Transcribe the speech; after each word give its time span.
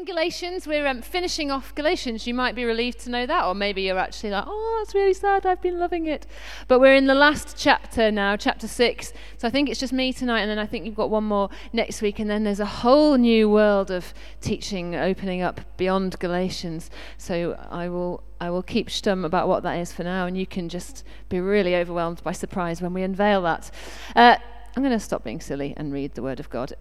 in 0.00 0.06
Galatians. 0.06 0.66
We're 0.66 0.86
um, 0.86 1.02
finishing 1.02 1.50
off 1.50 1.74
Galatians. 1.74 2.26
You 2.26 2.32
might 2.32 2.54
be 2.54 2.64
relieved 2.64 3.00
to 3.00 3.10
know 3.10 3.26
that, 3.26 3.44
or 3.44 3.54
maybe 3.54 3.82
you're 3.82 3.98
actually 3.98 4.30
like, 4.30 4.44
oh, 4.46 4.76
that's 4.78 4.94
really 4.94 5.12
sad. 5.12 5.44
I've 5.44 5.60
been 5.60 5.78
loving 5.78 6.06
it. 6.06 6.26
But 6.68 6.80
we're 6.80 6.94
in 6.94 7.06
the 7.06 7.14
last 7.14 7.56
chapter 7.58 8.10
now, 8.10 8.36
chapter 8.36 8.66
six. 8.66 9.12
So 9.36 9.46
I 9.46 9.50
think 9.50 9.68
it's 9.68 9.78
just 9.78 9.92
me 9.92 10.12
tonight, 10.12 10.40
and 10.40 10.50
then 10.50 10.58
I 10.58 10.66
think 10.66 10.86
you've 10.86 10.96
got 10.96 11.10
one 11.10 11.24
more 11.24 11.50
next 11.72 12.00
week, 12.00 12.18
and 12.18 12.30
then 12.30 12.44
there's 12.44 12.60
a 12.60 12.66
whole 12.66 13.16
new 13.16 13.50
world 13.50 13.90
of 13.90 14.14
teaching 14.40 14.94
opening 14.94 15.42
up 15.42 15.60
beyond 15.76 16.18
Galatians. 16.18 16.90
So 17.18 17.58
I 17.70 17.88
will. 17.88 18.24
I 18.42 18.48
will 18.48 18.62
keep 18.62 18.88
stum 18.88 19.26
about 19.26 19.48
what 19.48 19.62
that 19.64 19.74
is 19.74 19.92
for 19.92 20.02
now, 20.02 20.24
and 20.24 20.38
you 20.38 20.46
can 20.46 20.70
just 20.70 21.04
be 21.28 21.40
really 21.40 21.76
overwhelmed 21.76 22.24
by 22.24 22.32
surprise 22.32 22.80
when 22.80 22.94
we 22.94 23.02
unveil 23.02 23.42
that. 23.42 23.70
Uh, 24.16 24.36
I'm 24.74 24.82
going 24.82 24.96
to 24.96 25.04
stop 25.04 25.24
being 25.24 25.42
silly 25.42 25.74
and 25.76 25.92
read 25.92 26.14
the 26.14 26.22
Word 26.22 26.40
of 26.40 26.48
God 26.48 26.72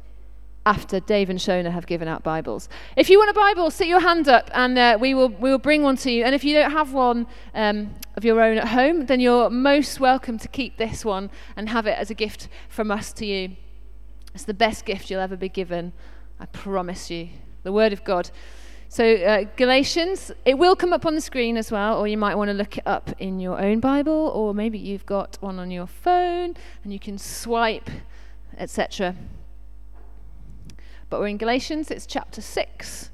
after 0.65 0.99
Dave 0.99 1.29
and 1.29 1.39
Shona 1.39 1.71
have 1.71 1.87
given 1.87 2.07
out 2.07 2.23
Bibles. 2.23 2.69
If 2.95 3.09
you 3.09 3.17
want 3.17 3.31
a 3.31 3.33
Bible, 3.33 3.71
sit 3.71 3.87
your 3.87 4.01
hand 4.01 4.27
up 4.27 4.49
and 4.53 4.77
uh, 4.77 4.97
we, 4.99 5.13
will, 5.13 5.29
we 5.29 5.49
will 5.49 5.57
bring 5.57 5.83
one 5.83 5.95
to 5.97 6.11
you. 6.11 6.23
And 6.23 6.35
if 6.35 6.43
you 6.43 6.53
don't 6.53 6.71
have 6.71 6.93
one 6.93 7.27
um, 7.53 7.95
of 8.15 8.25
your 8.25 8.41
own 8.41 8.57
at 8.57 8.67
home, 8.67 9.05
then 9.05 9.19
you're 9.19 9.49
most 9.49 9.99
welcome 9.99 10.37
to 10.37 10.47
keep 10.47 10.77
this 10.77 11.05
one 11.05 11.29
and 11.55 11.69
have 11.69 11.87
it 11.87 11.97
as 11.97 12.09
a 12.09 12.13
gift 12.13 12.49
from 12.67 12.91
us 12.91 13.13
to 13.13 13.25
you. 13.25 13.55
It's 14.33 14.45
the 14.45 14.53
best 14.53 14.85
gift 14.85 15.09
you'll 15.09 15.21
ever 15.21 15.37
be 15.37 15.49
given, 15.49 15.93
I 16.39 16.45
promise 16.47 17.09
you. 17.09 17.29
The 17.63 17.71
Word 17.71 17.93
of 17.93 18.03
God. 18.03 18.29
So, 18.91 19.15
uh, 19.15 19.45
Galatians, 19.55 20.31
it 20.45 20.57
will 20.57 20.75
come 20.75 20.93
up 20.93 21.05
on 21.05 21.13
the 21.13 21.21
screen 21.21 21.57
as 21.57 21.71
well, 21.71 21.99
or 21.99 22.07
you 22.07 22.17
might 22.17 22.35
want 22.35 22.49
to 22.49 22.53
look 22.53 22.77
it 22.77 22.87
up 22.87 23.11
in 23.19 23.39
your 23.39 23.59
own 23.59 23.79
Bible, 23.79 24.31
or 24.33 24.53
maybe 24.53 24.79
you've 24.79 25.05
got 25.05 25.37
one 25.41 25.59
on 25.59 25.69
your 25.69 25.85
phone 25.85 26.55
and 26.83 26.91
you 26.91 26.99
can 26.99 27.17
swipe, 27.17 27.89
etc. 28.57 29.15
But 31.09 31.19
we're 31.19 31.27
in 31.27 31.37
Galatians, 31.37 31.89
it's 31.91 32.05
chapter 32.05 32.41
6. 32.41 33.09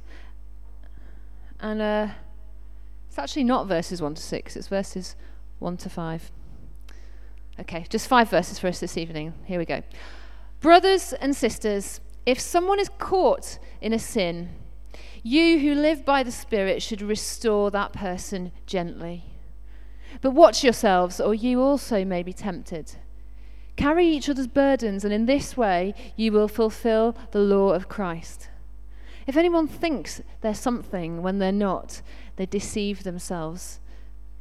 And 1.60 1.82
uh, 1.82 2.08
it's 3.08 3.18
actually 3.18 3.46
not 3.46 3.68
verses 3.68 4.02
1 4.02 4.16
to 4.16 4.22
6, 4.22 4.56
it's 4.56 4.68
verses 4.68 5.16
1 5.60 5.78
to 5.78 5.90
5. 5.90 6.32
Okay, 7.58 7.86
just 7.90 8.08
five 8.08 8.30
verses 8.30 8.60
for 8.60 8.68
us 8.68 8.82
this 8.82 8.98
evening. 8.98 9.34
Here 9.46 9.58
we 9.58 9.66
go. 9.66 9.82
Brothers 10.60 11.14
and 11.14 11.34
sisters, 11.34 12.02
if 12.26 12.40
someone 12.40 12.80
is 12.80 12.90
caught 12.98 13.60
in 13.80 13.94
a 13.94 14.00
sin, 14.00 14.50
you 15.24 15.60
who 15.60 15.74
live 15.74 16.04
by 16.04 16.22
the 16.22 16.32
Spirit 16.32 16.82
should 16.82 17.02
restore 17.02 17.72
that 17.72 17.94
person 17.94 18.52
gently. 18.66 19.24
But 20.22 20.32
watch 20.32 20.64
yourselves, 20.64 21.22
or 21.22 21.34
you 21.34 21.62
also 21.62 22.04
may 22.04 22.24
be 22.24 22.34
tempted. 22.34 22.98
Carry 23.76 24.08
each 24.08 24.30
other's 24.30 24.48
burdens, 24.48 25.04
and 25.04 25.14
in 25.14 25.26
this 25.26 25.58
way 25.58 25.94
you 26.16 26.32
will 26.32 26.48
fulfill 26.48 27.16
the 27.32 27.40
law 27.40 27.72
of 27.72 27.90
Christ. 27.90 28.50
If 29.28 29.38
anyone 29.38 29.68
thinks 29.68 30.22
they're 30.42 30.54
something 30.54 31.22
when 31.22 31.40
they're 31.40 31.52
not, 31.52 32.02
they 32.36 32.46
deceive 32.46 33.04
themselves. 33.04 33.80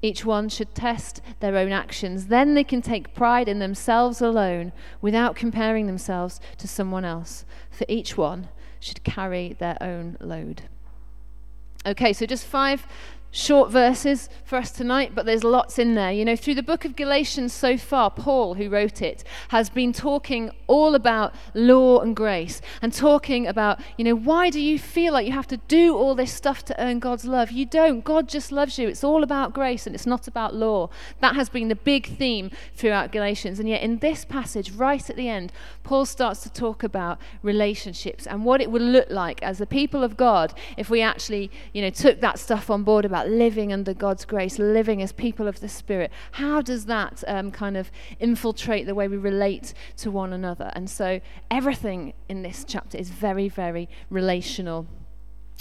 Each 0.03 0.25
one 0.25 0.51
should 0.51 0.75
test 0.75 1.23
their 1.41 1.57
own 1.57 1.73
actions. 1.73 2.27
Then 2.27 2.53
they 2.53 2.65
can 2.65 2.83
take 2.83 3.15
pride 3.15 3.49
in 3.49 3.59
themselves 3.59 4.21
alone 4.21 4.73
without 5.01 5.35
comparing 5.35 5.87
themselves 5.87 6.41
to 6.59 6.69
someone 6.69 7.07
else. 7.07 7.47
For 7.71 7.87
each 7.89 8.17
one 8.17 8.49
should 8.81 9.03
carry 9.03 9.55
their 9.55 9.79
own 9.81 10.19
load. 10.21 10.65
Okay, 11.87 12.13
so 12.13 12.27
just 12.27 12.45
five 12.45 12.87
short 13.35 13.69
verses 13.69 14.29
for 14.45 14.57
us 14.57 14.71
tonight, 14.71 15.13
but 15.13 15.27
there's 15.27 15.43
lots 15.43 15.77
in 15.77 15.97
there. 15.97 16.13
You 16.13 16.25
know, 16.25 16.37
through 16.37 16.55
the 16.55 16.63
book 16.63 16.85
of 16.85 16.95
Galatians 16.95 17.53
so 17.53 17.77
far, 17.77 18.09
Paul, 18.09 18.55
who 18.55 18.69
wrote 18.71 19.03
it, 19.03 19.25
has 19.49 19.69
been 19.69 19.93
talking 19.93 20.53
all 20.69 20.95
about 20.95 21.35
law 21.53 21.99
and 21.99 22.15
grace 22.15 22.63
and 22.81 22.93
talking 22.93 23.45
about, 23.49 23.81
you 23.99 24.05
know, 24.05 24.15
why 24.15 24.51
do 24.51 24.61
you 24.61 24.79
feel 24.79 25.13
like 25.13 25.27
you 25.27 25.33
have 25.33 25.49
to 25.49 25.57
do 25.57 25.97
all 25.97 26.15
this 26.15 26.33
stuff 26.33 26.65
to 26.67 26.81
earn 26.81 27.01
God's 27.01 27.25
love? 27.25 27.51
You 27.51 27.67
don't. 27.67 28.05
God 28.05 28.29
just 28.29 28.53
loves 28.53 28.79
you. 28.79 28.87
It's 28.87 29.03
all 29.03 29.25
about 29.25 29.53
grace 29.53 29.85
and 29.85 29.97
it's 29.97 30.07
not 30.07 30.29
about 30.29 30.55
law. 30.55 30.89
That 31.19 31.35
has 31.35 31.49
been 31.49 31.67
the 31.67 31.75
big 31.75 32.17
theme 32.17 32.53
throughout 32.77 33.11
Galatians. 33.11 33.59
And 33.59 33.69
yet, 33.69 33.83
in 33.83 33.99
this 33.99 34.25
passage, 34.25 34.71
right 34.71 35.11
at 35.11 35.17
the 35.17 35.29
end, 35.29 35.53
Paul 35.83 36.07
starts 36.07 36.45
to 36.45 36.53
talk 36.53 36.85
about 36.85 37.19
relationships 37.43 38.29
and 38.29 38.45
what 38.45 38.61
it 38.61 38.71
would 38.71 38.83
look 38.83 39.11
like 39.11 39.43
as 39.43 39.59
the 39.59 39.67
people 39.67 40.05
of 40.05 40.17
God 40.17 40.55
if 40.77 40.89
we 40.89 41.03
actually, 41.03 41.51
you 41.73 41.83
know, 41.83 41.91
took 41.91 42.21
that 42.21 42.39
stuff 42.39 42.71
on 42.71 42.85
board 42.85 43.05
about 43.05 43.24
living 43.29 43.73
under 43.73 43.95
God's 43.95 44.25
grace, 44.25 44.59
living 44.59 45.03
as 45.03 45.13
people 45.13 45.49
of 45.49 45.61
the 45.61 45.69
Spirit, 45.69 46.11
how 46.33 46.61
does 46.61 46.87
that 46.87 47.25
um, 47.27 47.51
kind 47.51 47.77
of 47.77 47.91
infiltrate 48.21 48.87
the 48.87 48.95
way 48.95 49.09
we 49.09 49.17
relate 49.17 49.75
to 49.99 50.11
one 50.11 50.33
another? 50.33 50.71
And 50.75 50.89
so 50.89 51.21
everything 51.51 52.15
in 52.29 52.43
this 52.43 52.65
chapter 52.67 52.99
is 52.99 53.11
very, 53.11 53.49
very 53.49 53.89
relational. 54.11 54.87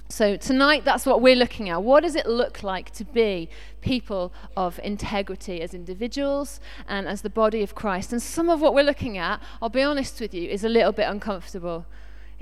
So, 0.10 0.36
tonight, 0.36 0.86
that's 0.86 1.08
what 1.08 1.22
we're 1.22 1.36
looking 1.36 1.70
at. 1.70 1.82
What 1.82 2.04
does 2.04 2.16
it 2.16 2.28
look 2.28 2.62
like 2.62 2.92
to 2.92 3.04
be 3.04 3.50
people 3.82 4.32
of 4.56 4.80
integrity 4.84 5.60
as 5.62 5.74
individuals 5.74 6.60
and 6.88 7.08
as 7.08 7.24
the 7.24 7.32
body 7.32 7.64
of 7.64 7.74
Christ? 7.74 8.12
And 8.12 8.22
some 8.22 8.48
of 8.48 8.62
what 8.62 8.76
we're 8.76 8.84
looking 8.84 9.18
at, 9.18 9.42
I'll 9.60 9.70
be 9.70 9.82
honest 9.82 10.22
with 10.22 10.34
you, 10.36 10.48
is 10.48 10.64
a 10.64 10.70
little 10.70 10.92
bit 10.92 11.08
uncomfortable. 11.10 11.88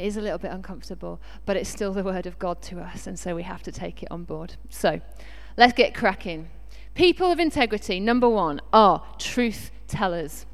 It 0.02 0.08
is 0.08 0.18
a 0.18 0.22
little 0.22 0.40
bit 0.40 0.52
uncomfortable, 0.52 1.22
but 1.46 1.56
it's 1.56 1.70
still 1.70 1.94
the 1.94 2.04
word 2.04 2.26
of 2.26 2.40
God 2.40 2.60
to 2.64 2.80
us, 2.80 3.06
and 3.06 3.20
so 3.20 3.36
we 3.36 3.44
have 3.44 3.62
to 3.62 3.72
take 3.72 4.02
it 4.02 4.10
on 4.10 4.24
board. 4.24 4.56
So, 4.68 5.00
let's 5.58 5.74
get 5.74 5.94
cracking. 5.94 6.50
People 6.96 7.32
of 7.32 7.40
integrity, 7.40 8.00
number 8.00 8.28
one, 8.28 8.62
are 8.74 9.04
truth 9.20 9.70
tellers 9.88 10.48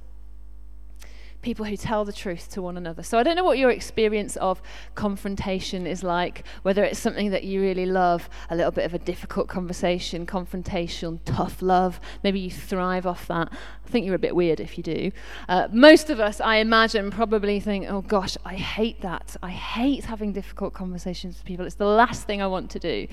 people 1.47 1.63
who 1.63 1.77
tell 1.77 2.03
the 2.03 2.11
truth 2.11 2.49
to 2.49 2.61
one 2.61 2.75
another. 2.75 3.01
So 3.01 3.17
I 3.17 3.23
don't 3.23 3.37
know 3.37 3.43
what 3.45 3.57
your 3.57 3.71
experience 3.71 4.35
of 4.35 4.61
confrontation 4.95 5.87
is 5.87 6.03
like, 6.03 6.43
whether 6.63 6.83
it's 6.83 6.99
something 6.99 7.29
that 7.29 7.45
you 7.45 7.61
really 7.61 7.85
love, 7.85 8.29
a 8.49 8.55
little 8.57 8.73
bit 8.73 8.83
of 8.83 8.93
a 8.93 8.99
difficult 8.99 9.47
conversation, 9.47 10.25
confrontation, 10.25 11.21
tough 11.23 11.61
love. 11.61 12.01
Maybe 12.21 12.41
you 12.41 12.51
thrive 12.51 13.07
off 13.07 13.27
that. 13.27 13.47
I 13.53 13.89
think 13.89 14.05
you're 14.05 14.15
a 14.15 14.19
bit 14.19 14.35
weird 14.35 14.59
if 14.59 14.77
you 14.77 14.83
do. 14.83 15.13
Uh, 15.47 15.69
most 15.71 16.09
of 16.09 16.19
us, 16.19 16.41
I 16.41 16.57
imagine, 16.57 17.11
probably 17.11 17.61
think, 17.61 17.85
oh 17.87 18.01
gosh, 18.01 18.35
I 18.43 18.55
hate 18.55 18.99
that. 18.99 19.37
I 19.41 19.51
hate 19.51 20.03
having 20.03 20.33
difficult 20.33 20.73
conversations 20.73 21.37
with 21.37 21.45
people. 21.45 21.65
It's 21.65 21.75
the 21.75 21.85
last 21.85 22.27
thing 22.27 22.41
I 22.41 22.47
want 22.47 22.69
to 22.71 22.79
do. 22.79 23.07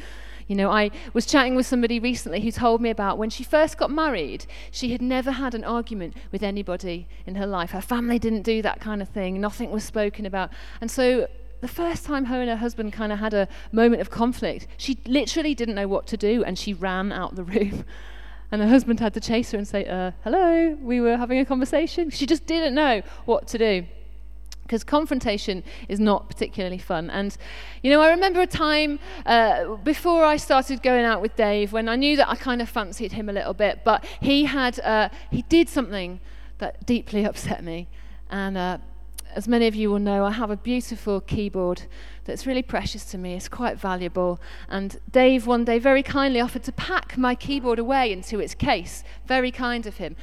You 0.47 0.57
know, 0.57 0.71
I 0.71 0.91
was 1.13 1.25
chatting 1.27 1.55
with 1.55 1.67
somebody 1.67 1.99
recently 1.99 2.41
who 2.41 2.51
told 2.51 2.81
me 2.81 2.91
about 2.91 3.17
when 3.17 3.31
she 3.31 3.45
first 3.45 3.79
got 3.79 3.91
married, 3.91 4.47
she 4.71 4.93
had 4.93 5.01
never 5.01 5.31
had 5.31 5.55
an 5.55 5.65
argument 5.65 6.17
with 6.33 6.43
anybody 6.43 7.09
in 7.27 7.37
her 7.37 7.47
life. 7.47 7.71
Her 7.71 7.81
family 7.81 8.19
didn't 8.19 8.43
do 8.43 8.61
that 8.63 8.81
kind 8.81 9.01
of 9.01 9.09
thing, 9.09 9.41
nothing 9.41 9.71
was 9.71 9.85
spoken 9.85 10.27
about. 10.27 10.51
And 10.81 10.91
so 10.91 11.29
the 11.61 11.69
first 11.69 12.05
time 12.05 12.27
her 12.27 12.41
and 12.41 12.51
her 12.51 12.57
husband 12.57 12.93
kind 12.93 13.11
of 13.11 13.19
had 13.19 13.33
a 13.33 13.49
moment 13.73 14.03
of 14.03 14.11
conflict, 14.11 14.67
she 14.77 14.99
literally 15.07 15.55
didn't 15.55 15.75
know 15.75 15.89
what 15.89 16.07
to 16.09 16.17
do 16.17 16.45
and 16.45 16.59
she 16.59 16.75
ran 16.75 17.11
out 17.13 17.37
the 17.37 17.45
room. 17.45 17.85
And 18.53 18.63
her 18.63 18.69
husband 18.69 19.01
had 19.01 19.15
to 19.15 19.21
chase 19.21 19.51
her 19.51 19.59
and 19.59 19.67
say, 19.67 19.85
uh, 19.85 20.13
Hello, 20.23 20.77
we 20.81 21.01
were 21.01 21.17
having 21.17 21.41
a 21.41 21.45
conversation. 21.45 22.11
She 22.11 22.25
just 22.25 22.47
didn't 22.47 22.73
know 22.73 23.03
what 23.25 23.49
to 23.49 23.59
do 23.59 23.87
because 24.65 24.83
confrontation 24.83 25.63
is 25.89 26.01
not 26.01 26.29
particularly 26.29 26.79
fun. 26.79 27.11
And, 27.11 27.37
you 27.83 27.91
know, 27.91 28.01
I 28.01 28.11
remember 28.11 28.41
a 28.41 28.47
time 28.47 28.99
uh, 29.27 29.77
before 29.77 30.25
I 30.25 30.37
started 30.37 30.83
going 30.83 31.05
out 31.05 31.21
with 31.21 31.37
Dave 31.37 31.73
when 31.73 31.89
I 31.89 31.97
knew 31.97 32.17
that 32.17 32.29
I 32.29 32.35
kind 32.35 32.61
of 32.61 32.69
fancied 32.69 33.13
him 33.13 33.29
a 33.29 33.33
little 33.33 33.55
bit, 33.55 33.81
but 33.85 34.05
he 34.21 34.45
had, 34.45 34.81
uh, 34.81 35.11
he 35.31 35.43
did 35.43 35.69
something 35.69 36.21
that 36.59 36.85
deeply 36.87 37.25
upset 37.31 37.63
me. 37.63 37.89
And 38.31 38.57
uh, 38.57 38.79
as 39.35 39.47
many 39.47 39.67
of 39.67 39.75
you 39.75 39.91
will 39.91 39.99
know, 39.99 40.25
I 40.25 40.31
have 40.31 40.51
a 40.51 40.57
beautiful 40.57 41.21
keyboard 41.21 41.83
that's 42.25 42.47
really 42.47 42.63
precious 42.63 43.05
to 43.07 43.19
me. 43.19 43.35
It's 43.35 43.49
quite 43.49 43.79
valuable. 43.79 44.41
And 44.69 44.99
Dave 45.11 45.47
one 45.47 45.65
day 45.65 45.79
very 45.79 46.03
kindly 46.03 46.41
offered 46.41 46.63
to 46.65 46.73
pack 46.73 47.19
my 47.19 47.35
keyboard 47.35 47.79
away 47.79 48.13
into 48.13 48.41
its 48.41 48.55
case. 48.55 49.05
Very 49.27 49.51
kind 49.51 49.87
of 49.87 49.99
him. 49.99 50.17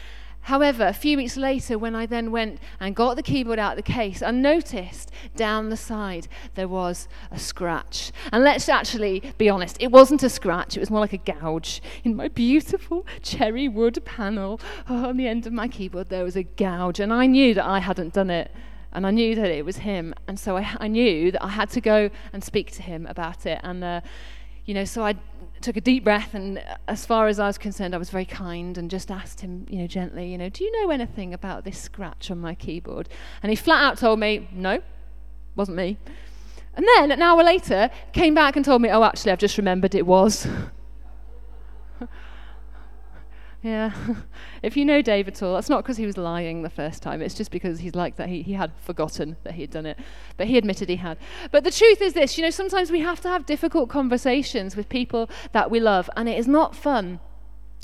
However, 0.45 0.87
a 0.87 0.93
few 0.93 1.17
weeks 1.17 1.37
later, 1.37 1.77
when 1.77 1.95
I 1.95 2.05
then 2.05 2.31
went 2.31 2.59
and 2.79 2.95
got 2.95 3.15
the 3.15 3.23
keyboard 3.23 3.59
out 3.59 3.77
of 3.77 3.85
the 3.85 3.91
case, 3.91 4.21
I 4.21 4.31
noticed 4.31 5.11
down 5.35 5.69
the 5.69 5.77
side 5.77 6.27
there 6.55 6.67
was 6.67 7.07
a 7.29 7.37
scratch. 7.37 8.11
And 8.31 8.43
let's 8.43 8.67
actually 8.67 9.21
be 9.37 9.49
honest, 9.49 9.77
it 9.79 9.91
wasn't 9.91 10.23
a 10.23 10.29
scratch, 10.29 10.75
it 10.75 10.79
was 10.79 10.89
more 10.89 10.99
like 10.99 11.13
a 11.13 11.17
gouge. 11.17 11.81
In 12.03 12.15
my 12.15 12.27
beautiful 12.27 13.05
cherry 13.21 13.67
wood 13.67 14.03
panel 14.03 14.59
oh, 14.89 15.09
on 15.09 15.17
the 15.17 15.27
end 15.27 15.45
of 15.45 15.53
my 15.53 15.67
keyboard, 15.67 16.09
there 16.09 16.23
was 16.23 16.35
a 16.35 16.43
gouge. 16.43 16.99
And 16.99 17.13
I 17.13 17.27
knew 17.27 17.53
that 17.53 17.65
I 17.65 17.79
hadn't 17.79 18.13
done 18.13 18.29
it. 18.29 18.51
And 18.93 19.07
I 19.07 19.11
knew 19.11 19.35
that 19.35 19.49
it 19.49 19.63
was 19.63 19.77
him. 19.77 20.13
And 20.27 20.37
so 20.37 20.57
I, 20.57 20.75
I 20.77 20.87
knew 20.87 21.31
that 21.31 21.41
I 21.41 21.49
had 21.49 21.69
to 21.69 21.81
go 21.81 22.09
and 22.33 22.43
speak 22.43 22.71
to 22.73 22.81
him 22.81 23.05
about 23.05 23.45
it. 23.45 23.61
And, 23.63 23.83
uh, 23.83 24.01
you 24.65 24.73
know, 24.73 24.85
so 24.85 25.03
I 25.03 25.15
took 25.61 25.77
a 25.77 25.81
deep 25.81 26.03
breath, 26.03 26.33
and 26.33 26.63
as 26.87 27.05
far 27.05 27.27
as 27.27 27.39
I 27.39 27.47
was 27.47 27.57
concerned, 27.57 27.93
I 27.93 27.97
was 27.97 28.09
very 28.09 28.25
kind 28.25 28.77
and 28.77 28.89
just 28.89 29.11
asked 29.11 29.41
him, 29.41 29.65
you 29.69 29.79
know, 29.79 29.87
gently, 29.87 30.31
you 30.31 30.37
know, 30.37 30.49
do 30.49 30.63
you 30.63 30.71
know 30.81 30.91
anything 30.91 31.33
about 31.33 31.63
this 31.63 31.77
scratch 31.77 32.31
on 32.31 32.39
my 32.39 32.55
keyboard? 32.55 33.09
And 33.43 33.49
he 33.49 33.55
flat 33.55 33.83
out 33.83 33.97
told 33.97 34.19
me, 34.19 34.47
no, 34.51 34.81
wasn't 35.55 35.77
me. 35.77 35.97
And 36.75 36.85
then 36.95 37.11
an 37.11 37.21
hour 37.21 37.43
later, 37.43 37.89
came 38.13 38.33
back 38.33 38.55
and 38.55 38.63
told 38.63 38.81
me, 38.81 38.89
oh, 38.89 39.03
actually, 39.03 39.31
I've 39.31 39.39
just 39.39 39.57
remembered 39.57 39.93
it 39.93 40.05
was. 40.05 40.47
Yeah. 43.61 43.93
if 44.63 44.75
you 44.75 44.85
know 44.85 45.01
Dave 45.01 45.27
at 45.27 45.43
all, 45.43 45.53
that's 45.53 45.69
not 45.69 45.83
because 45.83 45.97
he 45.97 46.05
was 46.05 46.17
lying 46.17 46.63
the 46.63 46.69
first 46.69 47.03
time. 47.03 47.21
It's 47.21 47.35
just 47.35 47.51
because 47.51 47.79
he's 47.79 47.93
like 47.93 48.15
that. 48.15 48.27
He, 48.27 48.41
he 48.41 48.53
had 48.53 48.71
forgotten 48.81 49.37
that 49.43 49.53
he 49.53 49.61
had 49.61 49.69
done 49.69 49.85
it. 49.85 49.99
But 50.37 50.47
he 50.47 50.57
admitted 50.57 50.89
he 50.89 50.95
had. 50.95 51.17
But 51.51 51.63
the 51.63 51.71
truth 51.71 52.01
is 52.01 52.13
this 52.13 52.37
you 52.37 52.43
know, 52.43 52.49
sometimes 52.49 52.91
we 52.91 53.01
have 53.01 53.21
to 53.21 53.29
have 53.29 53.45
difficult 53.45 53.89
conversations 53.89 54.75
with 54.75 54.89
people 54.89 55.29
that 55.51 55.69
we 55.69 55.79
love, 55.79 56.09
and 56.15 56.27
it 56.27 56.37
is 56.37 56.47
not 56.47 56.75
fun. 56.75 57.19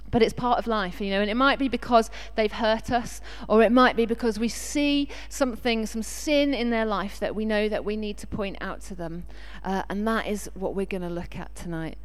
But 0.09 0.23
it's 0.23 0.33
part 0.33 0.57
of 0.57 0.67
life, 0.67 1.01
you 1.01 1.09
know, 1.09 1.19
and 1.19 1.29
it 1.29 1.35
might 1.35 1.59
be 1.59 1.67
because 1.67 2.09
they've 2.35 2.51
hurt 2.51 2.91
us, 2.91 3.19
or 3.49 3.61
it 3.61 3.73
might 3.73 3.97
be 3.97 4.05
because 4.05 4.39
we 4.39 4.47
see 4.47 5.09
something, 5.27 5.85
some 5.85 6.01
sin 6.01 6.53
in 6.53 6.69
their 6.69 6.85
life 6.85 7.19
that 7.19 7.35
we 7.35 7.43
know 7.43 7.67
that 7.67 7.83
we 7.83 7.97
need 7.97 8.17
to 8.19 8.27
point 8.27 8.55
out 8.61 8.79
to 8.83 8.95
them. 8.95 9.25
Uh, 9.65 9.83
and 9.89 10.07
that 10.07 10.25
is 10.25 10.49
what 10.53 10.75
we're 10.75 10.85
going 10.85 11.01
to 11.01 11.09
look 11.09 11.35
at 11.35 11.53
tonight. 11.55 11.97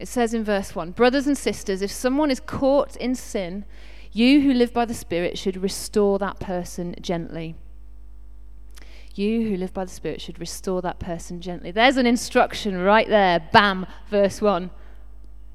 It 0.00 0.08
says 0.08 0.32
in 0.32 0.42
verse 0.42 0.74
1 0.74 0.92
Brothers 0.92 1.26
and 1.26 1.36
sisters, 1.36 1.82
if 1.82 1.92
someone 1.92 2.30
is 2.30 2.40
caught 2.40 2.96
in 2.96 3.14
sin, 3.14 3.66
you 4.12 4.40
who 4.40 4.54
live 4.54 4.72
by 4.72 4.86
the 4.86 4.94
Spirit 4.94 5.38
should 5.38 5.58
restore 5.58 6.18
that 6.18 6.40
person 6.40 6.96
gently. 7.02 7.54
You 9.14 9.48
who 9.48 9.56
live 9.58 9.74
by 9.74 9.84
the 9.84 9.90
Spirit 9.90 10.22
should 10.22 10.40
restore 10.40 10.80
that 10.80 10.98
person 10.98 11.42
gently. 11.42 11.70
There's 11.70 11.98
an 11.98 12.06
instruction 12.06 12.78
right 12.78 13.08
there. 13.08 13.46
Bam, 13.52 13.86
verse 14.08 14.40
1. 14.40 14.70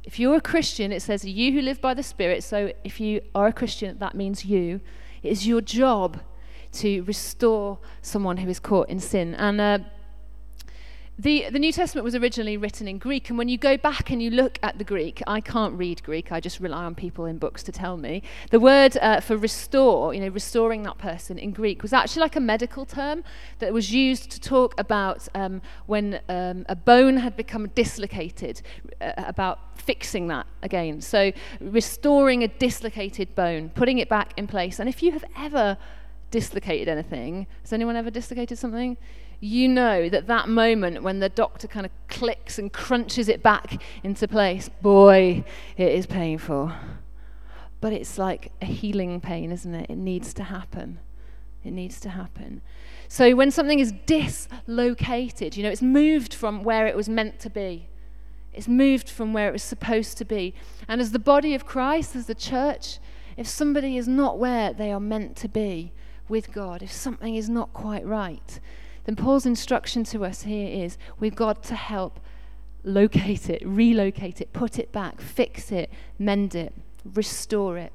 If 0.03 0.19
you're 0.19 0.35
a 0.35 0.41
Christian, 0.41 0.91
it 0.91 1.01
says, 1.01 1.25
You 1.25 1.51
who 1.53 1.61
live 1.61 1.81
by 1.81 1.95
the 1.95 2.03
Spirit. 2.03 2.43
So 2.43 2.71
if 2.83 2.99
you 2.99 3.21
are 3.33 3.47
a 3.47 3.53
Christian, 3.53 3.97
that 3.97 4.13
means 4.13 4.45
you. 4.45 4.79
It 5.23 5.31
is 5.31 5.47
your 5.47 5.61
job 5.61 6.19
to 6.73 7.01
restore 7.01 7.79
someone 8.03 8.37
who 8.37 8.49
is 8.49 8.59
caught 8.59 8.89
in 8.89 8.99
sin. 8.99 9.33
And 9.33 9.59
uh, 9.59 9.79
the, 11.17 11.49
the 11.49 11.59
New 11.59 11.71
Testament 11.71 12.03
was 12.03 12.13
originally 12.13 12.57
written 12.57 12.89
in 12.89 12.97
Greek, 12.97 13.29
and 13.29 13.37
when 13.37 13.47
you 13.47 13.57
go 13.57 13.77
back 13.77 14.11
and 14.11 14.21
you 14.21 14.29
look 14.29 14.59
at 14.61 14.77
the 14.77 14.83
Greek, 14.83 15.21
I 15.25 15.39
can't 15.39 15.73
read 15.75 16.03
Greek, 16.03 16.31
I 16.31 16.41
just 16.41 16.59
rely 16.59 16.83
on 16.83 16.93
people 16.93 17.25
in 17.25 17.37
books 17.37 17.63
to 17.63 17.71
tell 17.71 17.95
me. 17.95 18.21
The 18.51 18.59
word 18.59 18.97
uh, 18.97 19.21
for 19.21 19.37
restore, 19.37 20.13
you 20.13 20.19
know, 20.19 20.27
restoring 20.27 20.83
that 20.83 20.97
person 20.97 21.37
in 21.39 21.51
Greek, 21.51 21.81
was 21.81 21.93
actually 21.93 22.21
like 22.21 22.35
a 22.35 22.41
medical 22.41 22.85
term 22.85 23.23
that 23.59 23.71
was 23.71 23.93
used 23.93 24.29
to 24.31 24.41
talk 24.41 24.73
about 24.77 25.25
um, 25.35 25.61
when 25.85 26.19
um, 26.27 26.65
a 26.67 26.75
bone 26.75 27.15
had 27.15 27.37
become 27.37 27.69
dislocated, 27.69 28.61
uh, 28.99 29.13
about 29.17 29.79
fixing 29.79 30.27
that 30.27 30.47
again. 30.63 30.99
So, 30.99 31.31
restoring 31.61 32.43
a 32.43 32.49
dislocated 32.49 33.35
bone, 33.35 33.69
putting 33.69 33.99
it 33.99 34.09
back 34.09 34.33
in 34.35 34.47
place. 34.47 34.79
And 34.79 34.89
if 34.89 35.01
you 35.01 35.13
have 35.13 35.23
ever 35.37 35.77
dislocated 36.29 36.89
anything, 36.89 37.47
has 37.61 37.71
anyone 37.71 37.95
ever 37.95 38.09
dislocated 38.09 38.57
something? 38.57 38.97
You 39.39 39.67
know 39.67 40.09
that 40.09 40.27
that 40.27 40.47
moment 40.47 41.03
when 41.03 41.19
the 41.19 41.29
doctor 41.29 41.67
kind 41.67 41.85
of 41.85 41.91
clicks 42.07 42.57
and 42.57 42.71
crunches 42.71 43.29
it 43.29 43.43
back 43.43 43.81
into 44.03 44.27
place, 44.27 44.69
boy, 44.81 45.43
it 45.77 45.91
is 45.91 46.05
painful. 46.05 46.71
But 47.81 47.93
it's 47.93 48.17
like 48.17 48.51
a 48.61 48.65
healing 48.65 49.21
pain, 49.21 49.51
isn't 49.51 49.75
it? 49.75 49.89
It 49.89 49.97
needs 49.97 50.33
to 50.35 50.43
happen. 50.43 50.99
It 51.63 51.71
needs 51.71 51.99
to 52.01 52.09
happen. 52.09 52.61
So 53.07 53.35
when 53.35 53.51
something 53.51 53.79
is 53.79 53.93
dislocated, 54.05 55.57
you 55.57 55.63
know, 55.63 55.69
it's 55.69 55.81
moved 55.81 56.33
from 56.33 56.63
where 56.63 56.87
it 56.87 56.95
was 56.95 57.09
meant 57.09 57.39
to 57.41 57.49
be. 57.49 57.87
It's 58.53 58.67
moved 58.67 59.09
from 59.09 59.33
where 59.33 59.49
it 59.49 59.51
was 59.51 59.63
supposed 59.63 60.17
to 60.17 60.25
be. 60.25 60.53
And 60.87 61.01
as 61.01 61.11
the 61.11 61.19
body 61.19 61.53
of 61.53 61.65
Christ, 61.65 62.15
as 62.15 62.27
the 62.27 62.35
church, 62.35 62.99
if 63.35 63.47
somebody 63.47 63.97
is 63.97 64.07
not 64.07 64.39
where 64.39 64.73
they 64.73 64.91
are 64.91 64.99
meant 64.99 65.35
to 65.37 65.49
be 65.49 65.91
with 66.29 66.51
God, 66.51 66.81
if 66.81 66.91
something 66.91 67.35
is 67.35 67.49
not 67.49 67.73
quite 67.73 68.05
right, 68.05 68.59
then 69.05 69.15
Paul's 69.15 69.45
instruction 69.45 70.03
to 70.05 70.25
us 70.25 70.43
here 70.43 70.67
is 70.67 70.97
we've 71.19 71.35
got 71.35 71.63
to 71.63 71.75
help 71.75 72.19
locate 72.83 73.49
it, 73.49 73.61
relocate 73.65 74.41
it, 74.41 74.53
put 74.53 74.79
it 74.79 74.91
back, 74.91 75.21
fix 75.21 75.71
it, 75.71 75.91
mend 76.19 76.55
it, 76.55 76.73
restore 77.03 77.77
it. 77.77 77.93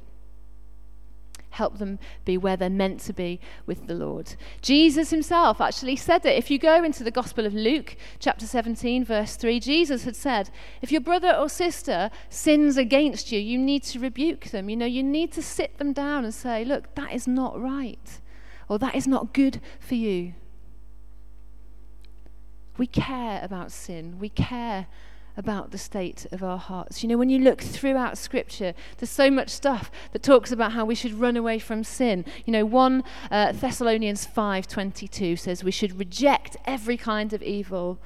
Help 1.50 1.78
them 1.78 1.98
be 2.24 2.38
where 2.38 2.56
they're 2.56 2.70
meant 2.70 3.00
to 3.00 3.12
be 3.12 3.40
with 3.66 3.88
the 3.88 3.94
Lord. 3.94 4.36
Jesus 4.62 5.10
himself 5.10 5.60
actually 5.60 5.96
said 5.96 6.24
it. 6.24 6.38
If 6.38 6.48
you 6.48 6.60
go 6.60 6.84
into 6.84 7.02
the 7.02 7.10
Gospel 7.10 7.44
of 7.44 7.52
Luke, 7.52 7.96
chapter 8.20 8.46
17, 8.46 9.04
verse 9.04 9.34
3, 9.34 9.58
Jesus 9.58 10.04
had 10.04 10.14
said, 10.14 10.50
If 10.80 10.92
your 10.92 11.00
brother 11.00 11.34
or 11.34 11.48
sister 11.48 12.10
sins 12.28 12.76
against 12.76 13.32
you, 13.32 13.40
you 13.40 13.58
need 13.58 13.82
to 13.84 13.98
rebuke 13.98 14.46
them. 14.46 14.70
You 14.70 14.76
know, 14.76 14.86
you 14.86 15.02
need 15.02 15.32
to 15.32 15.42
sit 15.42 15.78
them 15.78 15.92
down 15.92 16.24
and 16.24 16.32
say, 16.32 16.64
Look, 16.64 16.94
that 16.94 17.12
is 17.12 17.26
not 17.26 17.60
right, 17.60 18.20
or 18.68 18.78
that 18.78 18.94
is 18.94 19.08
not 19.08 19.34
good 19.34 19.60
for 19.80 19.96
you. 19.96 20.34
We 22.80 22.86
care 22.86 23.40
about 23.42 23.72
sin. 23.72 24.18
We 24.18 24.30
care 24.30 24.86
about 25.36 25.70
the 25.70 25.76
state 25.76 26.26
of 26.32 26.42
our 26.42 26.56
hearts. 26.56 27.02
You 27.02 27.10
know, 27.10 27.18
when 27.18 27.28
you 27.28 27.38
look 27.38 27.60
throughout 27.60 28.16
Scripture, 28.16 28.72
there's 28.96 29.10
so 29.10 29.30
much 29.30 29.50
stuff 29.50 29.90
that 30.12 30.22
talks 30.22 30.50
about 30.50 30.72
how 30.72 30.86
we 30.86 30.94
should 30.94 31.12
run 31.12 31.36
away 31.36 31.58
from 31.58 31.84
sin. 31.84 32.24
You 32.46 32.54
know, 32.54 32.64
1 32.64 33.04
uh, 33.30 33.52
Thessalonians 33.52 34.26
5:22 34.26 35.38
says 35.38 35.62
we 35.62 35.70
should 35.70 35.98
reject 35.98 36.56
every 36.64 36.96
kind 36.96 37.34
of 37.34 37.42
evil 37.42 37.98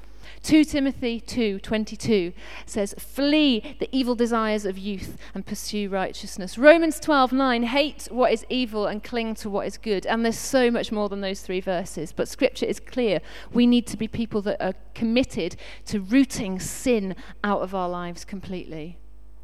2 0.43 0.65
Timothy 0.65 1.21
2:22 1.21 2.33
says, 2.67 2.95
"Flee 2.99 3.77
the 3.79 3.89
evil 3.93 4.15
desires 4.15 4.65
of 4.65 4.79
youth 4.79 5.17
and 5.35 5.47
pursue 5.47 5.89
righteousness." 5.89 6.59
Romans 6.59 7.01
12:9, 7.01 7.65
"Hate 7.65 8.09
what 8.11 8.33
is 8.33 8.47
evil 8.49 8.87
and 8.87 9.03
cling 9.03 9.35
to 9.37 9.51
what 9.51 9.67
is 9.67 9.79
good." 9.79 10.07
And 10.07 10.25
there's 10.25 10.39
so 10.39 10.71
much 10.71 10.93
more 10.93 11.09
than 11.09 11.21
those 11.21 11.41
three 11.41 11.61
verses, 11.61 12.13
but 12.13 12.29
scripture 12.29 12.67
is 12.67 12.81
clear. 12.81 13.21
We 13.53 13.67
need 13.67 13.87
to 13.89 13.97
be 13.97 14.09
people 14.09 14.43
that 14.43 14.63
are 14.63 14.75
committed 14.95 15.57
to 15.87 16.01
rooting 16.01 16.61
sin 16.61 17.15
out 17.43 17.63
of 17.63 17.75
our 17.75 17.89
lives 17.89 18.25
completely, 18.25 18.99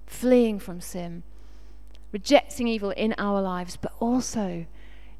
fleeing 0.07 0.59
from 0.59 0.81
sin, 0.81 1.23
rejecting 2.13 2.69
evil 2.69 2.91
in 2.91 3.15
our 3.19 3.41
lives, 3.41 3.77
but 3.77 3.93
also 4.01 4.67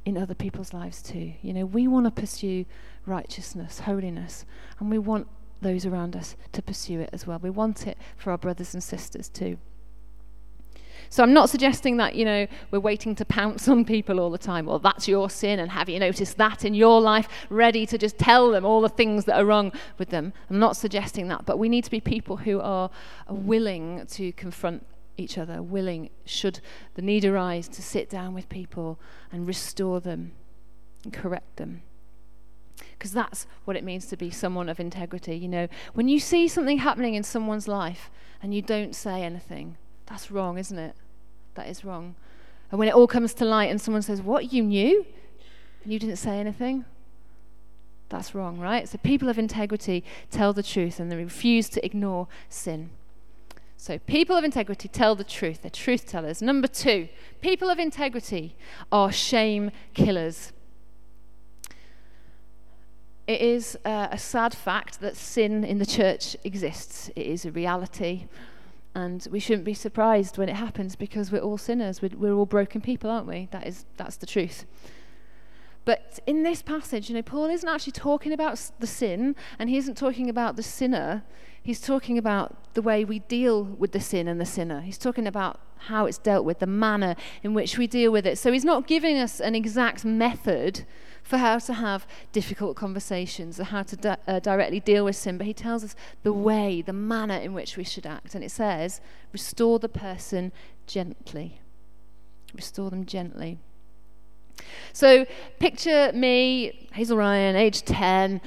in 0.05 0.17
other 0.17 0.35
people's 0.35 0.73
lives 0.73 1.03
too. 1.03 1.35
You 1.43 1.53
know, 1.53 1.67
we 1.67 1.87
want 1.87 2.07
to 2.07 2.11
pursue 2.11 2.65
righteousness, 3.07 3.81
holiness, 3.81 4.45
and 4.79 4.91
we 4.91 4.99
want 4.99 5.29
those 5.61 5.87
around 5.87 6.17
us 6.17 6.37
to 6.53 6.63
pursue 6.63 7.01
it 7.01 7.11
as 7.13 7.27
well. 7.27 7.39
We 7.39 7.51
want 7.51 7.87
it 7.87 7.99
for 8.17 8.31
our 8.31 8.39
brothers 8.39 8.75
and 8.75 8.83
sisters 8.83 9.29
too. 9.29 9.59
So 11.09 11.25
I'm 11.25 11.33
not 11.33 11.51
suggesting 11.51 11.97
that, 11.97 12.15
you 12.15 12.25
know, 12.25 12.47
we're 12.71 12.79
waiting 12.79 13.17
to 13.17 13.25
pounce 13.25 13.67
on 13.67 13.85
people 13.85 14.21
all 14.21 14.31
the 14.31 14.39
time. 14.39 14.67
Well, 14.67 14.79
that's 14.79 15.09
your 15.09 15.29
sin, 15.29 15.59
and 15.59 15.73
have 15.73 15.89
you 15.89 15.99
noticed 15.99 16.37
that 16.37 16.65
in 16.65 16.73
your 16.73 17.01
life? 17.01 17.29
Ready 17.49 17.85
to 17.87 17.99
just 17.99 18.17
tell 18.17 18.53
them 18.53 18.65
all 18.65 18.81
the 18.81 18.89
things 18.89 19.25
that 19.25 19.37
are 19.37 19.45
wrong 19.45 19.73
with 19.99 20.11
them. 20.11 20.33
I'm 20.49 20.61
not 20.61 20.77
suggesting 20.77 21.27
that, 21.29 21.47
but 21.47 21.59
we 21.59 21.69
need 21.69 21.83
to 21.83 21.91
be 21.91 22.01
people 22.01 22.37
who 22.37 22.61
are 22.61 22.91
willing 23.29 24.07
to 24.11 24.31
confront 24.33 24.87
each 25.17 25.37
other, 25.37 25.61
willing, 25.61 26.11
should 26.25 26.61
the 26.95 27.03
need 27.03 27.25
arise, 27.25 27.67
to 27.69 27.83
sit 27.83 28.09
down 28.09 28.33
with 28.33 28.49
people 28.49 29.01
and 29.33 29.49
restore 29.49 30.01
them 30.01 30.33
and 31.03 31.13
correct 31.13 31.57
them 31.57 31.83
because 33.01 33.13
that's 33.13 33.47
what 33.65 33.79
it 33.79 33.83
means 33.83 34.05
to 34.05 34.17
be 34.17 34.29
someone 34.29 34.69
of 34.69 34.79
integrity. 34.79 35.35
You 35.35 35.49
know, 35.49 35.69
when 35.95 36.07
you 36.07 36.21
see 36.21 36.47
something 36.47 36.77
happening 36.77 37.15
in 37.15 37.23
someone's 37.23 37.67
life 37.67 38.11
and 38.43 38.55
you 38.55 38.61
don't 38.61 38.95
say 38.95 39.23
anything, 39.23 39.79
that's 40.05 40.31
wrong, 40.31 40.59
isn't 40.59 40.79
it? 40.79 40.95
That 41.55 41.67
is 41.67 41.83
wrong. 41.83 42.15
And 42.71 42.79
when 42.79 42.89
it 42.89 42.95
all 42.95 43.07
comes 43.07 43.33
to 43.35 43.47
light 43.47 43.71
and 43.71 43.81
someone 43.81 44.03
says, 44.03 44.21
What, 44.21 44.53
you 44.53 44.63
knew? 44.63 45.07
And 45.83 45.91
you 45.91 45.99
didn't 45.99 46.17
say 46.17 46.39
anything? 46.39 46.85
That's 48.11 48.35
wrong, 48.35 48.61
right? 48.61 48.87
So 48.87 48.99
people 48.99 49.31
of 49.31 49.39
integrity 49.39 50.05
tell 50.31 50.53
the 50.53 50.63
truth 50.63 51.01
and 51.01 51.11
they 51.11 51.17
refuse 51.17 51.71
to 51.71 51.85
ignore 51.85 52.29
sin. 52.51 52.91
So, 53.79 53.99
people 53.99 54.37
of 54.37 54.45
integrity 54.45 54.89
tell 54.89 55.15
the 55.15 55.25
truth. 55.25 55.63
They're 55.63 55.71
truth 55.71 56.05
tellers. 56.05 56.43
Number 56.43 56.69
two, 56.69 57.09
people 57.41 57.71
of 57.71 57.79
integrity 57.79 58.55
are 58.93 59.11
shame 59.11 59.71
killers. 59.95 60.53
It 63.31 63.43
is 63.43 63.79
uh, 63.85 64.09
a 64.11 64.19
sad 64.19 64.57
fact 64.57 65.01
that 65.03 65.17
sin 65.17 65.63
in 65.63 65.79
the 65.79 65.87
church 65.87 66.37
exists. 66.43 67.13
It 67.15 67.29
is 67.29 67.45
a 67.45 67.53
reality. 67.53 68.27
And 68.93 69.25
we 69.31 69.39
shouldn't 69.39 69.65
be 69.65 69.73
surprised 69.73 70.37
when 70.37 70.49
it 70.49 70.57
happens 70.57 70.97
because 70.97 71.31
we're 71.31 71.39
all 71.39 71.57
sinners. 71.57 72.03
We're, 72.03 72.17
we're 72.17 72.33
all 72.33 72.45
broken 72.45 72.81
people, 72.81 73.09
aren't 73.09 73.29
we? 73.29 73.47
That 73.53 73.69
is, 73.69 73.85
that's 73.97 74.17
the 74.17 74.27
truth. 74.27 74.67
But 75.85 76.19
in 76.27 76.43
this 76.43 76.61
passage, 76.61 77.09
you 77.09 77.15
know, 77.15 77.23
Paul 77.23 77.47
isn't 77.51 77.69
actually 77.69 77.93
talking 77.93 78.33
about 78.33 78.61
the 78.81 78.87
sin, 78.89 79.37
and 79.61 79.71
he 79.71 79.77
isn't 79.77 79.97
talking 79.97 80.29
about 80.29 80.57
the 80.57 80.65
sinner. 80.65 81.23
He's 81.63 81.81
talking 81.81 82.19
about 82.19 82.75
the 82.75 82.83
way 82.83 83.05
we 83.05 83.21
deal 83.21 83.63
with 83.63 83.93
the 83.93 84.01
sin 84.01 84.27
and 84.27 84.41
the 84.41 84.45
sinner. 84.45 84.81
He's 84.81 84.99
talking 84.99 85.29
about 85.29 85.61
how 85.87 86.07
it's 86.07 86.19
dealt 86.19 86.45
with, 86.45 86.59
the 86.59 86.67
manner 86.67 87.15
in 87.45 87.55
which 87.55 87.79
we 87.79 87.87
deal 87.87 88.11
with 88.11 88.27
it. 88.27 88.39
So 88.39 88.51
he's 88.51 88.65
not 88.65 88.89
giving 88.89 89.19
us 89.19 89.39
an 89.39 89.55
exact 89.55 90.05
method 90.05 90.85
for 91.31 91.39
how 91.39 91.61
to 91.61 91.73
have 91.73 92.09
difficult 92.33 92.77
conversations 92.77 93.61
or 93.61 93.65
how 93.65 93.85
to 93.85 93.95
di- 93.95 94.17
uh, 94.27 94.41
directly 94.41 94.81
deal 94.81 95.05
with 95.05 95.15
sin, 95.15 95.39
but 95.39 95.47
he 95.47 95.55
tells 95.55 95.85
us 95.85 95.95
the 96.25 96.33
way, 96.33 96.83
the 96.83 96.93
manner 96.93 97.37
in 97.37 97.55
which 97.55 97.77
we 97.77 97.85
should 97.85 98.05
act. 98.05 98.35
And 98.35 98.43
it 98.43 98.51
says, 98.51 99.01
restore 99.33 99.79
the 99.79 99.89
person 99.89 100.51
gently. 100.89 101.61
Restore 102.53 102.91
them 102.91 103.07
gently. 103.07 103.59
So 104.93 105.25
picture 105.61 106.11
me, 106.13 106.89
Hazel 106.95 107.17
Ryan, 107.17 107.55
age 107.55 107.83
10, 107.85 108.41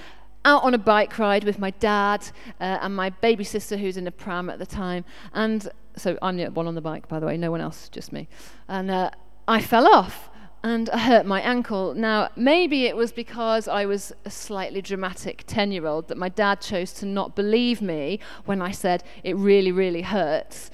out 0.44 0.63
on 0.63 0.74
a 0.74 0.78
bike 0.78 1.18
ride 1.18 1.46
with 1.46 1.60
my 1.60 1.70
dad 1.72 2.22
uh, 2.60 2.80
and 2.82 2.94
my 2.94 3.12
baby 3.12 3.46
sister 3.46 3.78
who's 3.78 3.96
in 3.96 4.08
a 4.08 4.12
pram 4.12 4.50
at 4.50 4.60
the 4.60 4.66
time. 4.66 5.06
And 5.34 5.70
so 5.96 6.18
I'm 6.22 6.36
the 6.36 6.48
one 6.48 6.68
on 6.68 6.75
the 6.75 6.82
bike, 6.82 7.08
by 7.08 7.22
the 7.22 7.28
way, 7.28 7.38
no 7.38 7.50
one 7.50 7.62
else, 7.62 7.88
just 7.88 8.12
me. 8.12 8.28
And 8.68 8.92
uh, 8.92 9.12
I 9.48 9.62
fell 9.62 9.88
off 9.88 10.30
and 10.63 10.89
I 10.91 11.00
hurt 11.00 11.25
my 11.25 11.41
ankle. 11.41 11.93
Now, 11.93 12.29
maybe 12.36 12.86
it 12.86 12.96
was 12.96 13.12
because 13.12 13.67
I 13.67 13.86
was 13.86 14.13
a 14.24 14.29
slightly 14.29 14.82
dramatic 14.82 15.43
10 15.46 15.72
year 15.72 15.86
old 15.86 16.08
that 16.08 16.17
my 16.17 16.29
dad 16.29 16.62
chose 16.62 16.93
to 16.93 17.05
not 17.05 17.36
believe 17.36 17.82
me 17.82 18.20
when 18.46 18.62
I 18.62 18.72
said 18.72 19.03
it 19.24 19.36
really, 19.36 19.72
really 19.72 20.03
hurts. 20.03 20.72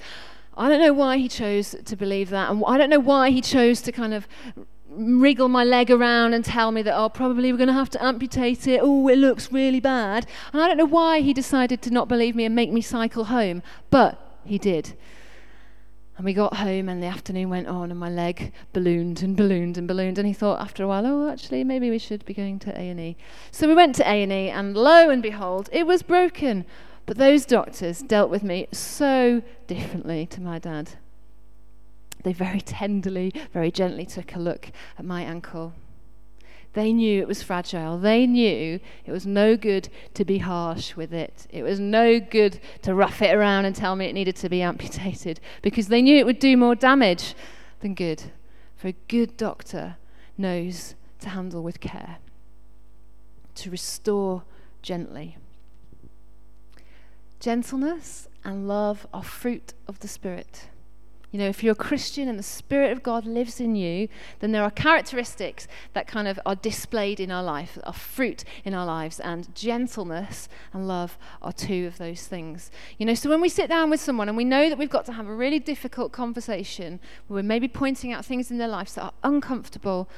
I 0.56 0.68
don't 0.68 0.80
know 0.80 0.92
why 0.92 1.16
he 1.16 1.28
chose 1.28 1.74
to 1.84 1.96
believe 1.96 2.30
that, 2.30 2.50
and 2.50 2.62
I 2.66 2.76
don't 2.78 2.90
know 2.90 3.00
why 3.00 3.30
he 3.30 3.40
chose 3.40 3.80
to 3.82 3.92
kind 3.92 4.14
of 4.14 4.28
wriggle 4.90 5.48
my 5.48 5.64
leg 5.64 5.90
around 5.90 6.34
and 6.34 6.44
tell 6.44 6.72
me 6.72 6.82
that, 6.82 6.96
oh, 6.96 7.08
probably 7.08 7.52
we're 7.52 7.58
going 7.58 7.68
to 7.68 7.72
have 7.72 7.90
to 7.90 8.04
amputate 8.04 8.66
it. 8.66 8.80
Oh, 8.82 9.08
it 9.08 9.16
looks 9.16 9.52
really 9.52 9.80
bad. 9.80 10.26
And 10.52 10.60
I 10.60 10.68
don't 10.68 10.76
know 10.76 10.84
why 10.84 11.20
he 11.20 11.32
decided 11.32 11.80
to 11.82 11.90
not 11.90 12.08
believe 12.08 12.34
me 12.34 12.44
and 12.44 12.54
make 12.54 12.70
me 12.70 12.80
cycle 12.80 13.24
home, 13.24 13.62
but 13.90 14.40
he 14.44 14.58
did. 14.58 14.94
And 16.20 16.26
we 16.26 16.34
got 16.34 16.56
home, 16.56 16.90
and 16.90 17.02
the 17.02 17.06
afternoon 17.06 17.48
went 17.48 17.66
on, 17.66 17.90
and 17.90 17.98
my 17.98 18.10
leg 18.10 18.52
ballooned 18.74 19.22
and 19.22 19.34
ballooned 19.34 19.78
and 19.78 19.88
ballooned. 19.88 20.18
And 20.18 20.28
he 20.28 20.34
thought 20.34 20.60
after 20.60 20.84
a 20.84 20.86
while, 20.86 21.06
oh, 21.06 21.30
actually, 21.30 21.64
maybe 21.64 21.88
we 21.88 21.96
should 21.96 22.26
be 22.26 22.34
going 22.34 22.58
to 22.58 22.78
A 22.78 22.90
and 22.90 23.00
E. 23.00 23.16
So 23.50 23.66
we 23.66 23.74
went 23.74 23.94
to 23.94 24.02
A 24.06 24.22
and 24.22 24.30
E, 24.30 24.50
and 24.50 24.76
lo 24.76 25.08
and 25.08 25.22
behold, 25.22 25.70
it 25.72 25.86
was 25.86 26.02
broken. 26.02 26.66
But 27.06 27.16
those 27.16 27.46
doctors 27.46 28.02
dealt 28.02 28.28
with 28.28 28.42
me 28.42 28.68
so 28.70 29.40
differently 29.66 30.26
to 30.26 30.42
my 30.42 30.58
dad. 30.58 30.90
They 32.22 32.34
very 32.34 32.60
tenderly, 32.60 33.32
very 33.54 33.70
gently 33.70 34.04
took 34.04 34.34
a 34.34 34.38
look 34.38 34.72
at 34.98 35.06
my 35.06 35.22
ankle 35.22 35.72
they 36.72 36.92
knew 36.92 37.20
it 37.20 37.28
was 37.28 37.42
fragile. 37.42 37.98
They 37.98 38.26
knew 38.26 38.78
it 39.04 39.12
was 39.12 39.26
no 39.26 39.56
good 39.56 39.88
to 40.14 40.24
be 40.24 40.38
harsh 40.38 40.94
with 40.94 41.12
it. 41.12 41.46
It 41.50 41.64
was 41.64 41.80
no 41.80 42.20
good 42.20 42.60
to 42.82 42.94
rough 42.94 43.20
it 43.22 43.34
around 43.34 43.64
and 43.64 43.74
tell 43.74 43.96
me 43.96 44.06
it 44.06 44.12
needed 44.12 44.36
to 44.36 44.48
be 44.48 44.62
amputated 44.70 45.40
because 45.62 45.88
they 45.88 46.00
knew 46.00 46.16
it 46.16 46.26
would 46.26 46.38
do 46.38 46.56
more 46.56 46.74
damage 46.74 47.34
than 47.80 47.94
good. 47.94 48.22
For 48.76 48.88
a 48.88 48.96
good 49.08 49.36
doctor 49.36 49.96
knows 50.38 50.94
to 51.20 51.30
handle 51.30 51.62
with 51.62 51.80
care, 51.80 52.18
to 53.56 53.70
restore 53.70 54.44
gently. 54.80 55.36
Gentleness 57.40 58.28
and 58.44 58.68
love 58.68 59.06
are 59.12 59.22
fruit 59.22 59.74
of 59.86 60.00
the 60.00 60.08
Spirit. 60.08 60.69
You 61.32 61.38
know, 61.38 61.48
if 61.48 61.62
you're 61.62 61.72
a 61.72 61.76
Christian 61.76 62.28
and 62.28 62.38
the 62.38 62.42
Spirit 62.42 62.90
of 62.90 63.04
God 63.04 63.24
lives 63.24 63.60
in 63.60 63.76
you, 63.76 64.08
then 64.40 64.50
there 64.50 64.64
are 64.64 64.70
characteristics 64.70 65.68
that 65.92 66.08
kind 66.08 66.26
of 66.26 66.40
are 66.44 66.56
displayed 66.56 67.20
in 67.20 67.30
our 67.30 67.42
life, 67.42 67.78
are 67.84 67.92
fruit 67.92 68.42
in 68.64 68.74
our 68.74 68.84
lives, 68.84 69.20
and 69.20 69.54
gentleness 69.54 70.48
and 70.72 70.88
love 70.88 71.16
are 71.40 71.52
two 71.52 71.86
of 71.86 71.98
those 71.98 72.26
things. 72.26 72.72
You 72.98 73.06
know, 73.06 73.14
so 73.14 73.30
when 73.30 73.40
we 73.40 73.48
sit 73.48 73.68
down 73.68 73.90
with 73.90 74.00
someone 74.00 74.28
and 74.28 74.36
we 74.36 74.44
know 74.44 74.68
that 74.68 74.78
we've 74.78 74.90
got 74.90 75.04
to 75.06 75.12
have 75.12 75.28
a 75.28 75.34
really 75.34 75.60
difficult 75.60 76.10
conversation, 76.10 76.98
where 77.28 77.36
we're 77.36 77.46
maybe 77.46 77.68
pointing 77.68 78.12
out 78.12 78.24
things 78.24 78.50
in 78.50 78.58
their 78.58 78.66
lives 78.66 78.94
that 78.94 79.02
are 79.02 79.12
uncomfortable, 79.22 80.08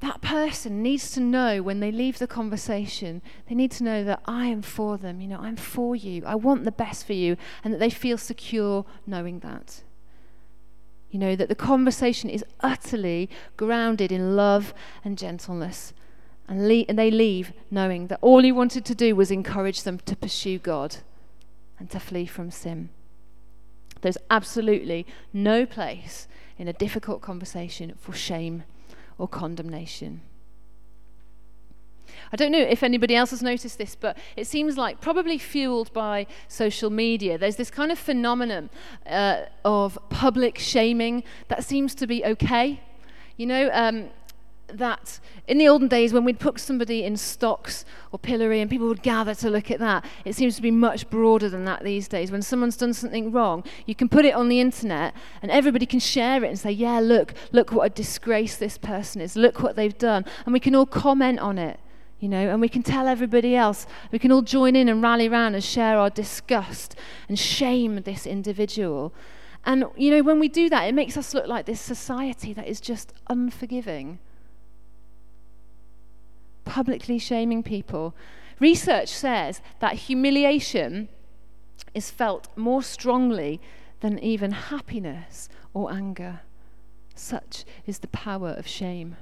that 0.00 0.22
person 0.22 0.82
needs 0.82 1.10
to 1.10 1.20
know 1.20 1.62
when 1.62 1.80
they 1.80 1.92
leave 1.92 2.18
the 2.18 2.26
conversation, 2.26 3.20
they 3.46 3.54
need 3.54 3.70
to 3.72 3.84
know 3.84 4.02
that 4.04 4.22
I 4.24 4.46
am 4.46 4.62
for 4.62 4.96
them. 4.96 5.20
You 5.20 5.28
know, 5.28 5.40
I'm 5.40 5.56
for 5.56 5.94
you. 5.94 6.24
I 6.24 6.34
want 6.34 6.64
the 6.64 6.72
best 6.72 7.06
for 7.06 7.12
you, 7.12 7.36
and 7.62 7.74
that 7.74 7.78
they 7.78 7.90
feel 7.90 8.16
secure 8.16 8.86
knowing 9.06 9.40
that. 9.40 9.82
You 11.10 11.18
know, 11.18 11.34
that 11.36 11.48
the 11.48 11.54
conversation 11.54 12.30
is 12.30 12.44
utterly 12.60 13.28
grounded 13.56 14.12
in 14.12 14.36
love 14.36 14.72
and 15.04 15.18
gentleness. 15.18 15.92
And, 16.48 16.68
le- 16.68 16.84
and 16.88 16.98
they 16.98 17.10
leave 17.10 17.52
knowing 17.70 18.08
that 18.08 18.18
all 18.22 18.42
he 18.42 18.52
wanted 18.52 18.84
to 18.86 18.94
do 18.94 19.14
was 19.16 19.30
encourage 19.30 19.82
them 19.82 19.98
to 20.06 20.16
pursue 20.16 20.58
God 20.58 20.96
and 21.78 21.90
to 21.90 22.00
flee 22.00 22.26
from 22.26 22.50
sin. 22.50 22.90
There's 24.02 24.18
absolutely 24.30 25.06
no 25.32 25.66
place 25.66 26.28
in 26.58 26.68
a 26.68 26.72
difficult 26.72 27.22
conversation 27.22 27.94
for 27.98 28.12
shame 28.12 28.64
or 29.18 29.28
condemnation. 29.28 30.22
I 32.32 32.36
don't 32.36 32.52
know 32.52 32.58
if 32.58 32.82
anybody 32.82 33.16
else 33.16 33.30
has 33.30 33.42
noticed 33.42 33.78
this, 33.78 33.96
but 33.96 34.16
it 34.36 34.46
seems 34.46 34.76
like, 34.76 35.00
probably 35.00 35.36
fueled 35.36 35.92
by 35.92 36.26
social 36.48 36.90
media, 36.90 37.36
there's 37.38 37.56
this 37.56 37.70
kind 37.70 37.90
of 37.90 37.98
phenomenon 37.98 38.70
uh, 39.06 39.42
of 39.64 39.98
public 40.10 40.58
shaming 40.58 41.24
that 41.48 41.64
seems 41.64 41.94
to 41.96 42.06
be 42.06 42.24
okay. 42.24 42.80
You 43.36 43.46
know, 43.46 43.70
um, 43.72 44.10
that 44.68 45.18
in 45.48 45.58
the 45.58 45.66
olden 45.66 45.88
days 45.88 46.12
when 46.12 46.24
we'd 46.24 46.38
put 46.38 46.60
somebody 46.60 47.02
in 47.02 47.16
stocks 47.16 47.84
or 48.12 48.18
pillory 48.18 48.60
and 48.60 48.70
people 48.70 48.86
would 48.86 49.02
gather 49.02 49.34
to 49.34 49.50
look 49.50 49.70
at 49.70 49.80
that, 49.80 50.04
it 50.24 50.36
seems 50.36 50.54
to 50.56 50.62
be 50.62 50.70
much 50.70 51.10
broader 51.10 51.48
than 51.48 51.64
that 51.64 51.82
these 51.82 52.06
days. 52.06 52.30
When 52.30 52.42
someone's 52.42 52.76
done 52.76 52.94
something 52.94 53.32
wrong, 53.32 53.64
you 53.86 53.96
can 53.96 54.08
put 54.08 54.24
it 54.24 54.34
on 54.34 54.48
the 54.48 54.60
internet 54.60 55.14
and 55.42 55.50
everybody 55.50 55.86
can 55.86 55.98
share 55.98 56.44
it 56.44 56.48
and 56.48 56.58
say, 56.58 56.70
yeah, 56.70 57.00
look, 57.00 57.34
look 57.50 57.72
what 57.72 57.86
a 57.86 57.90
disgrace 57.90 58.56
this 58.56 58.78
person 58.78 59.20
is, 59.20 59.34
look 59.34 59.60
what 59.60 59.74
they've 59.74 59.98
done. 59.98 60.24
And 60.44 60.52
we 60.52 60.60
can 60.60 60.76
all 60.76 60.86
comment 60.86 61.40
on 61.40 61.58
it 61.58 61.80
you 62.20 62.28
know, 62.28 62.50
and 62.50 62.60
we 62.60 62.68
can 62.68 62.82
tell 62.82 63.08
everybody 63.08 63.56
else. 63.56 63.86
We 64.12 64.18
can 64.18 64.30
all 64.30 64.42
join 64.42 64.76
in 64.76 64.88
and 64.88 65.02
rally 65.02 65.26
around 65.26 65.54
and 65.54 65.64
share 65.64 65.98
our 65.98 66.10
disgust 66.10 66.94
and 67.28 67.38
shame 67.38 68.02
this 68.02 68.26
individual. 68.26 69.14
And, 69.64 69.86
you 69.96 70.10
know, 70.10 70.22
when 70.22 70.38
we 70.38 70.48
do 70.48 70.68
that, 70.68 70.84
it 70.84 70.94
makes 70.94 71.16
us 71.16 71.34
look 71.34 71.46
like 71.46 71.64
this 71.64 71.80
society 71.80 72.52
that 72.52 72.68
is 72.68 72.80
just 72.80 73.14
unforgiving. 73.28 74.18
Publicly 76.66 77.18
shaming 77.18 77.62
people. 77.62 78.14
Research 78.58 79.08
says 79.08 79.62
that 79.80 79.94
humiliation 79.94 81.08
is 81.94 82.10
felt 82.10 82.48
more 82.54 82.82
strongly 82.82 83.60
than 84.00 84.18
even 84.18 84.50
happiness 84.50 85.48
or 85.72 85.90
anger. 85.90 86.40
Such 87.14 87.64
is 87.86 88.00
the 88.00 88.08
power 88.08 88.50
of 88.50 88.66
shame. 88.66 89.16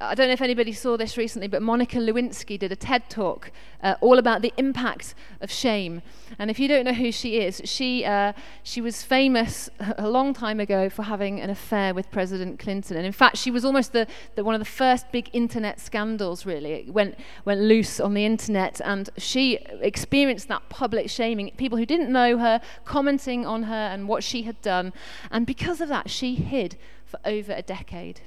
I 0.00 0.14
don't 0.14 0.26
know 0.26 0.34
if 0.34 0.42
anybody 0.42 0.72
saw 0.72 0.96
this 0.96 1.16
recently, 1.16 1.48
but 1.48 1.62
Monica 1.62 1.98
Lewinsky 1.98 2.58
did 2.58 2.70
a 2.70 2.76
TED 2.76 3.08
talk 3.08 3.50
uh, 3.82 3.94
all 4.00 4.18
about 4.18 4.42
the 4.42 4.52
impact 4.56 5.14
of 5.40 5.50
shame. 5.50 6.02
And 6.38 6.50
if 6.50 6.58
you 6.58 6.68
don't 6.68 6.84
know 6.84 6.92
who 6.92 7.10
she 7.10 7.38
is, 7.38 7.62
she, 7.64 8.04
uh, 8.04 8.32
she 8.62 8.80
was 8.80 9.02
famous 9.02 9.70
a 9.98 10.08
long 10.08 10.34
time 10.34 10.60
ago 10.60 10.90
for 10.90 11.04
having 11.04 11.40
an 11.40 11.50
affair 11.50 11.94
with 11.94 12.10
President 12.10 12.58
Clinton. 12.58 12.96
And 12.96 13.06
in 13.06 13.12
fact, 13.12 13.38
she 13.38 13.50
was 13.50 13.64
almost 13.64 13.92
the, 13.92 14.06
the, 14.34 14.44
one 14.44 14.54
of 14.54 14.60
the 14.60 14.64
first 14.64 15.10
big 15.12 15.30
internet 15.32 15.80
scandals, 15.80 16.44
really. 16.44 16.72
It 16.72 16.92
went, 16.92 17.16
went 17.44 17.60
loose 17.60 17.98
on 17.98 18.14
the 18.14 18.26
internet, 18.26 18.80
and 18.84 19.08
she 19.16 19.58
experienced 19.80 20.48
that 20.48 20.68
public 20.68 21.08
shaming. 21.08 21.50
People 21.56 21.78
who 21.78 21.86
didn't 21.86 22.12
know 22.12 22.38
her 22.38 22.60
commenting 22.84 23.46
on 23.46 23.64
her 23.64 23.74
and 23.74 24.08
what 24.08 24.22
she 24.22 24.42
had 24.42 24.60
done. 24.60 24.92
And 25.30 25.46
because 25.46 25.80
of 25.80 25.88
that, 25.88 26.10
she 26.10 26.34
hid 26.34 26.76
for 27.04 27.18
over 27.24 27.52
a 27.52 27.62
decade. 27.62 28.20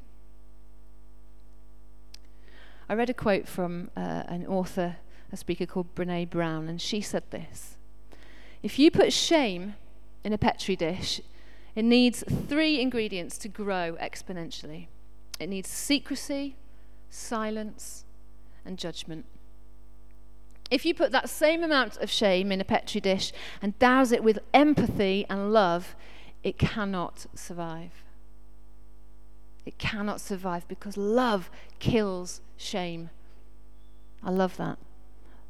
I 2.89 2.95
read 2.95 3.09
a 3.09 3.13
quote 3.13 3.47
from 3.47 3.91
uh, 3.95 4.23
an 4.27 4.45
author, 4.47 4.97
a 5.31 5.37
speaker 5.37 5.65
called 5.65 5.93
Brene 5.95 6.29
Brown, 6.29 6.67
and 6.67 6.81
she 6.81 7.01
said 7.01 7.23
this 7.29 7.77
If 8.63 8.79
you 8.79 8.89
put 8.91 9.13
shame 9.13 9.75
in 10.23 10.33
a 10.33 10.37
petri 10.37 10.75
dish, 10.75 11.21
it 11.75 11.85
needs 11.85 12.23
three 12.47 12.81
ingredients 12.81 13.37
to 13.37 13.47
grow 13.47 13.95
exponentially 14.01 14.87
it 15.39 15.47
needs 15.47 15.69
secrecy, 15.69 16.57
silence, 17.09 18.03
and 18.65 18.77
judgment. 18.77 19.25
If 20.69 20.85
you 20.85 20.93
put 20.93 21.11
that 21.11 21.29
same 21.29 21.63
amount 21.63 21.97
of 21.97 22.11
shame 22.11 22.51
in 22.51 22.61
a 22.61 22.65
petri 22.65 23.01
dish 23.01 23.31
and 23.61 23.79
douse 23.79 24.11
it 24.11 24.23
with 24.23 24.39
empathy 24.53 25.25
and 25.29 25.51
love, 25.51 25.95
it 26.43 26.59
cannot 26.59 27.25
survive. 27.33 28.03
It 29.69 29.77
cannot 29.77 30.19
survive 30.19 30.67
because 30.67 30.97
love 30.97 31.51
kills 31.77 32.41
shame. 32.57 33.11
I 34.23 34.31
love 34.31 34.57
that. 34.57 34.79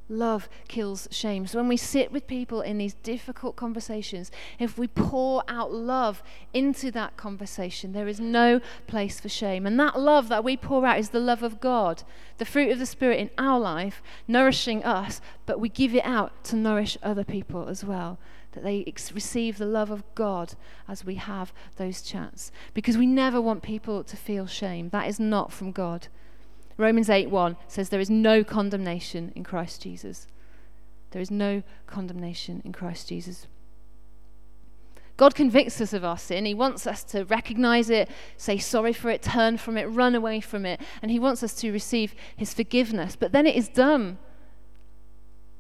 Love 0.10 0.50
kills 0.68 1.08
shame. 1.10 1.48
So 1.48 1.58
when 1.58 1.70
we 1.70 1.78
sit 1.78 2.12
with 2.12 2.28
people 2.28 2.60
in 2.60 2.78
these 2.78 2.96
difficult 2.96 3.56
conversations, 3.56 4.30
if 4.60 4.78
we 4.78 4.88
pour 4.88 5.42
out 5.48 5.72
love 5.72 6.22
into 6.54 6.92
that 6.92 7.16
conversation, 7.16 7.94
there 7.94 8.10
is 8.10 8.20
no 8.20 8.60
place 8.88 9.22
for 9.22 9.30
shame. 9.30 9.66
And 9.66 9.80
that 9.80 9.98
love 9.98 10.28
that 10.28 10.44
we 10.44 10.58
pour 10.58 10.86
out 10.86 11.00
is 11.00 11.12
the 11.12 11.22
love 11.22 11.42
of 11.42 11.62
God, 11.62 12.04
the 12.40 12.44
fruit 12.44 12.74
of 12.74 12.80
the 12.80 12.86
Spirit 12.86 13.20
in 13.20 13.30
our 13.38 13.58
life, 13.58 14.04
nourishing 14.28 14.84
us, 14.84 15.22
but 15.46 15.62
we 15.62 15.70
give 15.70 15.96
it 15.96 16.04
out 16.04 16.44
to 16.44 16.58
nourish 16.58 16.98
other 17.02 17.24
people 17.24 17.70
as 17.70 17.86
well 17.86 18.20
that 18.54 18.64
they 18.64 18.84
ex- 18.88 19.12
receive 19.12 19.58
the 19.58 19.66
love 19.66 19.92
of 19.92 20.04
God 20.16 20.54
as 20.88 21.06
we 21.06 21.16
have 21.16 21.54
those 21.78 22.02
chats. 22.02 22.52
Because 22.74 22.98
we 22.98 23.06
never 23.06 23.40
want 23.40 23.64
people 23.64 24.04
to 24.04 24.18
feel 24.18 24.48
shame. 24.48 24.90
That 24.90 25.08
is 25.08 25.20
not 25.20 25.52
from 25.52 25.72
God. 25.72 26.08
Romans 26.78 27.10
8 27.10 27.30
1 27.30 27.58
says 27.68 27.90
there 27.90 28.00
is 28.00 28.10
no 28.10 28.44
condemnation 28.44 29.32
in 29.36 29.44
Christ 29.44 29.82
Jesus. 29.82 30.28
There 31.12 31.22
is 31.22 31.32
no 31.32 31.64
condemnation 31.88 32.62
in 32.64 32.72
Christ 32.72 33.10
Jesus. 33.10 33.48
God 35.18 35.36
convicts 35.36 35.82
us 35.82 35.92
of 35.92 36.06
our 36.06 36.18
sin. 36.18 36.46
He 36.46 36.54
wants 36.54 36.88
us 36.88 37.04
to 37.06 37.26
recognize 37.26 37.90
it, 37.90 38.08
say 38.38 38.58
sorry 38.58 38.94
for 38.94 39.10
it, 39.10 39.22
turn 39.22 39.58
from 39.58 39.78
it, 39.78 39.84
run 39.84 40.16
away 40.16 40.40
from 40.40 40.66
it, 40.66 40.80
and 41.02 41.12
He 41.12 41.20
wants 41.20 41.44
us 41.44 41.54
to 41.56 41.74
receive 41.74 42.16
His 42.38 42.54
forgiveness. 42.54 43.18
But 43.18 43.34
then 43.34 43.46
it 43.46 43.58
is 43.58 43.68
done. 43.68 44.18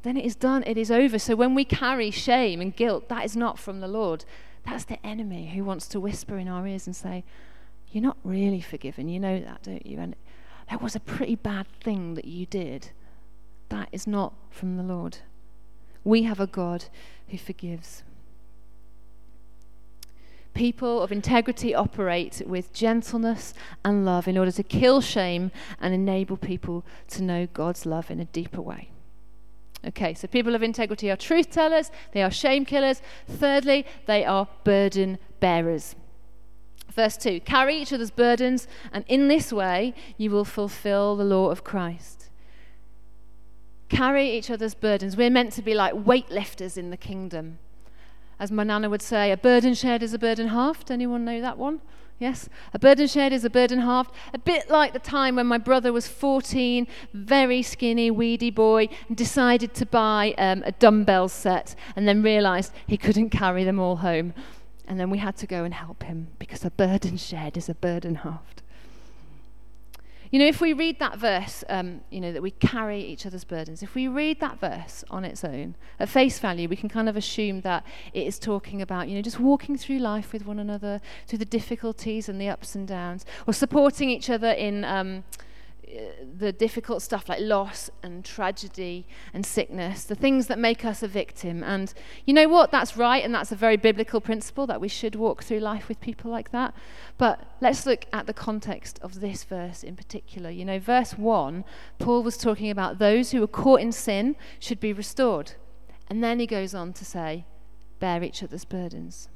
Then 0.03 0.15
it 0.15 0.25
is 0.25 0.35
done, 0.35 0.63
it 0.65 0.77
is 0.77 0.91
over. 0.91 1.19
So 1.19 1.35
when 1.35 1.55
we 1.55 1.65
carry 1.65 2.11
shame 2.11 2.61
and 2.61 2.75
guilt, 2.75 3.09
that 3.09 3.25
is 3.25 3.35
not 3.35 3.59
from 3.59 3.81
the 3.81 3.87
Lord. 3.87 4.23
That's 4.65 4.85
the 4.85 5.05
enemy 5.05 5.51
who 5.53 5.63
wants 5.63 5.87
to 5.89 5.99
whisper 5.99 6.37
in 6.37 6.47
our 6.47 6.65
ears 6.67 6.87
and 6.87 6.95
say, 6.95 7.23
You're 7.91 8.03
not 8.03 8.17
really 8.23 8.61
forgiven. 8.61 9.09
You 9.09 9.19
know 9.19 9.39
that, 9.39 9.63
don't 9.63 9.85
you? 9.85 9.99
And 9.99 10.15
that 10.69 10.81
was 10.81 10.95
a 10.95 10.99
pretty 10.99 11.35
bad 11.35 11.67
thing 11.81 12.13
that 12.13 12.25
you 12.25 12.45
did. 12.45 12.91
That 13.69 13.89
is 13.91 14.07
not 14.07 14.33
from 14.49 14.77
the 14.77 14.83
Lord. 14.83 15.17
We 16.03 16.23
have 16.23 16.39
a 16.39 16.47
God 16.47 16.85
who 17.27 17.37
forgives. 17.37 18.03
People 20.53 21.01
of 21.01 21.11
integrity 21.11 21.75
operate 21.75 22.41
with 22.45 22.73
gentleness 22.73 23.53
and 23.85 24.05
love 24.05 24.27
in 24.27 24.37
order 24.37 24.51
to 24.51 24.63
kill 24.63 25.01
shame 25.01 25.51
and 25.79 25.93
enable 25.93 26.37
people 26.37 26.85
to 27.09 27.21
know 27.21 27.47
God's 27.53 27.85
love 27.85 28.09
in 28.09 28.19
a 28.19 28.25
deeper 28.25 28.61
way. 28.61 28.89
Okay, 29.87 30.13
so 30.13 30.27
people 30.27 30.55
of 30.55 30.63
integrity 30.63 31.09
are 31.09 31.15
truth 31.15 31.51
tellers, 31.51 31.89
they 32.11 32.21
are 32.21 32.31
shame 32.31 32.65
killers. 32.65 33.01
Thirdly, 33.27 33.85
they 34.07 34.25
are 34.25 34.47
burden 34.63 35.17
bearers. 35.39 35.95
Verse 36.91 37.15
2 37.17 37.41
Carry 37.41 37.81
each 37.81 37.93
other's 37.93 38.11
burdens, 38.11 38.67
and 38.91 39.05
in 39.07 39.27
this 39.27 39.53
way 39.53 39.93
you 40.17 40.31
will 40.31 40.45
fulfill 40.45 41.15
the 41.15 41.23
law 41.23 41.49
of 41.49 41.63
Christ. 41.63 42.29
Carry 43.87 44.37
each 44.37 44.51
other's 44.51 44.75
burdens. 44.75 45.15
We're 45.17 45.29
meant 45.29 45.53
to 45.53 45.61
be 45.61 45.73
like 45.73 45.93
weightlifters 45.93 46.77
in 46.77 46.89
the 46.89 46.97
kingdom. 46.97 47.59
As 48.39 48.51
my 48.51 48.63
nana 48.63 48.89
would 48.89 49.01
say, 49.01 49.31
a 49.31 49.37
burden 49.37 49.73
shared 49.73 50.01
is 50.01 50.13
a 50.13 50.19
burden 50.19 50.47
halved. 50.47 50.89
Anyone 50.89 51.25
know 51.25 51.41
that 51.41 51.57
one? 51.57 51.81
Yes? 52.19 52.49
A 52.73 52.79
burden 52.79 53.07
shared 53.07 53.33
is 53.33 53.45
a 53.45 53.49
burden 53.49 53.79
halved. 53.79 54.11
A 54.33 54.37
bit 54.37 54.69
like 54.69 54.93
the 54.93 54.99
time 54.99 55.35
when 55.35 55.47
my 55.47 55.57
brother 55.57 55.93
was 55.93 56.07
14, 56.07 56.85
very 57.13 57.61
skinny, 57.61 58.11
weedy 58.11 58.49
boy, 58.49 58.89
and 59.07 59.15
decided 59.15 59.73
to 59.75 59.85
buy 59.85 60.33
um, 60.37 60.63
a 60.65 60.71
dumbbell 60.73 61.29
set 61.29 61.75
and 61.95 62.07
then 62.07 62.21
realized 62.21 62.73
he 62.87 62.97
couldn't 62.97 63.29
carry 63.29 63.63
them 63.63 63.79
all 63.79 63.97
home. 63.97 64.33
And 64.87 64.99
then 64.99 65.09
we 65.09 65.19
had 65.19 65.37
to 65.37 65.47
go 65.47 65.63
and 65.63 65.73
help 65.73 66.03
him 66.03 66.27
because 66.39 66.65
a 66.65 66.71
burden 66.71 67.15
shared 67.15 67.55
is 67.55 67.69
a 67.69 67.75
burden 67.75 68.15
halved. 68.15 68.63
You 70.31 70.37
know, 70.37 70.45
if 70.45 70.61
we 70.61 70.73
read 70.73 70.99
that 70.99 71.17
verse, 71.17 71.63
um, 71.69 72.01
you 72.11 72.21
know, 72.21 72.31
that 72.31 72.43
we 72.43 72.51
carry 72.51 73.01
each 73.01 73.25
other's 73.25 73.43
burdens, 73.43 73.81
if 73.81 73.95
we 73.95 74.07
read 74.07 74.39
that 74.41 74.59
verse 74.59 75.03
on 75.09 75.25
its 75.25 75.43
own, 75.43 75.75
at 75.99 76.07
face 76.07 76.37
value, 76.37 76.69
we 76.69 76.75
can 76.75 76.87
kind 76.87 77.09
of 77.09 77.17
assume 77.17 77.61
that 77.61 77.83
it 78.13 78.27
is 78.27 78.37
talking 78.37 78.79
about, 78.79 79.09
you 79.09 79.15
know, 79.15 79.23
just 79.23 79.39
walking 79.39 79.75
through 79.75 79.97
life 79.97 80.31
with 80.31 80.45
one 80.45 80.59
another, 80.59 81.01
through 81.25 81.39
the 81.39 81.45
difficulties 81.45 82.29
and 82.29 82.39
the 82.39 82.47
ups 82.47 82.75
and 82.75 82.87
downs, 82.87 83.25
or 83.47 83.53
supporting 83.53 84.11
each 84.11 84.29
other 84.29 84.51
in. 84.51 84.85
Um, 84.85 85.23
the 86.37 86.51
difficult 86.51 87.01
stuff 87.01 87.27
like 87.27 87.39
loss 87.39 87.89
and 88.03 88.23
tragedy 88.23 89.07
and 89.33 89.45
sickness, 89.45 90.03
the 90.03 90.15
things 90.15 90.47
that 90.47 90.59
make 90.59 90.85
us 90.85 91.01
a 91.01 91.07
victim. 91.07 91.63
And 91.63 91.93
you 92.25 92.33
know 92.33 92.47
what? 92.47 92.71
That's 92.71 92.95
right, 92.95 93.23
and 93.23 93.33
that's 93.33 93.51
a 93.51 93.55
very 93.55 93.77
biblical 93.77 94.21
principle 94.21 94.67
that 94.67 94.79
we 94.79 94.87
should 94.87 95.15
walk 95.15 95.43
through 95.43 95.59
life 95.59 95.87
with 95.87 95.99
people 95.99 96.29
like 96.29 96.51
that. 96.51 96.73
But 97.17 97.43
let's 97.59 97.85
look 97.85 98.05
at 98.13 98.27
the 98.27 98.33
context 98.33 98.99
of 99.01 99.19
this 99.19 99.43
verse 99.43 99.83
in 99.83 99.95
particular. 99.95 100.49
You 100.49 100.65
know, 100.65 100.79
verse 100.79 101.13
1, 101.17 101.65
Paul 101.97 102.23
was 102.23 102.37
talking 102.37 102.69
about 102.69 102.99
those 102.99 103.31
who 103.31 103.41
were 103.41 103.47
caught 103.47 103.81
in 103.81 103.91
sin 103.91 104.35
should 104.59 104.79
be 104.79 104.93
restored. 104.93 105.53
And 106.07 106.23
then 106.23 106.39
he 106.39 106.47
goes 106.47 106.75
on 106.75 106.93
to 106.93 107.05
say, 107.05 107.45
bear 107.99 108.23
each 108.23 108.43
other's 108.43 108.65
burdens. 108.65 109.29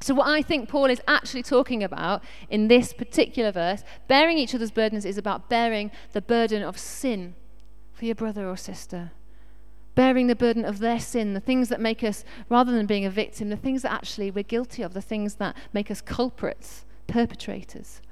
So, 0.00 0.14
what 0.14 0.28
I 0.28 0.42
think 0.42 0.68
Paul 0.68 0.86
is 0.86 1.00
actually 1.08 1.42
talking 1.42 1.82
about 1.82 2.22
in 2.50 2.68
this 2.68 2.92
particular 2.92 3.50
verse, 3.50 3.82
bearing 4.08 4.38
each 4.38 4.54
other's 4.54 4.70
burdens, 4.70 5.04
is 5.04 5.18
about 5.18 5.48
bearing 5.48 5.90
the 6.12 6.20
burden 6.20 6.62
of 6.62 6.78
sin 6.78 7.34
for 7.92 8.04
your 8.04 8.14
brother 8.14 8.48
or 8.48 8.56
sister. 8.56 9.12
Bearing 9.94 10.26
the 10.26 10.36
burden 10.36 10.64
of 10.66 10.80
their 10.80 11.00
sin, 11.00 11.32
the 11.32 11.40
things 11.40 11.70
that 11.70 11.80
make 11.80 12.04
us, 12.04 12.24
rather 12.50 12.70
than 12.72 12.84
being 12.84 13.06
a 13.06 13.10
victim, 13.10 13.48
the 13.48 13.56
things 13.56 13.80
that 13.82 13.92
actually 13.92 14.30
we're 14.30 14.44
guilty 14.44 14.82
of, 14.82 14.92
the 14.92 15.00
things 15.00 15.36
that 15.36 15.56
make 15.72 15.90
us 15.90 16.02
culprits, 16.02 16.84
perpetrators. 17.06 18.02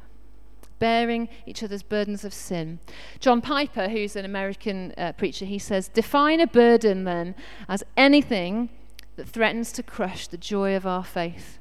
Bearing 0.79 1.29
each 1.45 1.63
other's 1.63 1.83
burdens 1.83 2.25
of 2.25 2.33
sin. 2.33 2.79
John 3.21 3.43
Piper, 3.43 3.89
who's 3.89 4.17
an 4.17 4.25
American 4.25 4.95
uh, 4.97 5.13
preacher, 5.13 5.45
he 5.45 5.59
says, 5.59 5.89
Define 5.89 6.41
a 6.41 6.47
burden 6.47 7.05
then 7.05 7.35
as 7.69 7.85
anything 7.99 8.71
that 9.17 9.29
threatens 9.29 9.71
to 9.73 9.83
crush 9.83 10.27
the 10.27 10.39
joy 10.39 10.75
of 10.75 10.87
our 10.87 11.05
faith 11.05 11.61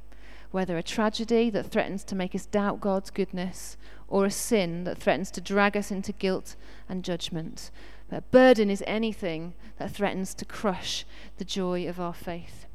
whether 0.54 0.78
a 0.78 0.84
tragedy 0.84 1.50
that 1.50 1.66
threatens 1.66 2.04
to 2.04 2.14
make 2.14 2.36
us 2.36 2.46
doubt 2.46 2.80
God's 2.80 3.10
goodness 3.10 3.76
or 4.08 4.24
a 4.24 4.32
sin 4.32 4.84
that 4.84 5.00
threatens 5.00 5.32
to 5.32 5.42
drag 5.42 5.76
us 5.76 5.90
into 5.90 6.12
guilt 6.12 6.56
and 6.88 7.04
judgment. 7.04 7.72
But 8.08 8.18
a 8.18 8.22
burden 8.22 8.70
is 8.70 8.84
anything 8.86 9.56
that 9.80 9.90
threatens 9.90 10.36
to 10.36 10.46
crush 10.46 11.06
the 11.40 11.44
joy 11.44 11.88
of 11.88 12.00
our 12.00 12.14
faith. 12.14 12.68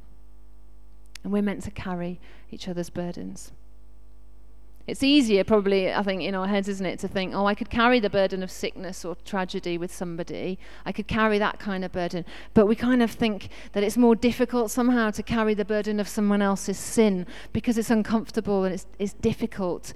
And 1.23 1.33
we're 1.33 1.41
meant 1.41 1.63
to 1.63 1.71
carry 1.71 2.19
each 2.51 2.67
other's 2.67 2.91
burdens. 2.91 3.53
It's 4.89 5.03
easier, 5.03 5.45
probably, 5.45 5.93
I 5.93 6.03
think, 6.03 6.23
in 6.23 6.35
our 6.35 6.47
heads, 6.47 6.67
isn't 6.67 6.87
it, 6.87 6.99
to 7.01 7.09
think, 7.09 7.35
oh, 7.35 7.45
I 7.45 7.55
could 7.55 7.69
carry 7.69 8.01
the 8.01 8.09
burden 8.09 8.43
of 8.43 8.51
sickness 8.51 9.05
or 9.05 9.17
tragedy 9.17 9.77
with 9.77 9.95
somebody. 9.95 10.59
I 10.87 10.93
could 10.93 11.07
carry 11.07 11.39
that 11.39 11.59
kind 11.59 11.85
of 11.85 11.93
burden. 11.93 12.25
But 12.55 12.65
we 12.65 12.75
kind 12.75 13.03
of 13.03 13.11
think 13.11 13.51
that 13.73 13.85
it's 13.85 13.99
more 13.99 14.17
difficult 14.17 14.71
somehow 14.71 15.11
to 15.11 15.23
carry 15.23 15.53
the 15.53 15.67
burden 15.67 16.01
of 16.01 16.09
someone 16.09 16.41
else's 16.41 16.79
sin 16.79 17.27
because 17.53 17.77
it's 17.77 17.91
uncomfortable 17.91 18.65
and 18.65 18.73
it's, 18.73 18.87
it's 18.99 19.13
difficult. 19.13 19.93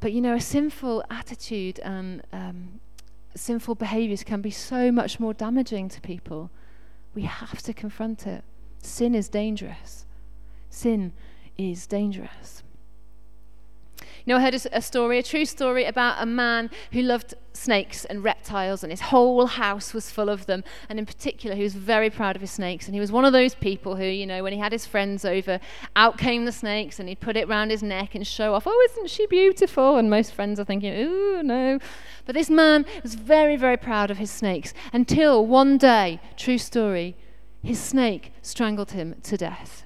But, 0.00 0.14
you 0.14 0.22
know, 0.22 0.36
a 0.36 0.40
sinful 0.40 1.04
attitude 1.10 1.78
and 1.80 2.22
um, 2.32 2.80
sinful 3.36 3.74
behaviors 3.74 4.24
can 4.24 4.40
be 4.40 4.50
so 4.50 4.90
much 4.90 5.20
more 5.20 5.34
damaging 5.34 5.90
to 5.90 6.00
people. 6.00 6.50
We 7.14 7.24
have 7.24 7.60
to 7.64 7.74
confront 7.74 8.26
it. 8.26 8.44
Sin 8.82 9.14
is 9.14 9.28
dangerous. 9.28 10.06
Sin 10.70 11.12
is 11.58 11.86
dangerous. 11.86 12.62
You 14.28 14.34
know, 14.34 14.40
I 14.40 14.42
heard 14.42 14.62
a, 14.74 14.82
story, 14.82 15.18
a 15.18 15.22
true 15.22 15.46
story 15.46 15.86
about 15.86 16.22
a 16.22 16.26
man 16.26 16.68
who 16.92 17.00
loved 17.00 17.32
snakes 17.54 18.04
and 18.04 18.22
reptiles, 18.22 18.82
and 18.82 18.92
his 18.92 19.00
whole 19.00 19.46
house 19.46 19.94
was 19.94 20.10
full 20.10 20.28
of 20.28 20.44
them. 20.44 20.64
And 20.90 20.98
in 20.98 21.06
particular, 21.06 21.56
he 21.56 21.62
was 21.62 21.74
very 21.74 22.10
proud 22.10 22.36
of 22.36 22.42
his 22.42 22.50
snakes. 22.50 22.84
And 22.84 22.94
he 22.94 23.00
was 23.00 23.10
one 23.10 23.24
of 23.24 23.32
those 23.32 23.54
people 23.54 23.96
who, 23.96 24.04
you 24.04 24.26
know, 24.26 24.42
when 24.42 24.52
he 24.52 24.58
had 24.58 24.70
his 24.70 24.84
friends 24.84 25.24
over, 25.24 25.60
out 25.96 26.18
came 26.18 26.44
the 26.44 26.52
snakes, 26.52 27.00
and 27.00 27.08
he'd 27.08 27.20
put 27.20 27.38
it 27.38 27.48
round 27.48 27.70
his 27.70 27.82
neck 27.82 28.14
and 28.14 28.26
show 28.26 28.52
off, 28.52 28.64
oh, 28.66 28.88
isn't 28.90 29.08
she 29.08 29.26
beautiful? 29.28 29.96
And 29.96 30.10
most 30.10 30.34
friends 30.34 30.60
are 30.60 30.64
thinking, 30.64 30.92
ooh, 30.92 31.42
no. 31.42 31.78
But 32.26 32.34
this 32.34 32.50
man 32.50 32.84
was 33.02 33.14
very, 33.14 33.56
very 33.56 33.78
proud 33.78 34.10
of 34.10 34.18
his 34.18 34.30
snakes 34.30 34.74
until 34.92 35.46
one 35.46 35.78
day, 35.78 36.20
true 36.36 36.58
story, 36.58 37.16
his 37.62 37.80
snake 37.80 38.34
strangled 38.42 38.90
him 38.90 39.14
to 39.22 39.38
death. 39.38 39.84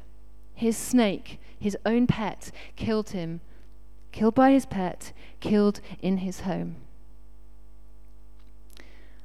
His 0.52 0.76
snake, 0.76 1.38
his 1.60 1.78
own 1.86 2.08
pet, 2.08 2.50
killed 2.74 3.10
him 3.10 3.40
killed 4.12 4.34
by 4.34 4.52
his 4.52 4.66
pet, 4.66 5.12
killed 5.40 5.80
in 6.00 6.18
his 6.18 6.40
home. 6.40 6.76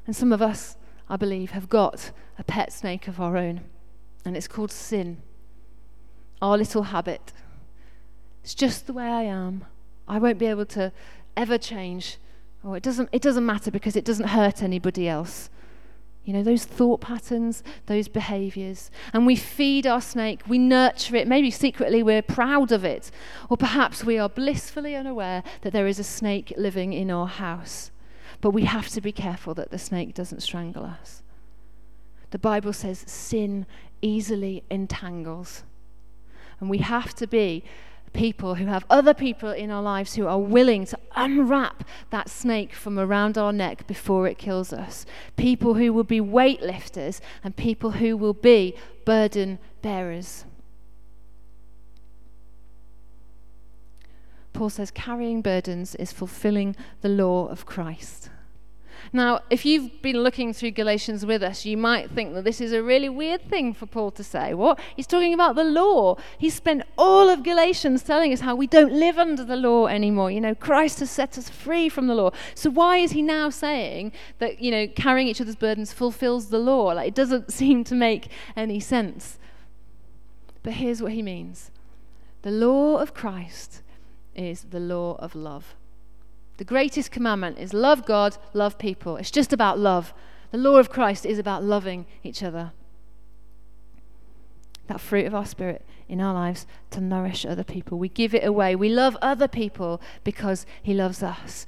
And 0.05 0.15
some 0.15 0.31
of 0.31 0.41
us, 0.41 0.77
I 1.09 1.17
believe, 1.17 1.51
have 1.51 1.69
got 1.69 2.11
a 2.39 2.43
pet 2.43 2.71
snake 2.71 3.07
of 3.07 3.19
our 3.19 3.37
own, 3.37 3.61
and 4.25 4.35
it's 4.35 4.47
called 4.47 4.71
sin. 4.71 5.21
Our 6.41 6.57
little 6.57 6.83
habit. 6.83 7.33
It's 8.43 8.55
just 8.55 8.87
the 8.87 8.93
way 8.93 9.05
I 9.05 9.23
am. 9.23 9.65
I 10.07 10.19
won't 10.19 10.37
be 10.37 10.45
able 10.45 10.65
to 10.67 10.93
ever 11.35 11.57
change. 11.57 12.17
Or 12.63 12.71
oh, 12.71 12.73
it 12.75 12.83
doesn't, 12.83 13.09
it 13.11 13.21
doesn't 13.21 13.45
matter 13.45 13.71
because 13.71 13.95
it 13.95 14.05
doesn't 14.05 14.27
hurt 14.29 14.63
anybody 14.63 15.07
else. 15.07 15.49
You 16.27 16.33
know, 16.33 16.43
those 16.43 16.65
thought 16.65 16.99
patterns, 16.99 17.63
those 17.85 18.09
behaviors. 18.09 18.91
And 19.13 19.25
we 19.25 19.37
feed 19.37 19.87
our 19.87 20.01
snake, 20.01 20.41
we 20.45 20.57
nurture 20.57 21.15
it. 21.15 21.25
Maybe 21.25 21.49
secretly 21.49 22.03
we're 22.03 22.21
proud 22.21 22.73
of 22.73 22.83
it. 22.83 23.09
Or 23.49 23.55
perhaps 23.55 24.03
we 24.03 24.19
are 24.19 24.27
blissfully 24.27 24.93
unaware 24.93 25.41
that 25.61 25.71
there 25.71 25.87
is 25.87 25.99
a 25.99 26.03
snake 26.03 26.53
living 26.57 26.91
in 26.91 27.09
our 27.09 27.27
house. 27.27 27.91
But 28.41 28.51
we 28.51 28.65
have 28.65 28.89
to 28.89 28.99
be 28.99 29.13
careful 29.13 29.53
that 29.53 29.71
the 29.71 29.79
snake 29.79 30.13
doesn't 30.13 30.43
strangle 30.43 30.83
us. 30.83 31.23
The 32.31 32.39
Bible 32.39 32.73
says 32.73 33.05
sin 33.07 33.65
easily 34.01 34.65
entangles. 34.69 35.63
And 36.59 36.69
we 36.69 36.79
have 36.79 37.15
to 37.15 37.27
be 37.27 37.63
people 38.17 38.55
who 38.55 38.65
have 38.65 38.83
other 38.89 39.13
people 39.13 39.51
in 39.51 39.69
our 39.69 39.81
lives 39.81 40.15
who 40.15 40.27
are 40.27 40.39
willing 40.39 40.85
to 40.85 40.97
unwrap 41.15 41.83
that 42.09 42.27
snake 42.27 42.73
from 42.73 42.97
around 42.97 43.37
our 43.37 43.53
neck 43.53 43.85
before 43.85 44.27
it 44.27 44.37
kills 44.37 44.73
us. 44.73 45.05
People 45.35 45.75
who 45.75 45.93
will 45.93 46.03
be 46.03 46.19
weightlifters 46.19 47.21
and 47.43 47.55
people 47.55 47.91
who 47.91 48.17
will 48.17 48.33
be 48.33 48.75
burden 49.05 49.59
bearers. 49.81 50.45
Paul 54.51 54.71
says 54.71 54.89
carrying 54.89 55.43
burdens 55.43 55.93
is 55.95 56.11
fulfilling 56.11 56.75
the 57.01 57.09
law 57.09 57.47
of 57.47 57.67
Christ. 57.67 58.31
Now, 59.13 59.41
if 59.49 59.65
you've 59.65 60.01
been 60.01 60.17
looking 60.23 60.53
through 60.53 60.71
Galatians 60.71 61.25
with 61.25 61.41
us, 61.41 61.65
you 61.65 61.77
might 61.77 62.11
think 62.11 62.33
that 62.33 62.43
this 62.43 62.59
is 62.59 62.73
a 62.73 62.83
really 62.83 63.09
weird 63.09 63.47
thing 63.49 63.73
for 63.73 63.85
Paul 63.85 64.11
to 64.11 64.23
say. 64.23 64.53
What? 64.53 64.79
He's 64.95 65.07
talking 65.07 65.33
about 65.33 65.55
the 65.55 65.63
law. 65.63 66.17
He 66.37 66.49
spent 66.49 66.83
all 66.97 67.29
of 67.29 67.43
Galatians 67.43 68.03
telling 68.03 68.33
us 68.33 68.41
how 68.41 68.55
we 68.55 68.67
don't 68.67 68.91
live 68.91 69.17
under 69.17 69.45
the 69.45 69.55
law 69.55 69.87
anymore. 69.87 70.29
You 70.31 70.41
know, 70.41 70.55
Christ 70.55 70.99
has 70.99 71.09
set 71.09 71.37
us 71.37 71.49
free 71.49 71.87
from 71.87 72.07
the 72.07 72.15
law. 72.15 72.31
So 72.53 72.69
why 72.69 72.97
is 72.97 73.11
he 73.11 73.21
now 73.21 73.49
saying 73.49 74.11
that, 74.39 74.59
you 74.61 74.71
know, 74.71 74.87
carrying 74.87 75.27
each 75.27 75.39
other's 75.39 75.55
burdens 75.55 75.93
fulfills 75.93 76.49
the 76.49 76.59
law? 76.59 76.87
Like, 76.87 77.07
it 77.07 77.15
doesn't 77.15 77.51
seem 77.59 77.83
to 77.85 77.95
make 77.95 78.29
any 78.55 78.79
sense. 78.79 79.39
But 80.63 80.73
here's 80.73 81.01
what 81.01 81.13
he 81.13 81.21
means 81.21 81.71
the 82.41 82.51
law 82.51 82.97
of 82.97 83.13
Christ 83.13 83.81
is 84.35 84.65
the 84.65 84.81
law 84.81 85.15
of 85.15 85.33
love. 85.33 85.76
The 86.57 86.65
greatest 86.65 87.11
commandment 87.11 87.59
is 87.59 87.73
love 87.73 88.05
God, 88.05 88.37
love 88.53 88.77
people. 88.77 89.17
It's 89.17 89.31
just 89.31 89.53
about 89.53 89.79
love. 89.79 90.13
The 90.51 90.57
law 90.57 90.77
of 90.77 90.89
Christ 90.89 91.25
is 91.25 91.39
about 91.39 91.63
loving 91.63 92.05
each 92.23 92.41
other. 92.41 92.71
That 94.87 95.01
fruit 95.01 95.25
of 95.25 95.35
our 95.35 95.45
spirit 95.45 95.85
in 96.07 96.21
our 96.21 96.33
lives 96.33 96.65
to 96.91 97.01
nourish 97.01 97.45
other 97.45 97.63
people. 97.63 97.99
We 97.99 98.09
give 98.09 98.33
it 98.33 98.45
away. 98.45 98.75
We 98.75 98.89
love 98.89 99.17
other 99.21 99.47
people 99.47 100.01
because 100.23 100.65
He 100.81 100.93
loves 100.93 101.21
us. 101.21 101.65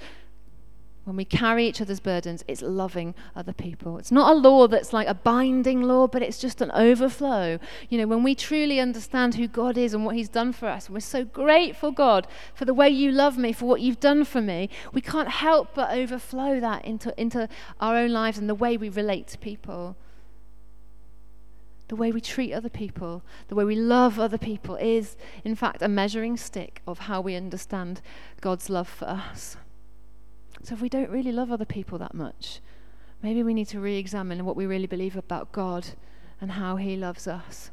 When 1.09 1.15
we 1.15 1.25
carry 1.25 1.67
each 1.67 1.81
other's 1.81 1.99
burdens, 1.99 2.43
it's 2.47 2.61
loving 2.61 3.15
other 3.35 3.51
people. 3.51 3.97
It's 3.97 4.11
not 4.11 4.31
a 4.31 4.37
law 4.37 4.67
that's 4.67 4.93
like 4.93 5.07
a 5.07 5.15
binding 5.15 5.81
law, 5.81 6.05
but 6.05 6.21
it's 6.21 6.37
just 6.37 6.61
an 6.61 6.69
overflow. 6.69 7.57
You 7.89 7.97
know, 7.97 8.05
when 8.05 8.21
we 8.21 8.35
truly 8.35 8.79
understand 8.79 9.33
who 9.33 9.47
God 9.47 9.75
is 9.75 9.95
and 9.95 10.05
what 10.05 10.15
He's 10.15 10.29
done 10.29 10.53
for 10.53 10.67
us, 10.67 10.85
and 10.85 10.93
we're 10.93 10.99
so 10.99 11.25
grateful, 11.25 11.91
God, 11.91 12.27
for 12.53 12.65
the 12.65 12.75
way 12.75 12.89
you 12.89 13.11
love 13.11 13.39
me, 13.39 13.53
for 13.53 13.65
what 13.65 13.81
you've 13.81 13.99
done 13.99 14.23
for 14.23 14.39
me, 14.39 14.69
we 14.93 15.01
can't 15.01 15.29
help 15.29 15.73
but 15.73 15.89
overflow 15.89 16.59
that 16.59 16.85
into, 16.85 17.11
into 17.19 17.49
our 17.81 17.97
own 17.97 18.11
lives 18.11 18.37
and 18.37 18.47
the 18.47 18.53
way 18.53 18.77
we 18.77 18.87
relate 18.87 19.25
to 19.29 19.39
people. 19.39 19.95
The 21.87 21.95
way 21.95 22.11
we 22.11 22.21
treat 22.21 22.53
other 22.53 22.69
people, 22.69 23.23
the 23.47 23.55
way 23.55 23.65
we 23.65 23.75
love 23.75 24.19
other 24.19 24.37
people 24.37 24.75
is, 24.75 25.17
in 25.43 25.55
fact, 25.55 25.81
a 25.81 25.87
measuring 25.87 26.37
stick 26.37 26.83
of 26.85 26.99
how 26.99 27.19
we 27.19 27.33
understand 27.33 27.99
God's 28.41 28.69
love 28.69 28.87
for 28.87 29.05
us. 29.05 29.57
So 30.63 30.73
if 30.73 30.81
we 30.81 30.89
don't 30.89 31.09
really 31.09 31.31
love 31.31 31.51
other 31.51 31.65
people 31.65 31.97
that 31.99 32.13
much, 32.13 32.59
maybe 33.21 33.43
we 33.43 33.53
need 33.53 33.67
to 33.69 33.79
re 33.79 33.97
examine 33.97 34.45
what 34.45 34.55
we 34.55 34.65
really 34.65 34.87
believe 34.87 35.15
about 35.15 35.51
God 35.51 35.87
and 36.41 36.51
how 36.51 36.75
He 36.75 36.95
loves 36.95 37.27
us. 37.27 37.71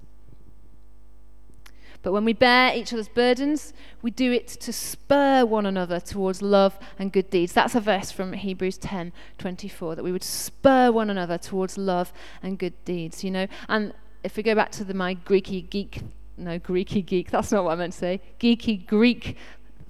But 2.02 2.12
when 2.12 2.24
we 2.24 2.34
bear 2.34 2.72
each 2.72 2.92
other's 2.92 3.08
burdens, 3.08 3.72
we 4.00 4.12
do 4.12 4.30
it 4.30 4.46
to 4.46 4.72
spur 4.72 5.44
one 5.44 5.66
another 5.66 5.98
towards 5.98 6.40
love 6.40 6.78
and 7.00 7.10
good 7.10 7.30
deeds. 7.30 7.52
That's 7.52 7.74
a 7.74 7.80
verse 7.80 8.12
from 8.12 8.32
Hebrews 8.32 8.78
10 8.78 9.12
24, 9.38 9.96
that 9.96 10.04
we 10.04 10.12
would 10.12 10.22
spur 10.22 10.92
one 10.92 11.10
another 11.10 11.36
towards 11.36 11.76
love 11.76 12.12
and 12.44 12.58
good 12.60 12.74
deeds, 12.84 13.24
you 13.24 13.32
know. 13.32 13.48
And 13.68 13.92
if 14.22 14.36
we 14.36 14.44
go 14.44 14.54
back 14.54 14.70
to 14.72 14.84
the 14.84 14.94
my 14.94 15.16
Greeky 15.16 15.68
geek, 15.68 16.02
no, 16.36 16.60
Greeky 16.60 17.04
geek, 17.04 17.32
that's 17.32 17.50
not 17.50 17.64
what 17.64 17.72
I 17.72 17.74
meant 17.74 17.94
to 17.94 17.98
say, 17.98 18.20
geeky 18.38 18.86
Greek 18.86 19.36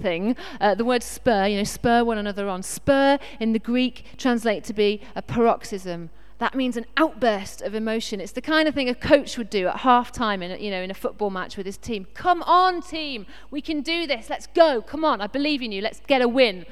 thing. 0.00 0.36
Uh, 0.60 0.74
the 0.74 0.84
word 0.84 1.02
spur, 1.02 1.46
you 1.46 1.56
know, 1.56 1.64
spur 1.64 2.04
one 2.04 2.18
another 2.18 2.48
on. 2.48 2.62
Spur 2.62 3.18
in 3.40 3.52
the 3.52 3.58
Greek 3.58 4.04
translates 4.16 4.66
to 4.68 4.74
be 4.74 5.00
a 5.14 5.22
paroxysm. 5.22 6.10
That 6.38 6.54
means 6.54 6.76
an 6.76 6.84
outburst 6.98 7.62
of 7.62 7.74
emotion. 7.74 8.20
It's 8.20 8.32
the 8.32 8.42
kind 8.42 8.68
of 8.68 8.74
thing 8.74 8.90
a 8.90 8.94
coach 8.94 9.38
would 9.38 9.48
do 9.48 9.68
at 9.68 9.78
half 9.78 10.12
time 10.12 10.42
in 10.42 10.50
a, 10.50 10.56
you 10.58 10.70
know, 10.70 10.82
in 10.82 10.90
a 10.90 10.94
football 10.94 11.30
match 11.30 11.56
with 11.56 11.64
his 11.64 11.78
team. 11.78 12.06
Come 12.12 12.42
on, 12.42 12.82
team. 12.82 13.24
We 13.50 13.62
can 13.62 13.80
do 13.80 14.06
this. 14.06 14.28
Let's 14.28 14.46
go. 14.48 14.82
Come 14.82 15.04
on. 15.04 15.22
I 15.22 15.28
believe 15.28 15.62
in 15.62 15.72
you. 15.72 15.80
Let's 15.80 16.00
get 16.06 16.20
a 16.20 16.28
win. 16.28 16.66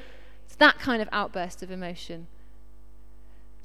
It's 0.45 0.55
that 0.57 0.77
kind 0.77 1.01
of 1.01 1.09
outburst 1.11 1.63
of 1.63 1.71
emotion. 1.71 2.27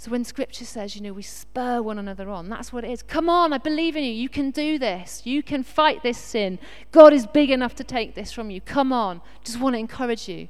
So 0.00 0.10
when 0.10 0.24
scripture 0.24 0.64
says, 0.64 0.96
you 0.96 1.02
know, 1.02 1.12
we 1.12 1.20
spur 1.20 1.82
one 1.82 1.98
another 1.98 2.30
on, 2.30 2.48
that's 2.48 2.72
what 2.72 2.84
it 2.84 2.90
is. 2.90 3.02
Come 3.02 3.28
on, 3.28 3.52
I 3.52 3.58
believe 3.58 3.96
in 3.96 4.02
you. 4.02 4.10
You 4.10 4.30
can 4.30 4.50
do 4.50 4.78
this. 4.78 5.26
You 5.26 5.42
can 5.42 5.62
fight 5.62 6.02
this 6.02 6.16
sin. 6.16 6.58
God 6.90 7.12
is 7.12 7.26
big 7.26 7.50
enough 7.50 7.74
to 7.74 7.84
take 7.84 8.14
this 8.14 8.32
from 8.32 8.48
you. 8.48 8.62
Come 8.62 8.94
on. 8.94 9.20
Just 9.44 9.60
want 9.60 9.74
to 9.74 9.78
encourage 9.78 10.26
you. 10.26 10.48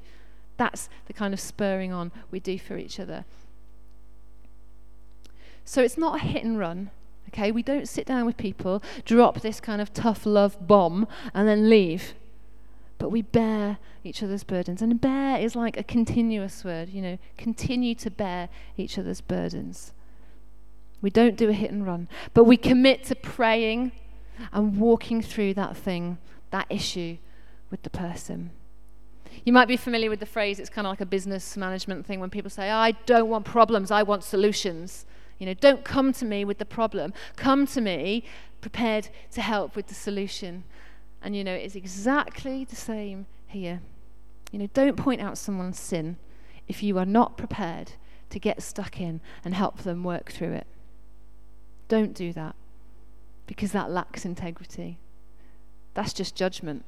That's 0.56 0.88
the 1.06 1.12
kind 1.12 1.34
of 1.34 1.40
spurring 1.40 1.92
on 1.92 2.12
we 2.30 2.38
do 2.38 2.60
for 2.60 2.78
each 2.78 3.00
other. 3.00 3.24
So 5.64 5.82
it's 5.82 5.98
not 5.98 6.20
a 6.20 6.24
hit 6.24 6.44
and 6.44 6.56
run. 6.56 6.92
Okay, 7.30 7.50
we 7.50 7.64
don't 7.64 7.88
sit 7.88 8.06
down 8.06 8.26
with 8.26 8.36
people, 8.36 8.84
drop 9.04 9.40
this 9.40 9.58
kind 9.58 9.82
of 9.82 9.92
tough 9.92 10.24
love 10.26 10.64
bomb, 10.68 11.08
and 11.34 11.48
then 11.48 11.68
leave 11.68 12.14
but 13.00 13.10
we 13.10 13.22
bear 13.22 13.78
each 14.04 14.22
other's 14.22 14.44
burdens. 14.44 14.82
And 14.82 15.00
bear 15.00 15.40
is 15.40 15.56
like 15.56 15.78
a 15.78 15.82
continuous 15.82 16.62
word, 16.62 16.90
you 16.90 17.00
know, 17.00 17.18
continue 17.38 17.94
to 17.94 18.10
bear 18.10 18.50
each 18.76 18.98
other's 18.98 19.22
burdens. 19.22 19.94
We 21.00 21.08
don't 21.08 21.34
do 21.34 21.48
a 21.48 21.54
hit 21.54 21.70
and 21.70 21.86
run, 21.86 22.08
but 22.34 22.44
we 22.44 22.58
commit 22.58 23.04
to 23.04 23.16
praying 23.16 23.92
and 24.52 24.78
walking 24.78 25.22
through 25.22 25.54
that 25.54 25.78
thing, 25.78 26.18
that 26.50 26.66
issue 26.68 27.16
with 27.70 27.82
the 27.84 27.90
person. 27.90 28.50
You 29.44 29.54
might 29.54 29.68
be 29.68 29.78
familiar 29.78 30.10
with 30.10 30.20
the 30.20 30.26
phrase, 30.26 30.58
it's 30.60 30.68
kind 30.68 30.86
of 30.86 30.90
like 30.90 31.00
a 31.00 31.06
business 31.06 31.56
management 31.56 32.04
thing 32.04 32.20
when 32.20 32.28
people 32.28 32.50
say, 32.50 32.70
oh, 32.70 32.76
I 32.76 32.92
don't 33.06 33.30
want 33.30 33.46
problems, 33.46 33.90
I 33.90 34.02
want 34.02 34.24
solutions. 34.24 35.06
You 35.38 35.46
know, 35.46 35.54
don't 35.54 35.86
come 35.86 36.12
to 36.12 36.26
me 36.26 36.44
with 36.44 36.58
the 36.58 36.66
problem. 36.66 37.14
Come 37.36 37.66
to 37.68 37.80
me 37.80 38.24
prepared 38.60 39.08
to 39.30 39.40
help 39.40 39.74
with 39.74 39.86
the 39.86 39.94
solution. 39.94 40.64
And 41.22 41.36
you 41.36 41.44
know, 41.44 41.54
it's 41.54 41.74
exactly 41.74 42.64
the 42.64 42.76
same 42.76 43.26
here. 43.46 43.80
You 44.52 44.58
know, 44.58 44.68
don't 44.72 44.96
point 44.96 45.20
out 45.20 45.38
someone's 45.38 45.78
sin 45.78 46.16
if 46.66 46.82
you 46.82 46.98
are 46.98 47.06
not 47.06 47.36
prepared 47.36 47.92
to 48.30 48.38
get 48.38 48.62
stuck 48.62 49.00
in 49.00 49.20
and 49.44 49.54
help 49.54 49.80
them 49.82 50.04
work 50.04 50.30
through 50.30 50.52
it. 50.52 50.66
Don't 51.88 52.14
do 52.14 52.32
that 52.32 52.54
because 53.46 53.72
that 53.72 53.90
lacks 53.90 54.24
integrity. 54.24 54.98
That's 55.94 56.12
just 56.12 56.36
judgment. 56.36 56.84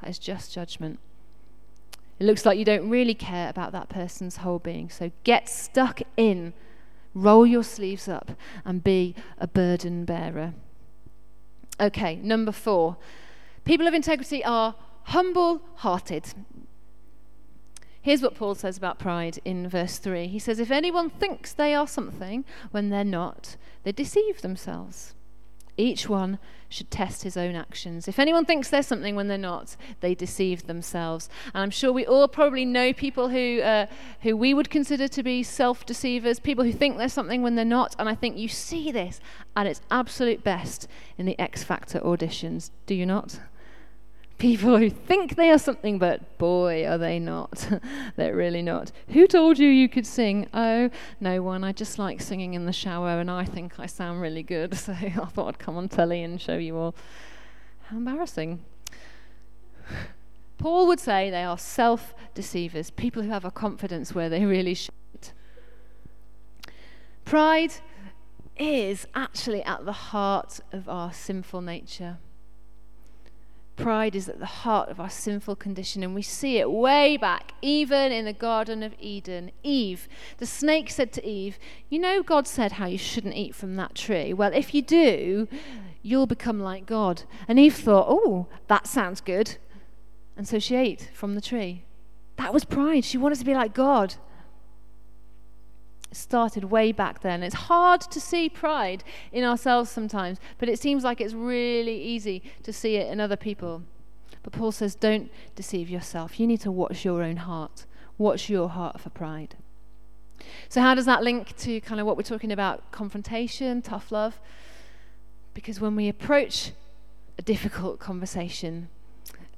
That 0.00 0.10
is 0.10 0.18
just 0.18 0.52
judgment. 0.52 1.00
It 2.18 2.24
looks 2.24 2.44
like 2.44 2.58
you 2.58 2.64
don't 2.64 2.90
really 2.90 3.14
care 3.14 3.48
about 3.48 3.72
that 3.72 3.88
person's 3.88 4.38
whole 4.38 4.58
being. 4.58 4.90
So 4.90 5.10
get 5.24 5.48
stuck 5.48 6.02
in, 6.16 6.52
roll 7.14 7.46
your 7.46 7.62
sleeves 7.62 8.08
up, 8.08 8.32
and 8.64 8.84
be 8.84 9.14
a 9.38 9.46
burden 9.46 10.04
bearer. 10.04 10.54
Okay, 11.80 12.16
number 12.16 12.52
four. 12.52 12.96
People 13.64 13.86
of 13.86 13.94
integrity 13.94 14.44
are 14.44 14.74
humble 15.04 15.62
hearted. 15.76 16.34
Here's 18.00 18.22
what 18.22 18.34
Paul 18.34 18.54
says 18.54 18.78
about 18.78 18.98
pride 18.98 19.38
in 19.44 19.68
verse 19.68 19.98
3. 19.98 20.28
He 20.28 20.38
says, 20.38 20.58
If 20.58 20.70
anyone 20.70 21.10
thinks 21.10 21.52
they 21.52 21.74
are 21.74 21.86
something 21.86 22.44
when 22.70 22.88
they're 22.88 23.04
not, 23.04 23.56
they 23.82 23.92
deceive 23.92 24.40
themselves. 24.40 25.14
Each 25.78 26.08
one 26.08 26.38
should 26.68 26.90
test 26.90 27.22
his 27.22 27.36
own 27.36 27.54
actions. 27.54 28.08
If 28.08 28.18
anyone 28.18 28.44
thinks 28.44 28.68
they're 28.68 28.82
something 28.82 29.16
when 29.16 29.28
they're 29.28 29.38
not, 29.38 29.76
they 30.00 30.14
deceive 30.14 30.66
themselves. 30.66 31.30
And 31.54 31.62
I'm 31.62 31.70
sure 31.70 31.92
we 31.92 32.04
all 32.04 32.28
probably 32.28 32.64
know 32.66 32.92
people 32.92 33.30
who, 33.30 33.60
uh, 33.62 33.86
who 34.22 34.36
we 34.36 34.52
would 34.52 34.68
consider 34.68 35.08
to 35.08 35.22
be 35.22 35.42
self 35.42 35.86
deceivers, 35.86 36.40
people 36.40 36.64
who 36.64 36.72
think 36.72 36.98
they're 36.98 37.08
something 37.08 37.42
when 37.42 37.54
they're 37.54 37.64
not. 37.64 37.96
And 37.98 38.08
I 38.08 38.14
think 38.14 38.36
you 38.36 38.48
see 38.48 38.92
this 38.92 39.20
at 39.56 39.66
its 39.66 39.80
absolute 39.90 40.44
best 40.44 40.88
in 41.16 41.24
the 41.24 41.38
X 41.38 41.62
Factor 41.62 42.00
auditions, 42.00 42.70
do 42.86 42.94
you 42.94 43.06
not? 43.06 43.38
People 44.38 44.78
who 44.78 44.88
think 44.88 45.34
they 45.34 45.50
are 45.50 45.58
something, 45.58 45.98
but 45.98 46.38
boy, 46.38 46.86
are 46.86 46.96
they 46.96 47.18
not. 47.18 47.68
They're 48.16 48.34
really 48.34 48.62
not. 48.62 48.92
Who 49.08 49.26
told 49.26 49.58
you 49.58 49.68
you 49.68 49.88
could 49.88 50.06
sing? 50.06 50.48
Oh, 50.54 50.90
no 51.20 51.42
one. 51.42 51.64
I 51.64 51.72
just 51.72 51.98
like 51.98 52.20
singing 52.20 52.54
in 52.54 52.64
the 52.64 52.72
shower, 52.72 53.20
and 53.20 53.30
I 53.30 53.44
think 53.44 53.78
I 53.78 53.86
sound 53.86 54.20
really 54.20 54.44
good, 54.44 54.74
so 54.78 54.92
I 54.92 55.10
thought 55.10 55.48
I'd 55.48 55.58
come 55.58 55.76
on 55.76 55.88
telly 55.88 56.22
and 56.22 56.40
show 56.40 56.56
you 56.56 56.76
all. 56.76 56.94
How 57.86 57.96
embarrassing. 57.96 58.64
Paul 60.58 60.86
would 60.88 61.00
say 61.00 61.30
they 61.30 61.44
are 61.44 61.58
self 61.58 62.14
deceivers, 62.34 62.90
people 62.90 63.22
who 63.22 63.30
have 63.30 63.44
a 63.44 63.50
confidence 63.50 64.14
where 64.14 64.28
they 64.28 64.44
really 64.44 64.74
shouldn't. 64.74 65.32
Pride 67.24 67.72
is 68.56 69.06
actually 69.14 69.62
at 69.62 69.84
the 69.84 69.92
heart 69.92 70.60
of 70.72 70.88
our 70.88 71.12
sinful 71.12 71.60
nature. 71.60 72.18
Pride 73.78 74.16
is 74.16 74.28
at 74.28 74.40
the 74.40 74.46
heart 74.46 74.88
of 74.88 74.98
our 74.98 75.08
sinful 75.08 75.54
condition, 75.56 76.02
and 76.02 76.14
we 76.14 76.22
see 76.22 76.58
it 76.58 76.70
way 76.70 77.16
back, 77.16 77.52
even 77.62 78.10
in 78.10 78.24
the 78.24 78.32
Garden 78.32 78.82
of 78.82 78.92
Eden. 78.98 79.52
Eve, 79.62 80.08
the 80.38 80.46
snake 80.46 80.90
said 80.90 81.12
to 81.12 81.24
Eve, 81.24 81.58
You 81.88 82.00
know, 82.00 82.22
God 82.22 82.48
said 82.48 82.72
how 82.72 82.86
you 82.86 82.98
shouldn't 82.98 83.36
eat 83.36 83.54
from 83.54 83.76
that 83.76 83.94
tree. 83.94 84.32
Well, 84.32 84.52
if 84.52 84.74
you 84.74 84.82
do, 84.82 85.46
you'll 86.02 86.26
become 86.26 86.60
like 86.60 86.86
God. 86.86 87.22
And 87.46 87.58
Eve 87.58 87.76
thought, 87.76 88.06
Oh, 88.08 88.48
that 88.66 88.88
sounds 88.88 89.20
good. 89.20 89.58
And 90.36 90.48
so 90.48 90.58
she 90.58 90.74
ate 90.74 91.10
from 91.14 91.36
the 91.36 91.40
tree. 91.40 91.84
That 92.36 92.52
was 92.52 92.64
pride. 92.64 93.04
She 93.04 93.18
wanted 93.18 93.38
to 93.38 93.44
be 93.44 93.54
like 93.54 93.74
God 93.74 94.16
started 96.12 96.64
way 96.64 96.92
back 96.92 97.20
then. 97.20 97.42
It's 97.42 97.54
hard 97.54 98.00
to 98.00 98.20
see 98.20 98.48
pride 98.48 99.04
in 99.32 99.44
ourselves 99.44 99.90
sometimes, 99.90 100.38
but 100.58 100.68
it 100.68 100.78
seems 100.78 101.04
like 101.04 101.20
it's 101.20 101.34
really 101.34 102.00
easy 102.00 102.42
to 102.62 102.72
see 102.72 102.96
it 102.96 103.10
in 103.10 103.20
other 103.20 103.36
people. 103.36 103.82
But 104.42 104.52
Paul 104.52 104.72
says, 104.72 104.94
don't 104.94 105.30
deceive 105.54 105.90
yourself. 105.90 106.40
You 106.40 106.46
need 106.46 106.60
to 106.62 106.72
watch 106.72 107.04
your 107.04 107.22
own 107.22 107.36
heart. 107.36 107.84
Watch 108.16 108.48
your 108.48 108.68
heart 108.68 109.00
for 109.00 109.10
pride. 109.10 109.56
So, 110.68 110.80
how 110.80 110.94
does 110.94 111.06
that 111.06 111.22
link 111.22 111.56
to 111.58 111.80
kind 111.80 112.00
of 112.00 112.06
what 112.06 112.16
we're 112.16 112.22
talking 112.22 112.52
about 112.52 112.90
confrontation, 112.92 113.82
tough 113.82 114.12
love? 114.12 114.40
Because 115.54 115.80
when 115.80 115.96
we 115.96 116.08
approach 116.08 116.72
a 117.38 117.42
difficult 117.42 117.98
conversation, 117.98 118.88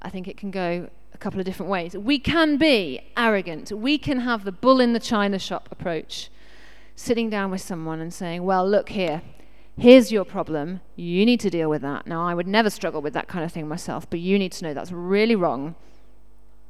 I 0.01 0.09
think 0.09 0.27
it 0.27 0.37
can 0.37 0.51
go 0.51 0.89
a 1.13 1.17
couple 1.17 1.39
of 1.39 1.45
different 1.45 1.71
ways. 1.71 1.95
We 1.95 2.19
can 2.19 2.57
be 2.57 3.01
arrogant, 3.15 3.71
we 3.71 3.97
can 3.97 4.21
have 4.21 4.43
the 4.43 4.51
bull 4.51 4.79
in 4.79 4.93
the 4.93 4.99
china 4.99 5.39
shop 5.39 5.69
approach, 5.71 6.29
sitting 6.95 7.29
down 7.29 7.51
with 7.51 7.61
someone 7.61 7.99
and 7.99 8.13
saying, 8.13 8.43
Well, 8.43 8.67
look 8.67 8.89
here. 8.89 9.21
Here's 9.77 10.11
your 10.11 10.25
problem. 10.25 10.81
You 10.95 11.25
need 11.25 11.39
to 11.39 11.49
deal 11.49 11.69
with 11.69 11.81
that. 11.81 12.05
Now, 12.05 12.27
I 12.27 12.33
would 12.33 12.47
never 12.47 12.69
struggle 12.69 13.01
with 13.01 13.13
that 13.13 13.27
kind 13.27 13.43
of 13.43 13.51
thing 13.51 13.67
myself, 13.67 14.09
but 14.09 14.19
you 14.19 14.37
need 14.37 14.51
to 14.53 14.65
know 14.65 14.73
that's 14.73 14.91
really 14.91 15.35
wrong. 15.35 15.75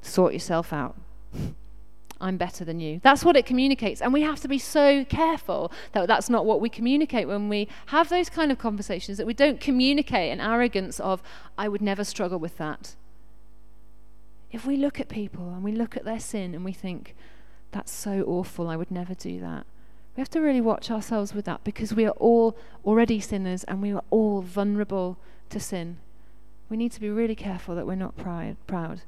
Sort 0.01 0.33
yourself 0.33 0.71
out. 0.71 0.95
I'm 2.21 2.37
better 2.37 2.63
than 2.63 2.79
you. 2.79 3.01
That's 3.03 3.25
what 3.25 3.35
it 3.35 3.47
communicates. 3.47 3.99
And 3.99 4.13
we 4.13 4.21
have 4.21 4.39
to 4.41 4.47
be 4.47 4.59
so 4.59 5.03
careful 5.05 5.71
that 5.93 6.07
that's 6.07 6.29
not 6.29 6.45
what 6.45 6.61
we 6.61 6.69
communicate 6.69 7.27
when 7.27 7.49
we 7.49 7.67
have 7.87 8.09
those 8.09 8.29
kind 8.29 8.51
of 8.51 8.59
conversations, 8.59 9.17
that 9.17 9.25
we 9.25 9.33
don't 9.33 9.59
communicate 9.59 10.31
an 10.31 10.39
arrogance 10.39 10.99
of, 10.99 11.23
I 11.57 11.67
would 11.67 11.81
never 11.81 12.03
struggle 12.03 12.37
with 12.37 12.57
that. 12.57 12.95
If 14.51 14.65
we 14.65 14.77
look 14.77 14.99
at 14.99 15.09
people 15.09 15.53
and 15.53 15.63
we 15.63 15.71
look 15.71 15.97
at 15.97 16.05
their 16.05 16.19
sin 16.19 16.53
and 16.53 16.63
we 16.63 16.73
think, 16.73 17.15
that's 17.71 17.91
so 17.91 18.23
awful, 18.27 18.69
I 18.69 18.75
would 18.75 18.91
never 18.91 19.15
do 19.15 19.39
that. 19.39 19.65
We 20.15 20.21
have 20.21 20.29
to 20.31 20.41
really 20.41 20.61
watch 20.61 20.91
ourselves 20.91 21.33
with 21.33 21.45
that 21.45 21.63
because 21.63 21.93
we 21.93 22.05
are 22.05 22.11
all 22.11 22.57
already 22.85 23.19
sinners 23.19 23.63
and 23.63 23.81
we 23.81 23.93
are 23.93 24.03
all 24.09 24.41
vulnerable 24.41 25.17
to 25.49 25.59
sin. 25.59 25.97
We 26.69 26.77
need 26.77 26.91
to 26.93 27.01
be 27.01 27.09
really 27.09 27.35
careful 27.35 27.75
that 27.75 27.87
we're 27.87 27.95
not 27.95 28.17
pride, 28.17 28.57
proud. 28.67 29.01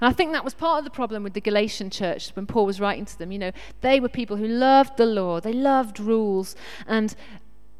And 0.00 0.08
I 0.08 0.12
think 0.12 0.32
that 0.32 0.44
was 0.44 0.54
part 0.54 0.78
of 0.78 0.84
the 0.84 0.90
problem 0.90 1.22
with 1.22 1.34
the 1.34 1.40
Galatian 1.40 1.90
church 1.90 2.30
when 2.30 2.46
Paul 2.46 2.64
was 2.64 2.80
writing 2.80 3.04
to 3.04 3.18
them. 3.18 3.32
You 3.32 3.38
know, 3.38 3.52
they 3.82 4.00
were 4.00 4.08
people 4.08 4.36
who 4.36 4.46
loved 4.46 4.96
the 4.96 5.06
law, 5.06 5.40
they 5.40 5.52
loved 5.52 6.00
rules, 6.00 6.56
and 6.86 7.14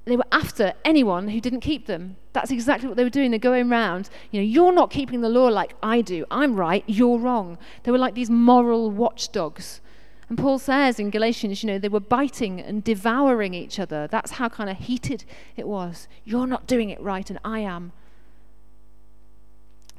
they 0.05 0.17
were 0.17 0.27
after 0.31 0.75
anyone 0.85 1.29
who 1.29 1.41
didn't 1.41 1.61
keep 1.61 1.87
them. 1.87 2.17
That's 2.33 2.51
exactly 2.51 2.89
what 2.89 2.97
they 2.97 3.05
were 3.05 3.11
doing. 3.11 3.31
They're 3.31 3.39
going 3.39 3.71
around, 3.71 4.11
you 4.31 4.41
know, 4.41 4.45
you're 4.47 4.73
not 4.73 4.91
keeping 4.91 5.23
the 5.23 5.29
law 5.29 5.47
like 5.49 5.75
I 5.83 6.01
do. 6.03 6.27
I'm 6.31 6.57
right, 6.57 6.85
you're 6.87 7.19
wrong. 7.19 7.59
They 7.85 7.91
were 7.91 7.99
like 7.99 8.15
these 8.15 8.31
moral 8.31 8.91
watchdogs. 8.91 9.81
And 10.31 10.39
Paul 10.39 10.61
says 10.61 11.01
in 11.01 11.11
Galatians, 11.11 11.63
you 11.63 11.67
know, 11.67 11.79
they 11.79 11.89
were 11.89 11.99
biting 11.99 12.61
and 12.61 12.85
devouring 12.85 13.53
each 13.53 13.81
other. 13.81 14.07
That's 14.07 14.31
how 14.31 14.49
kind 14.49 14.71
of 14.71 14.77
heated 14.77 15.25
it 15.57 15.67
was. 15.67 16.07
You're 16.25 16.47
not 16.47 16.69
doing 16.69 16.89
it 16.89 17.01
right, 17.03 17.29
and 17.29 17.41
I 17.45 17.59
am. 17.59 17.91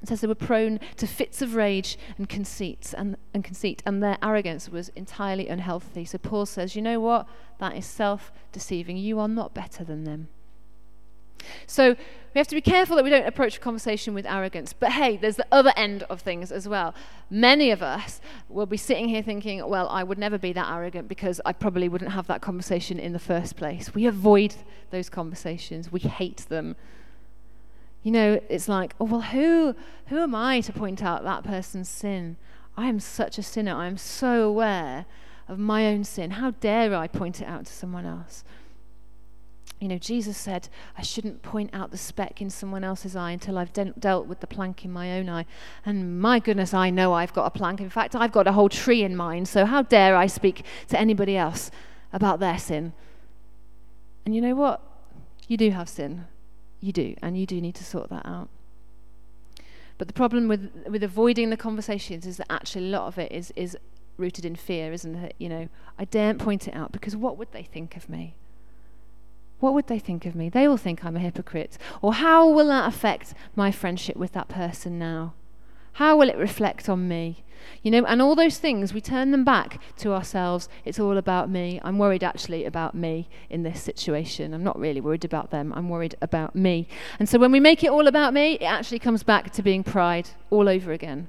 It 0.01 0.07
says 0.07 0.21
they 0.21 0.27
were 0.27 0.33
prone 0.33 0.79
to 0.95 1.05
fits 1.05 1.41
of 1.41 1.53
rage 1.53 1.97
and 2.17 2.29
conceit, 2.29 2.93
and, 2.97 3.17
and 3.33 3.43
conceit, 3.43 3.83
and 3.85 4.01
their 4.01 4.17
arrogance 4.23 4.69
was 4.69 4.87
entirely 4.95 5.49
unhealthy. 5.49 6.05
So 6.05 6.17
Paul 6.17 6.45
says, 6.45 6.77
you 6.77 6.81
know 6.81 7.01
what? 7.01 7.27
That 7.59 7.75
is 7.75 7.85
self-deceiving. 7.85 8.95
You 8.95 9.19
are 9.19 9.27
not 9.27 9.53
better 9.53 9.83
than 9.83 10.05
them. 10.05 10.29
So 11.67 11.95
we 12.33 12.39
have 12.39 12.47
to 12.47 12.55
be 12.55 12.61
careful 12.61 12.95
that 12.95 13.03
we 13.03 13.09
don't 13.09 13.27
approach 13.27 13.57
a 13.57 13.59
conversation 13.59 14.13
with 14.13 14.25
arrogance. 14.25 14.73
But 14.73 14.91
hey, 14.91 15.17
there's 15.17 15.35
the 15.35 15.47
other 15.51 15.73
end 15.75 16.03
of 16.03 16.21
things 16.21 16.51
as 16.51 16.67
well. 16.67 16.93
Many 17.29 17.71
of 17.71 17.81
us 17.81 18.21
will 18.47 18.65
be 18.65 18.77
sitting 18.77 19.09
here 19.09 19.21
thinking, 19.21 19.67
well, 19.67 19.89
I 19.89 20.03
would 20.03 20.17
never 20.17 20.37
be 20.37 20.53
that 20.53 20.71
arrogant 20.71 21.07
because 21.07 21.41
I 21.45 21.53
probably 21.53 21.89
wouldn't 21.89 22.11
have 22.11 22.27
that 22.27 22.41
conversation 22.41 22.99
in 22.99 23.13
the 23.13 23.19
first 23.19 23.57
place. 23.57 23.93
We 23.93 24.05
avoid 24.05 24.55
those 24.91 25.09
conversations, 25.09 25.91
we 25.91 25.99
hate 25.99 26.45
them 26.49 26.75
you 28.03 28.11
know, 28.11 28.39
it's 28.49 28.67
like, 28.67 28.95
oh, 28.99 29.05
well, 29.05 29.21
who, 29.21 29.75
who 30.07 30.19
am 30.19 30.33
I 30.33 30.61
to 30.61 30.73
point 30.73 31.03
out 31.03 31.23
that 31.23 31.43
person's 31.43 31.89
sin? 31.89 32.37
I 32.75 32.87
am 32.87 32.99
such 32.99 33.37
a 33.37 33.43
sinner. 33.43 33.75
I 33.75 33.87
am 33.87 33.97
so 33.97 34.43
aware 34.43 35.05
of 35.47 35.59
my 35.59 35.85
own 35.85 36.03
sin. 36.03 36.31
How 36.31 36.51
dare 36.51 36.95
I 36.95 37.07
point 37.07 37.41
it 37.41 37.45
out 37.45 37.65
to 37.65 37.73
someone 37.73 38.05
else? 38.05 38.43
You 39.81 39.87
know, 39.87 39.97
Jesus 39.97 40.37
said, 40.37 40.69
I 40.95 41.01
shouldn't 41.01 41.41
point 41.41 41.71
out 41.73 41.89
the 41.89 41.97
speck 41.97 42.39
in 42.39 42.51
someone 42.51 42.83
else's 42.83 43.15
eye 43.15 43.31
until 43.31 43.57
I've 43.57 43.73
de- 43.73 43.93
dealt 43.97 44.27
with 44.27 44.39
the 44.39 44.45
plank 44.45 44.85
in 44.85 44.91
my 44.91 45.17
own 45.17 45.27
eye. 45.27 45.47
And 45.83 46.21
my 46.21 46.37
goodness, 46.37 46.71
I 46.71 46.91
know 46.91 47.13
I've 47.13 47.33
got 47.33 47.47
a 47.47 47.49
plank. 47.49 47.81
In 47.81 47.89
fact, 47.89 48.15
I've 48.15 48.31
got 48.31 48.45
a 48.45 48.51
whole 48.51 48.69
tree 48.69 49.01
in 49.01 49.15
mine. 49.15 49.47
So 49.47 49.65
how 49.65 49.81
dare 49.81 50.15
I 50.15 50.27
speak 50.27 50.63
to 50.89 50.99
anybody 50.99 51.35
else 51.35 51.71
about 52.13 52.39
their 52.39 52.59
sin? 52.59 52.93
And 54.23 54.35
you 54.35 54.41
know 54.41 54.53
what? 54.53 54.83
You 55.47 55.57
do 55.57 55.71
have 55.71 55.89
sin. 55.89 56.25
You 56.79 56.91
do, 56.91 57.15
and 57.23 57.35
you 57.35 57.47
do 57.47 57.59
need 57.59 57.75
to 57.75 57.83
sort 57.83 58.11
that 58.11 58.25
out. 58.25 58.49
But 59.97 60.07
the 60.07 60.13
problem 60.13 60.47
with 60.47 60.71
with 60.87 61.03
avoiding 61.03 61.49
the 61.49 61.57
conversations 61.57 62.25
is 62.27 62.37
that 62.37 62.51
actually 62.51 62.85
a 62.85 62.89
lot 62.89 63.07
of 63.07 63.17
it 63.17 63.31
is 63.31 63.51
is 63.55 63.75
rooted 64.17 64.45
in 64.45 64.55
fear, 64.55 64.93
isn't 64.93 65.15
it? 65.15 65.35
You 65.39 65.49
know, 65.49 65.69
I 65.97 66.05
daren't 66.05 66.39
point 66.39 66.67
it 66.67 66.75
out 66.75 66.91
because 66.91 67.15
what 67.15 67.37
would 67.37 67.51
they 67.51 67.63
think 67.63 67.95
of 67.95 68.09
me? 68.09 68.35
What 69.61 69.73
would 69.75 69.87
they 69.87 69.99
think 69.99 70.25
of 70.25 70.35
me? 70.35 70.49
They 70.49 70.67
will 70.67 70.75
think 70.75 71.05
I'm 71.05 71.15
a 71.15 71.19
hypocrite. 71.19 71.77
Or 72.01 72.15
how 72.15 72.49
will 72.49 72.67
that 72.67 72.89
affect 72.89 73.35
my 73.55 73.71
friendship 73.71 74.17
with 74.17 74.33
that 74.33 74.49
person 74.49 74.99
now? 74.99 75.35
How 75.93 76.17
will 76.17 76.29
it 76.29 76.37
reflect 76.37 76.89
on 76.89 77.07
me? 77.07 77.43
You 77.83 77.91
know, 77.91 78.03
and 78.05 78.23
all 78.23 78.33
those 78.33 78.57
things, 78.57 78.91
we 78.91 79.01
turn 79.01 79.29
them 79.29 79.43
back 79.43 79.79
to 79.97 80.13
ourselves. 80.13 80.67
It's 80.83 80.99
all 80.99 81.15
about 81.15 81.47
me. 81.47 81.79
I'm 81.83 81.99
worried 81.99 82.23
actually 82.23 82.65
about 82.65 82.95
me 82.95 83.29
in 83.51 83.61
this 83.61 83.79
situation. 83.81 84.55
I'm 84.55 84.63
not 84.63 84.79
really 84.79 84.99
worried 84.99 85.25
about 85.25 85.51
them. 85.51 85.71
I'm 85.75 85.89
worried 85.89 86.15
about 86.23 86.55
me. 86.55 86.87
And 87.19 87.29
so 87.29 87.37
when 87.37 87.51
we 87.51 87.59
make 87.59 87.83
it 87.83 87.91
all 87.91 88.07
about 88.07 88.33
me, 88.33 88.53
it 88.53 88.65
actually 88.65 88.97
comes 88.97 89.21
back 89.21 89.51
to 89.51 89.61
being 89.61 89.83
pride 89.83 90.29
all 90.49 90.67
over 90.67 90.91
again. 90.91 91.27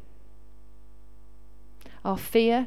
Our 2.03 2.17
fear 2.17 2.67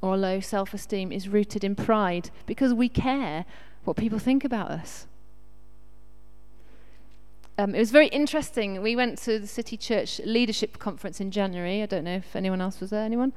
or 0.00 0.16
low 0.16 0.40
self 0.40 0.74
esteem 0.74 1.12
is 1.12 1.28
rooted 1.28 1.62
in 1.62 1.76
pride 1.76 2.30
because 2.44 2.74
we 2.74 2.88
care 2.88 3.44
what 3.84 3.96
people 3.96 4.18
think 4.18 4.44
about 4.44 4.70
us. 4.70 5.06
Um, 7.58 7.74
it 7.74 7.78
was 7.78 7.90
very 7.90 8.08
interesting. 8.08 8.80
We 8.80 8.96
went 8.96 9.18
to 9.18 9.38
the 9.38 9.46
City 9.46 9.76
Church 9.76 10.20
Leadership 10.24 10.78
Conference 10.78 11.20
in 11.20 11.30
January. 11.30 11.82
I 11.82 11.86
don't 11.86 12.04
know 12.04 12.16
if 12.16 12.34
anyone 12.34 12.60
else 12.60 12.80
was 12.80 12.90
there. 12.90 13.04
Anyone? 13.04 13.32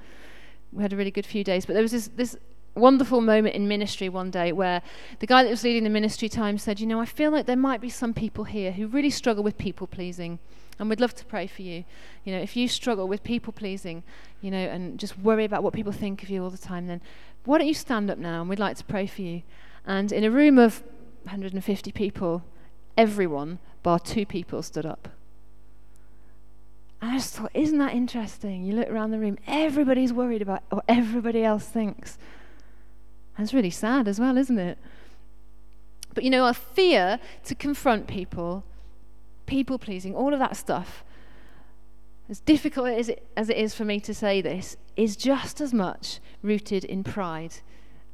We 0.71 0.81
had 0.81 0.93
a 0.93 0.95
really 0.95 1.12
good 1.12 1.25
few 1.25 1.43
days. 1.43 1.65
But 1.65 1.73
there 1.73 1.81
was 1.81 1.91
this, 1.91 2.10
this 2.15 2.38
wonderful 2.75 3.21
moment 3.21 3.55
in 3.55 3.67
ministry 3.67 4.08
one 4.10 4.31
day 4.31 4.51
where 4.51 4.81
the 5.19 5.27
guy 5.27 5.43
that 5.43 5.49
was 5.49 5.63
leading 5.63 5.84
the 5.84 5.89
ministry 5.89 6.29
time 6.29 6.58
said, 6.58 6.79
You 6.79 6.88
know, 6.88 6.99
I 6.99 7.05
feel 7.05 7.31
like 7.31 7.45
there 7.45 7.58
might 7.58 7.81
be 7.81 7.89
some 7.89 8.13
people 8.13 8.45
here 8.45 8.71
who 8.71 8.88
really 8.88 9.10
struggle 9.10 9.43
with 9.43 9.58
people 9.58 9.86
pleasing. 9.86 10.39
And 10.79 10.89
we'd 10.89 10.99
love 10.99 11.15
to 11.15 11.25
pray 11.25 11.47
for 11.47 11.62
you. 11.62 11.86
You 12.23 12.34
know, 12.34 12.39
if 12.39 12.55
you 12.55 12.67
struggle 12.67 13.08
with 13.08 13.23
people 13.23 13.53
pleasing, 13.53 14.03
you 14.41 14.51
know, 14.51 14.58
and 14.58 14.99
just 14.99 15.17
worry 15.17 15.45
about 15.45 15.63
what 15.63 15.73
people 15.73 15.93
think 15.93 16.23
of 16.23 16.29
you 16.29 16.43
all 16.43 16.49
the 16.49 16.58
time, 16.58 16.88
then 16.88 17.01
why 17.45 17.58
don't 17.58 17.67
you 17.67 17.73
stand 17.73 18.10
up 18.10 18.17
now 18.17 18.41
and 18.41 18.49
we'd 18.49 18.60
like 18.60 18.77
to 18.77 18.84
pray 18.84 19.08
for 19.08 19.21
you? 19.21 19.43
And 19.86 20.12
in 20.12 20.24
a 20.24 20.32
room 20.32 20.58
of 20.58 20.82
150 21.24 21.91
people, 21.91 22.43
everyone 22.98 23.60
bar 23.84 24.00
two 24.00 24.26
people 24.26 24.62
stood 24.63 24.86
up. 24.86 25.10
And 27.02 27.12
I 27.12 27.15
just 27.17 27.36
thought, 27.36 27.52
isn't 27.54 27.78
that 27.78 27.93
interesting? 27.93 28.63
You 28.63 28.74
look 28.74 28.89
around 28.89 29.12
the 29.12 29.19
room, 29.19 29.38
everybody's 29.45 30.12
worried 30.12 30.41
about 30.41 30.63
what 30.69 30.86
everybody 30.88 31.43
else 31.43 31.65
thinks. 31.65 32.17
That's 33.38 33.54
really 33.54 33.69
sad 33.69 34.08
as 34.08 34.19
well, 34.19 34.38
isn't 34.38 34.58
it? 34.58 34.78
But 36.13 36.24
you 36.24 36.30
know, 36.30 36.45
our 36.45 36.54
fear 36.54 37.19
to 37.43 37.54
confront 37.54 38.08
people, 38.08 38.63
people 39.45 39.78
pleasing, 39.78 40.15
all 40.15 40.34
of 40.34 40.39
that 40.39 40.56
stuff, 40.56 41.04
as 42.30 42.39
difficult 42.39 42.88
as 42.88 43.10
it, 43.10 43.28
as 43.38 43.50
it 43.50 43.58
is 43.58 43.76
for 43.76 43.86
me 43.86 44.00
to 44.00 44.13
say 44.13 44.41
this, 44.41 44.78
is 44.95 45.15
just 45.15 45.62
as 45.62 45.74
much 45.74 46.19
rooted 46.41 46.86
in 46.86 47.04
pride 47.04 47.56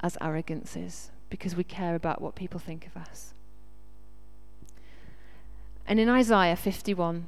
as 0.02 0.18
arrogance 0.20 0.76
is, 0.76 1.12
because 1.32 1.56
we 1.56 1.64
care 1.64 1.96
about 1.96 2.22
what 2.22 2.36
people 2.36 2.60
think 2.60 2.86
of 2.86 2.96
us. 2.96 3.34
And 5.88 6.00
in 6.00 6.08
Isaiah 6.08 6.56
51, 6.56 7.28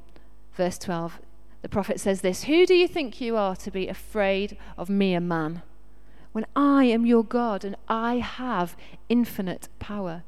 verse 0.53 0.77
12, 0.77 1.19
the 1.63 1.69
prophet 1.69 1.99
says 1.99 2.21
this 2.21 2.43
Who 2.43 2.67
do 2.67 2.75
you 2.75 2.87
think 2.87 3.19
you 3.19 3.35
are 3.35 3.55
to 3.55 3.71
be 3.71 3.87
afraid 3.87 4.57
of 4.77 4.89
me, 4.89 5.15
a 5.15 5.21
man, 5.21 5.63
when 6.33 6.45
I 6.55 6.83
am 6.83 7.05
your 7.07 7.23
God 7.23 7.63
and 7.65 7.75
I 7.87 8.17
have 8.17 8.77
infinite 9.09 9.69
power? 9.79 10.23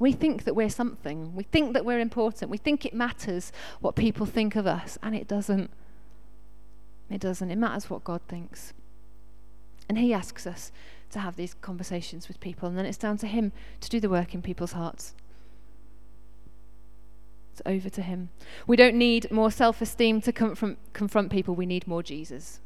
We 0.00 0.12
think 0.12 0.44
that 0.44 0.54
we're 0.54 0.70
something. 0.70 1.34
We 1.34 1.42
think 1.42 1.72
that 1.74 1.84
we're 1.84 2.00
important. 2.00 2.50
We 2.50 2.56
think 2.56 2.86
it 2.86 2.94
matters 2.94 3.52
what 3.80 3.96
people 3.96 4.26
think 4.26 4.56
of 4.56 4.66
us, 4.66 4.96
and 5.02 5.14
it 5.14 5.28
doesn't. 5.28 5.70
It 7.10 7.20
doesn't. 7.20 7.50
It 7.50 7.58
matters 7.58 7.90
what 7.90 8.04
God 8.04 8.20
thinks. 8.28 8.72
And 9.88 9.98
He 9.98 10.14
asks 10.14 10.46
us 10.46 10.72
to 11.10 11.18
have 11.20 11.36
these 11.36 11.54
conversations 11.54 12.28
with 12.28 12.40
people, 12.40 12.68
and 12.68 12.76
then 12.76 12.86
it's 12.86 12.98
down 12.98 13.16
to 13.18 13.26
Him 13.26 13.52
to 13.80 13.88
do 13.88 14.00
the 14.00 14.08
work 14.08 14.34
in 14.34 14.42
people's 14.42 14.72
hearts 14.72 15.14
It's 17.52 17.62
over 17.66 17.88
to 17.90 18.02
Him. 18.02 18.30
We 18.66 18.76
don't 18.76 18.96
need 18.96 19.30
more 19.30 19.50
self 19.50 19.80
esteem 19.80 20.20
to 20.22 20.32
confront, 20.32 20.78
confront 20.92 21.30
people, 21.30 21.54
we 21.54 21.66
need 21.66 21.86
more 21.86 22.02
Jesus. 22.02 22.60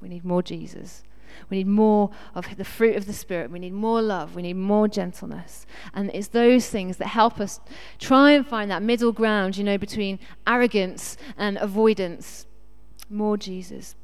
We 0.00 0.08
need 0.08 0.24
more 0.24 0.42
Jesus. 0.42 1.02
We 1.48 1.58
need 1.58 1.66
more 1.66 2.10
of 2.34 2.56
the 2.56 2.64
fruit 2.64 2.96
of 2.96 3.06
the 3.06 3.12
Spirit. 3.12 3.50
We 3.50 3.58
need 3.58 3.72
more 3.72 4.02
love. 4.02 4.34
We 4.34 4.42
need 4.42 4.56
more 4.56 4.88
gentleness. 4.88 5.66
And 5.94 6.10
it's 6.12 6.28
those 6.28 6.68
things 6.68 6.98
that 6.98 7.08
help 7.08 7.40
us 7.40 7.60
try 7.98 8.32
and 8.32 8.46
find 8.46 8.70
that 8.70 8.82
middle 8.82 9.12
ground, 9.12 9.56
you 9.56 9.64
know, 9.64 9.78
between 9.78 10.18
arrogance 10.46 11.16
and 11.36 11.56
avoidance. 11.58 12.46
More 13.08 13.36
Jesus. 13.36 13.94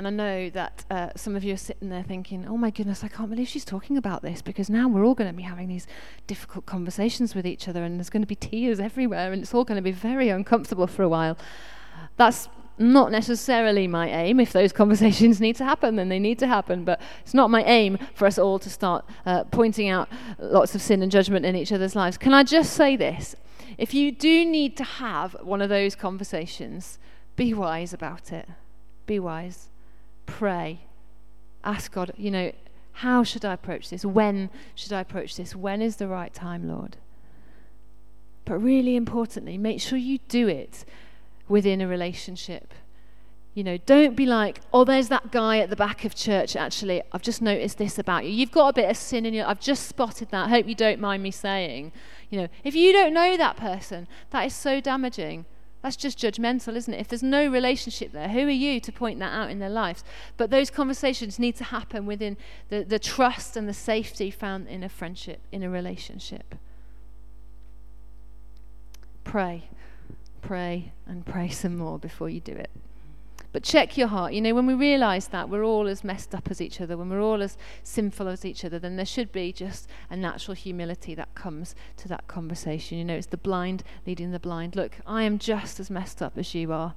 And 0.00 0.06
I 0.06 0.10
know 0.12 0.48
that 0.48 0.86
uh, 0.90 1.10
some 1.14 1.36
of 1.36 1.44
you 1.44 1.52
are 1.52 1.58
sitting 1.58 1.90
there 1.90 2.02
thinking, 2.02 2.48
oh 2.48 2.56
my 2.56 2.70
goodness, 2.70 3.04
I 3.04 3.08
can't 3.08 3.28
believe 3.28 3.48
she's 3.48 3.66
talking 3.66 3.98
about 3.98 4.22
this 4.22 4.40
because 4.40 4.70
now 4.70 4.88
we're 4.88 5.04
all 5.04 5.14
going 5.14 5.28
to 5.30 5.36
be 5.36 5.42
having 5.42 5.68
these 5.68 5.86
difficult 6.26 6.64
conversations 6.64 7.34
with 7.34 7.46
each 7.46 7.68
other 7.68 7.84
and 7.84 7.98
there's 7.98 8.08
going 8.08 8.22
to 8.22 8.26
be 8.26 8.34
tears 8.34 8.80
everywhere 8.80 9.30
and 9.30 9.42
it's 9.42 9.52
all 9.52 9.62
going 9.62 9.76
to 9.76 9.82
be 9.82 9.92
very 9.92 10.30
uncomfortable 10.30 10.86
for 10.86 11.02
a 11.02 11.08
while. 11.10 11.36
That's 12.16 12.48
not 12.78 13.12
necessarily 13.12 13.86
my 13.86 14.08
aim. 14.08 14.40
If 14.40 14.54
those 14.54 14.72
conversations 14.80 15.38
need 15.38 15.56
to 15.56 15.66
happen, 15.66 15.96
then 15.96 16.08
they 16.08 16.18
need 16.18 16.38
to 16.38 16.46
happen. 16.46 16.82
But 16.82 16.98
it's 17.20 17.34
not 17.34 17.50
my 17.50 17.62
aim 17.64 17.98
for 18.14 18.24
us 18.24 18.38
all 18.38 18.58
to 18.58 18.70
start 18.70 19.04
uh, 19.26 19.44
pointing 19.44 19.90
out 19.90 20.08
lots 20.38 20.74
of 20.74 20.80
sin 20.80 21.02
and 21.02 21.12
judgment 21.12 21.44
in 21.44 21.54
each 21.54 21.72
other's 21.72 21.94
lives. 21.94 22.16
Can 22.16 22.32
I 22.32 22.42
just 22.42 22.72
say 22.72 22.96
this? 22.96 23.36
If 23.76 23.92
you 23.92 24.12
do 24.12 24.46
need 24.46 24.78
to 24.78 24.84
have 24.84 25.36
one 25.42 25.60
of 25.60 25.68
those 25.68 25.94
conversations, 25.94 26.98
be 27.36 27.52
wise 27.52 27.92
about 27.92 28.32
it. 28.32 28.48
Be 29.04 29.18
wise 29.18 29.68
pray. 30.30 30.80
Ask 31.64 31.92
God, 31.92 32.12
you 32.16 32.30
know, 32.30 32.52
how 32.92 33.22
should 33.24 33.44
I 33.44 33.52
approach 33.52 33.90
this? 33.90 34.04
When 34.04 34.50
should 34.74 34.92
I 34.92 35.00
approach 35.00 35.36
this? 35.36 35.54
When 35.54 35.82
is 35.82 35.96
the 35.96 36.08
right 36.08 36.32
time, 36.32 36.68
Lord? 36.68 36.96
But 38.44 38.58
really 38.58 38.96
importantly, 38.96 39.58
make 39.58 39.80
sure 39.80 39.98
you 39.98 40.18
do 40.28 40.48
it 40.48 40.84
within 41.48 41.80
a 41.80 41.88
relationship. 41.88 42.74
You 43.54 43.64
know, 43.64 43.78
don't 43.78 44.14
be 44.16 44.26
like, 44.26 44.60
oh, 44.72 44.84
there's 44.84 45.08
that 45.08 45.32
guy 45.32 45.58
at 45.58 45.70
the 45.70 45.76
back 45.76 46.04
of 46.04 46.14
church. 46.14 46.54
Actually, 46.54 47.02
I've 47.12 47.22
just 47.22 47.42
noticed 47.42 47.78
this 47.78 47.98
about 47.98 48.24
you. 48.24 48.30
You've 48.30 48.52
got 48.52 48.68
a 48.68 48.72
bit 48.72 48.88
of 48.88 48.96
sin 48.96 49.26
in 49.26 49.34
you. 49.34 49.42
I've 49.44 49.60
just 49.60 49.88
spotted 49.88 50.30
that. 50.30 50.46
I 50.46 50.48
Hope 50.48 50.68
you 50.68 50.74
don't 50.74 51.00
mind 51.00 51.22
me 51.22 51.30
saying. 51.30 51.92
You 52.30 52.42
know, 52.42 52.48
if 52.62 52.76
you 52.76 52.92
don't 52.92 53.12
know 53.12 53.36
that 53.36 53.56
person, 53.56 54.06
that 54.30 54.46
is 54.46 54.54
so 54.54 54.80
damaging. 54.80 55.46
That's 55.82 55.96
just 55.96 56.18
judgmental, 56.18 56.76
isn't 56.76 56.92
it? 56.92 57.00
If 57.00 57.08
there's 57.08 57.22
no 57.22 57.46
relationship 57.48 58.12
there, 58.12 58.28
who 58.28 58.40
are 58.40 58.50
you 58.50 58.80
to 58.80 58.92
point 58.92 59.18
that 59.20 59.32
out 59.32 59.50
in 59.50 59.60
their 59.60 59.70
lives? 59.70 60.04
But 60.36 60.50
those 60.50 60.68
conversations 60.70 61.38
need 61.38 61.56
to 61.56 61.64
happen 61.64 62.04
within 62.04 62.36
the, 62.68 62.84
the 62.84 62.98
trust 62.98 63.56
and 63.56 63.66
the 63.66 63.74
safety 63.74 64.30
found 64.30 64.68
in 64.68 64.82
a 64.82 64.90
friendship, 64.90 65.40
in 65.50 65.62
a 65.62 65.70
relationship. 65.70 66.54
Pray, 69.24 69.70
pray, 70.42 70.92
and 71.06 71.24
pray 71.24 71.48
some 71.48 71.78
more 71.78 71.98
before 71.98 72.28
you 72.28 72.40
do 72.40 72.52
it. 72.52 72.70
But 73.52 73.64
check 73.64 73.96
your 73.96 74.08
heart. 74.08 74.32
You 74.32 74.40
know, 74.40 74.54
when 74.54 74.66
we 74.66 74.74
realize 74.74 75.28
that 75.28 75.48
we're 75.48 75.64
all 75.64 75.88
as 75.88 76.04
messed 76.04 76.34
up 76.34 76.50
as 76.50 76.60
each 76.60 76.80
other, 76.80 76.96
when 76.96 77.10
we're 77.10 77.22
all 77.22 77.42
as 77.42 77.58
sinful 77.82 78.28
as 78.28 78.44
each 78.44 78.64
other, 78.64 78.78
then 78.78 78.96
there 78.96 79.06
should 79.06 79.32
be 79.32 79.52
just 79.52 79.88
a 80.08 80.16
natural 80.16 80.54
humility 80.54 81.14
that 81.16 81.34
comes 81.34 81.74
to 81.96 82.08
that 82.08 82.28
conversation. 82.28 82.98
You 82.98 83.04
know, 83.04 83.16
it's 83.16 83.26
the 83.26 83.36
blind 83.36 83.82
leading 84.06 84.30
the 84.30 84.38
blind. 84.38 84.76
Look, 84.76 84.98
I 85.04 85.24
am 85.24 85.38
just 85.38 85.80
as 85.80 85.90
messed 85.90 86.22
up 86.22 86.38
as 86.38 86.54
you 86.54 86.72
are, 86.72 86.94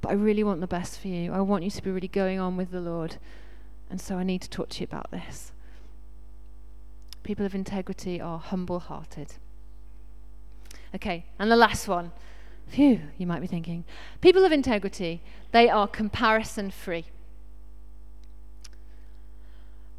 but 0.00 0.10
I 0.10 0.14
really 0.14 0.42
want 0.42 0.60
the 0.60 0.66
best 0.66 0.98
for 0.98 1.08
you. 1.08 1.32
I 1.32 1.40
want 1.40 1.62
you 1.62 1.70
to 1.70 1.82
be 1.82 1.90
really 1.90 2.08
going 2.08 2.40
on 2.40 2.56
with 2.56 2.72
the 2.72 2.80
Lord. 2.80 3.18
And 3.88 4.00
so 4.00 4.16
I 4.16 4.24
need 4.24 4.42
to 4.42 4.50
talk 4.50 4.70
to 4.70 4.80
you 4.80 4.84
about 4.84 5.12
this. 5.12 5.52
People 7.22 7.46
of 7.46 7.54
integrity 7.54 8.20
are 8.20 8.40
humble 8.40 8.80
hearted. 8.80 9.34
Okay, 10.92 11.26
and 11.38 11.50
the 11.50 11.56
last 11.56 11.86
one 11.86 12.10
Phew, 12.68 13.00
you 13.18 13.26
might 13.26 13.40
be 13.40 13.46
thinking. 13.46 13.84
People 14.20 14.44
of 14.44 14.52
integrity, 14.52 15.22
they 15.52 15.68
are 15.68 15.86
comparison 15.86 16.70
free. 16.70 17.04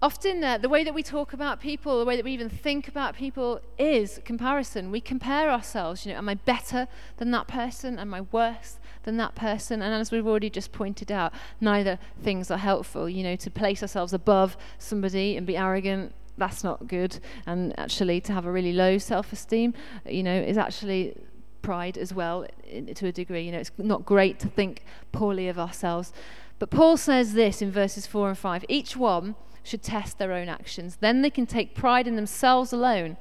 Often, 0.01 0.43
uh, 0.43 0.58
the 0.58 0.69
way 0.69 0.84
that 0.84 0.93
we 0.93 1.01
talk 1.01 1.34
about 1.34 1.60
people, 1.60 1.97
the 1.97 2.06
way 2.06 2.15
that 2.15 2.25
we 2.25 2.32
even 2.32 2.49
think 2.49 2.88
about 2.88 3.15
people 3.15 3.60
is 3.80 4.19
comparison. 4.23 4.91
We 4.91 5.01
compare 5.01 5.49
ourselves. 5.49 6.06
You 6.06 6.12
know, 6.12 6.19
am 6.19 6.30
I 6.30 6.36
better 6.36 6.88
than 7.17 7.32
that 7.32 7.47
person? 7.47 7.97
Am 7.97 8.13
I 8.13 8.21
worse 8.21 8.78
than 9.04 9.17
that 9.17 9.36
person? 9.36 9.82
And 9.82 9.93
as 9.93 10.12
we've 10.12 10.28
already 10.28 10.49
just 10.51 10.71
pointed 10.71 11.12
out, 11.12 11.34
neither 11.62 11.97
things 12.21 12.51
are 12.51 12.58
helpful. 12.58 13.10
You 13.10 13.23
know, 13.23 13.36
to 13.38 13.49
place 13.49 13.82
ourselves 13.82 14.13
above 14.13 14.58
somebody 14.78 15.38
and 15.38 15.47
be 15.47 15.58
arrogant, 15.58 16.13
that's 16.38 16.63
not 16.63 16.88
good. 16.88 17.17
And 17.47 17.73
actually, 17.80 18.21
to 18.21 18.34
have 18.34 18.45
a 18.45 18.51
really 18.51 18.73
low 18.73 18.97
self 18.97 19.34
esteem, 19.34 19.73
you 20.06 20.21
know, 20.23 20.39
is 20.39 20.58
actually 20.58 21.17
pride 21.65 21.97
as 21.97 22.13
well, 22.13 22.45
in, 22.67 22.93
to 22.93 23.08
a 23.08 23.12
degree. 23.12 23.41
You 23.41 23.51
know, 23.51 23.58
it's 23.58 23.71
not 23.78 24.06
great 24.06 24.39
to 24.41 24.47
think 24.47 24.84
poorly 25.12 25.47
of 25.47 25.58
ourselves. 25.58 26.13
But 26.60 26.69
Paul 26.69 26.95
says 26.95 27.34
this 27.34 27.62
in 27.62 27.71
verses 27.71 28.06
4 28.06 28.30
and 28.30 28.38
5 28.38 28.65
each 28.69 28.95
one 28.95 29.36
should 29.63 29.82
test 29.82 30.19
their 30.19 30.32
own 30.32 30.47
actions. 30.47 30.97
Then 30.97 31.23
they 31.23 31.32
can 31.32 31.47
take 31.47 31.73
pride 31.73 32.08
in 32.08 32.15
themselves 32.15 32.71
alone 32.71 33.17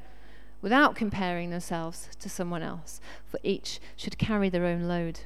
without 0.60 0.94
comparing 0.94 1.48
themselves 1.48 2.10
to 2.20 2.28
someone 2.28 2.62
else, 2.62 3.00
for 3.26 3.40
each 3.42 3.80
should 3.96 4.18
carry 4.18 4.50
their 4.50 4.66
own 4.66 4.82
load. 4.88 5.20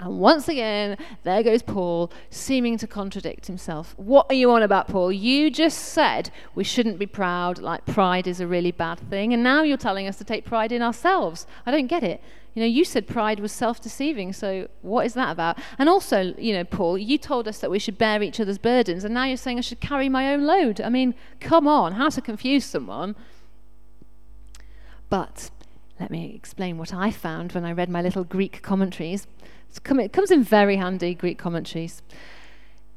And 0.00 0.20
once 0.20 0.48
again, 0.48 0.96
there 1.24 1.42
goes 1.42 1.62
Paul, 1.62 2.12
seeming 2.30 2.78
to 2.78 2.86
contradict 2.86 3.46
himself. 3.46 3.94
What 3.96 4.26
are 4.28 4.34
you 4.34 4.50
on 4.52 4.62
about, 4.62 4.86
Paul? 4.86 5.10
You 5.10 5.50
just 5.50 5.78
said 5.78 6.30
we 6.54 6.62
shouldn't 6.62 6.98
be 6.98 7.06
proud, 7.06 7.58
like 7.58 7.84
pride 7.84 8.28
is 8.28 8.40
a 8.40 8.46
really 8.46 8.70
bad 8.70 9.00
thing, 9.10 9.32
and 9.32 9.42
now 9.42 9.62
you're 9.62 9.76
telling 9.76 10.06
us 10.06 10.16
to 10.18 10.24
take 10.24 10.44
pride 10.44 10.70
in 10.70 10.82
ourselves. 10.82 11.46
I 11.66 11.72
don't 11.72 11.88
get 11.88 12.04
it. 12.04 12.22
You 12.54 12.62
know, 12.62 12.68
you 12.68 12.84
said 12.84 13.06
pride 13.06 13.40
was 13.40 13.52
self 13.52 13.80
deceiving, 13.80 14.32
so 14.32 14.68
what 14.82 15.04
is 15.04 15.14
that 15.14 15.30
about? 15.30 15.58
And 15.78 15.88
also, 15.88 16.34
you 16.38 16.52
know, 16.54 16.64
Paul, 16.64 16.96
you 16.96 17.18
told 17.18 17.48
us 17.48 17.58
that 17.58 17.70
we 17.70 17.78
should 17.78 17.98
bear 17.98 18.22
each 18.22 18.40
other's 18.40 18.58
burdens, 18.58 19.04
and 19.04 19.14
now 19.14 19.24
you're 19.24 19.36
saying 19.36 19.58
I 19.58 19.62
should 19.62 19.80
carry 19.80 20.08
my 20.08 20.32
own 20.32 20.44
load. 20.44 20.80
I 20.80 20.88
mean, 20.88 21.14
come 21.40 21.66
on, 21.66 21.92
how 21.92 22.08
to 22.08 22.20
confuse 22.20 22.64
someone? 22.64 23.16
But 25.10 25.50
let 26.00 26.10
me 26.10 26.32
explain 26.34 26.78
what 26.78 26.94
I 26.94 27.10
found 27.10 27.52
when 27.52 27.64
I 27.64 27.72
read 27.72 27.88
my 27.88 28.02
little 28.02 28.24
Greek 28.24 28.62
commentaries. 28.62 29.26
Come, 29.84 30.00
it 30.00 30.12
comes 30.12 30.30
in 30.30 30.42
very 30.42 30.76
handy, 30.76 31.14
Greek 31.14 31.38
commentaries. 31.38 32.02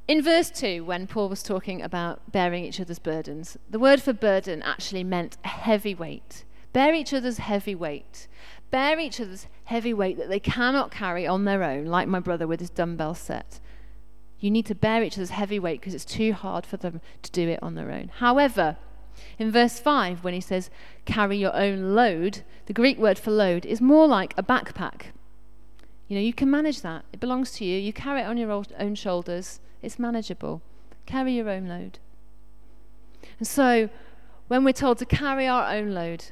In 0.08 0.22
verse 0.22 0.50
2, 0.50 0.84
when 0.84 1.08
Paul 1.08 1.30
was 1.30 1.44
talking 1.44 1.82
about 1.82 2.32
bearing 2.32 2.66
each 2.66 2.80
other's 2.80 3.00
burdens, 3.00 3.58
the 3.70 3.80
word 3.80 4.02
for 4.02 4.14
burden 4.14 4.62
actually 4.62 5.04
meant 5.04 5.38
heavy 5.44 5.96
weight. 5.96 6.44
Bear 6.74 6.94
each 6.94 7.14
other's 7.14 7.38
heavy 7.38 7.76
weight. 7.76 8.28
Bear 8.72 9.00
each 9.00 9.22
other's 9.22 9.48
heavy 9.66 9.94
weight 9.94 10.18
that 10.18 10.30
they 10.30 10.40
cannot 10.40 10.92
carry 10.92 11.28
on 11.28 11.46
their 11.46 11.64
own, 11.64 11.86
like 11.86 12.08
my 12.08 12.20
brother 12.20 12.48
with 12.48 12.60
his 12.60 12.70
dumbbell 12.70 13.16
set. 13.16 13.60
You 14.40 14.50
need 14.50 14.66
to 14.66 14.76
bear 14.76 15.04
each 15.04 15.18
other's 15.18 15.30
heavy 15.30 15.60
weight 15.60 15.80
because 15.80 15.94
it's 15.94 16.06
too 16.06 16.34
hard 16.34 16.66
for 16.66 16.78
them 16.78 17.00
to 17.22 17.32
do 17.32 17.48
it 17.48 17.62
on 17.62 17.76
their 17.76 17.92
own. 17.92 18.12
However, 18.16 18.78
in 19.38 19.52
verse 19.52 19.80
5, 19.80 20.24
when 20.24 20.34
he 20.34 20.42
says, 20.42 20.70
carry 21.06 21.38
your 21.38 21.56
own 21.56 21.94
load, 21.94 22.44
the 22.66 22.74
Greek 22.74 22.98
word 22.98 23.20
for 23.20 23.32
load 23.32 23.66
is 23.66 23.82
more 23.82 24.08
like 24.08 24.34
a 24.38 24.44
backpack. 24.44 25.08
You 26.12 26.17
know, 26.17 26.24
you 26.24 26.34
can 26.34 26.52
manage 26.52 26.82
that. 26.82 27.06
It 27.13 27.21
belongs 27.21 27.52
to 27.52 27.63
you. 27.63 27.80
You 27.80 27.93
carry 27.93 28.19
it 28.19 28.26
on 28.26 28.36
your 28.36 28.52
own 28.52 28.95
shoulders. 28.95 29.62
It's 29.82 29.97
manageable. 29.97 30.62
Carry 31.06 31.38
your 31.38 31.50
own 31.50 31.69
load. 31.69 32.00
And 33.39 33.47
so, 33.47 33.88
when 34.50 34.65
we're 34.65 34.74
told 34.74 34.97
to 34.97 35.06
carry 35.06 35.47
our 35.47 35.74
own 35.74 35.91
load, 35.91 36.26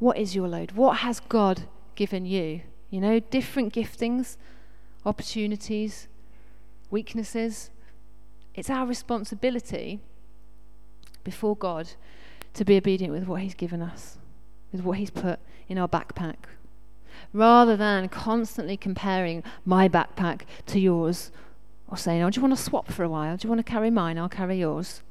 what 0.00 0.18
is 0.18 0.34
your 0.34 0.48
load? 0.48 0.72
What 0.72 0.96
has 0.96 1.20
God 1.20 1.68
given 1.94 2.26
you? 2.26 2.62
You 2.90 3.00
know, 3.00 3.20
different 3.20 3.72
giftings, 3.72 4.36
opportunities, 5.06 6.08
weaknesses. 6.90 7.70
It's 8.52 8.68
our 8.68 8.84
responsibility 8.84 10.00
before 11.22 11.54
God 11.54 11.90
to 12.54 12.64
be 12.64 12.76
obedient 12.76 13.14
with 13.14 13.28
what 13.28 13.42
He's 13.42 13.54
given 13.54 13.80
us, 13.80 14.18
with 14.72 14.80
what 14.82 14.98
He's 14.98 15.10
put 15.10 15.38
in 15.68 15.78
our 15.78 15.86
backpack, 15.86 16.48
rather 17.32 17.76
than 17.76 18.08
constantly 18.08 18.76
comparing 18.76 19.42
my 19.64 19.88
backpack 19.88 20.42
to 20.66 20.80
yours 20.80 21.30
or 21.88 21.96
saying, 21.96 22.22
Oh, 22.22 22.30
do 22.30 22.38
you 22.38 22.46
want 22.46 22.56
to 22.56 22.62
swap 22.62 22.90
for 22.90 23.02
a 23.02 23.08
while? 23.08 23.36
Do 23.36 23.46
you 23.46 23.50
want 23.50 23.64
to 23.64 23.70
carry 23.70 23.90
mine? 23.90 24.18
I'll 24.18 24.28
carry 24.28 24.60
yours. 24.60 25.02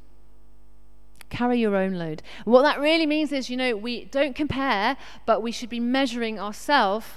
Carry 1.30 1.60
your 1.60 1.76
own 1.76 1.94
load. 1.94 2.22
What 2.46 2.62
that 2.62 2.80
really 2.80 3.06
means 3.06 3.32
is, 3.32 3.50
you 3.50 3.58
know, 3.58 3.76
we 3.76 4.06
don't 4.06 4.36
compare, 4.36 4.96
but 5.26 5.42
we 5.42 5.52
should 5.52 5.70
be 5.70 5.80
measuring 5.80 6.40
ourselves 6.40 7.08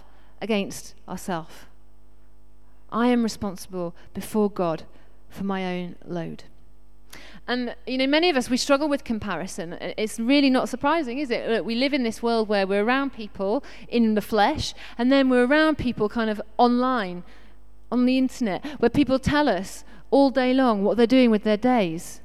against 0.41 0.95
ourselves. 1.09 1.55
I 2.91 3.07
am 3.09 3.23
responsible 3.23 3.95
before 4.15 4.51
God 4.51 4.85
for 5.29 5.45
my 5.45 5.65
own 5.65 5.97
load. 6.05 6.45
And 7.47 7.75
you 7.87 7.99
know, 7.99 8.07
many 8.07 8.31
of 8.31 8.37
us 8.37 8.49
we 8.49 8.57
struggle 8.57 8.89
with 8.89 9.05
comparison. 9.05 9.77
It's 9.81 10.19
really 10.21 10.51
not 10.51 10.69
surprising, 10.69 11.19
is 11.19 11.31
it? 11.31 11.49
Look, 11.49 11.65
we 11.65 11.75
live 11.75 11.93
in 11.93 12.03
this 12.03 12.23
world 12.23 12.49
where 12.49 12.67
we're 12.67 12.85
around 12.85 13.13
people 13.13 13.65
in 13.89 14.15
the 14.15 14.23
flesh, 14.23 14.75
and 14.99 15.11
then 15.11 15.29
we're 15.29 15.47
around 15.47 15.79
people 15.79 16.09
kind 16.09 16.31
of 16.31 16.41
online, 16.59 17.25
on 17.93 18.07
the 18.07 18.19
internet, 18.19 18.65
where 18.81 18.91
people 18.91 19.19
tell 19.19 19.49
us 19.49 19.85
all 20.11 20.31
day 20.31 20.55
long 20.55 20.85
what 20.85 20.97
they're 20.97 21.07
doing 21.07 21.31
with 21.31 21.43
their 21.43 21.57
days. 21.57 22.21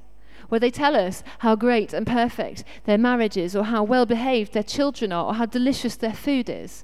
Where 0.49 0.59
they 0.59 0.69
tell 0.69 0.95
us 0.95 1.23
how 1.39 1.55
great 1.55 1.91
and 1.91 2.05
perfect 2.05 2.63
their 2.83 2.99
marriage 2.99 3.35
is, 3.35 3.55
or 3.55 3.63
how 3.63 3.83
well 3.83 4.05
behaved 4.05 4.53
their 4.53 4.61
children 4.61 5.11
are, 5.11 5.25
or 5.25 5.33
how 5.33 5.47
delicious 5.47 5.95
their 5.95 6.13
food 6.13 6.49
is 6.49 6.83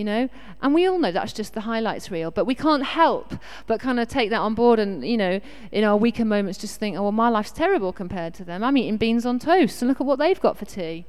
you 0.00 0.04
know? 0.04 0.28
And 0.62 0.74
we 0.74 0.86
all 0.86 0.98
know 0.98 1.12
that's 1.12 1.32
just 1.32 1.52
the 1.54 1.60
highlights 1.60 2.10
reel 2.10 2.30
but 2.30 2.46
we 2.46 2.54
can't 2.54 2.84
help 2.84 3.34
but 3.66 3.78
kind 3.78 4.00
of 4.00 4.08
take 4.08 4.30
that 4.30 4.40
on 4.40 4.54
board 4.54 4.78
and 4.78 5.06
you 5.06 5.16
know 5.16 5.40
in 5.70 5.84
our 5.84 5.96
weaker 5.96 6.24
moments 6.24 6.58
just 6.58 6.80
think 6.80 6.96
oh 6.96 7.02
well 7.02 7.12
my 7.12 7.28
life's 7.28 7.52
terrible 7.52 7.92
compared 7.92 8.32
to 8.34 8.44
them. 8.44 8.64
I'm 8.64 8.76
eating 8.76 8.96
beans 8.96 9.24
on 9.26 9.38
toast 9.38 9.82
and 9.82 9.88
look 9.88 10.00
at 10.00 10.06
what 10.06 10.18
they've 10.18 10.40
got 10.40 10.56
for 10.56 10.64
tea. 10.64 11.04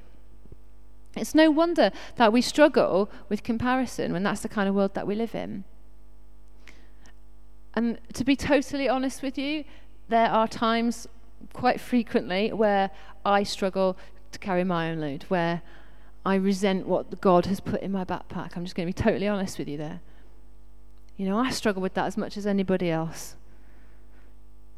It's 1.15 1.33
no 1.33 1.49
wonder 1.49 1.91
that 2.15 2.31
we 2.31 2.41
struggle 2.41 3.09
with 3.29 3.43
comparison 3.43 4.13
when 4.13 4.23
that's 4.23 4.41
the 4.41 4.49
kind 4.49 4.69
of 4.69 4.75
world 4.75 4.93
that 4.93 5.07
we 5.07 5.15
live 5.15 5.35
in. 5.35 5.63
And 7.73 7.99
to 8.13 8.23
be 8.23 8.35
totally 8.35 8.87
honest 8.87 9.21
with 9.21 9.37
you, 9.37 9.63
there 10.09 10.29
are 10.29 10.47
times 10.47 11.07
quite 11.53 11.79
frequently 11.79 12.51
where 12.51 12.91
I 13.25 13.43
struggle 13.43 13.97
to 14.31 14.39
carry 14.39 14.63
my 14.63 14.91
own 14.91 14.99
load, 14.99 15.23
where 15.23 15.61
I 16.25 16.35
resent 16.35 16.87
what 16.87 17.19
God 17.21 17.45
has 17.47 17.59
put 17.59 17.81
in 17.81 17.91
my 17.91 18.05
backpack. 18.05 18.55
I'm 18.55 18.63
just 18.63 18.75
going 18.75 18.87
to 18.87 18.93
be 18.93 19.03
totally 19.03 19.27
honest 19.27 19.57
with 19.57 19.67
you 19.67 19.77
there. 19.77 20.01
You 21.17 21.25
know, 21.25 21.37
I 21.37 21.49
struggle 21.49 21.81
with 21.81 21.93
that 21.95 22.05
as 22.05 22.17
much 22.17 22.37
as 22.37 22.45
anybody 22.45 22.89
else. 22.89 23.35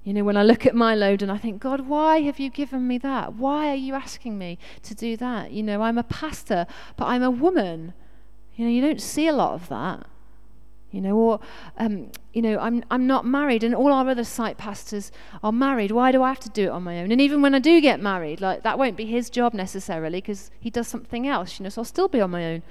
You 0.04 0.14
know, 0.14 0.24
when 0.24 0.36
I 0.36 0.44
look 0.44 0.66
at 0.66 0.76
my 0.76 0.96
load 0.96 1.22
and 1.22 1.32
I 1.32 1.38
think, 1.38 1.62
God, 1.62 1.88
why 1.88 2.22
have 2.22 2.40
you 2.40 2.50
given 2.50 2.88
me 2.88 2.98
that? 3.00 3.36
Why 3.36 3.70
are 3.70 3.76
you 3.76 3.94
asking 3.94 4.38
me 4.38 4.58
to 4.84 4.94
do 4.94 5.16
that? 5.18 5.52
You 5.52 5.64
know, 5.64 5.82
I'm 5.82 5.98
a 5.98 6.04
pastor, 6.04 6.66
but 6.98 7.06
I'm 7.06 7.24
a 7.24 7.32
woman. 7.32 7.94
You 8.56 8.66
know, 8.66 8.72
you 8.72 8.82
don't 8.82 9.02
see 9.02 9.28
a 9.28 9.34
lot 9.34 9.54
of 9.54 9.70
that 9.70 10.08
you 10.94 11.02
know, 11.02 11.18
or 11.18 11.40
um, 11.78 12.12
you 12.34 12.42
know, 12.42 12.58
I'm 12.60 12.84
I'm 12.92 13.08
not 13.08 13.26
married, 13.26 13.64
and 13.64 13.74
all 13.74 13.92
our 13.92 14.08
other 14.08 14.24
site 14.24 14.58
pastors 14.58 15.12
are 15.44 15.52
married. 15.52 15.92
Why 15.92 16.12
do 16.12 16.22
I 16.22 16.30
have 16.30 16.40
to 16.42 16.50
do 16.50 16.66
it 16.66 16.70
on 16.70 16.84
my 16.84 17.00
own? 17.00 17.12
And 17.12 17.20
even 17.20 17.42
when 17.42 17.56
I 17.56 17.60
do 17.60 17.82
get 17.82 18.00
married, 18.00 18.40
like 18.40 18.62
that 18.62 18.78
won't 18.78 18.96
be 18.96 19.06
his 19.06 19.30
job 19.30 19.54
necessarily 19.54 20.22
because 20.22 20.52
he 20.60 20.70
does 20.70 20.88
something 20.88 21.28
else, 21.28 21.60
you 21.60 21.64
know. 21.64 21.70
So 21.70 21.82
I'll 21.82 21.86
still 21.86 22.08
be 22.08 22.22
on 22.22 22.30
my 22.30 22.46
own. 22.46 22.64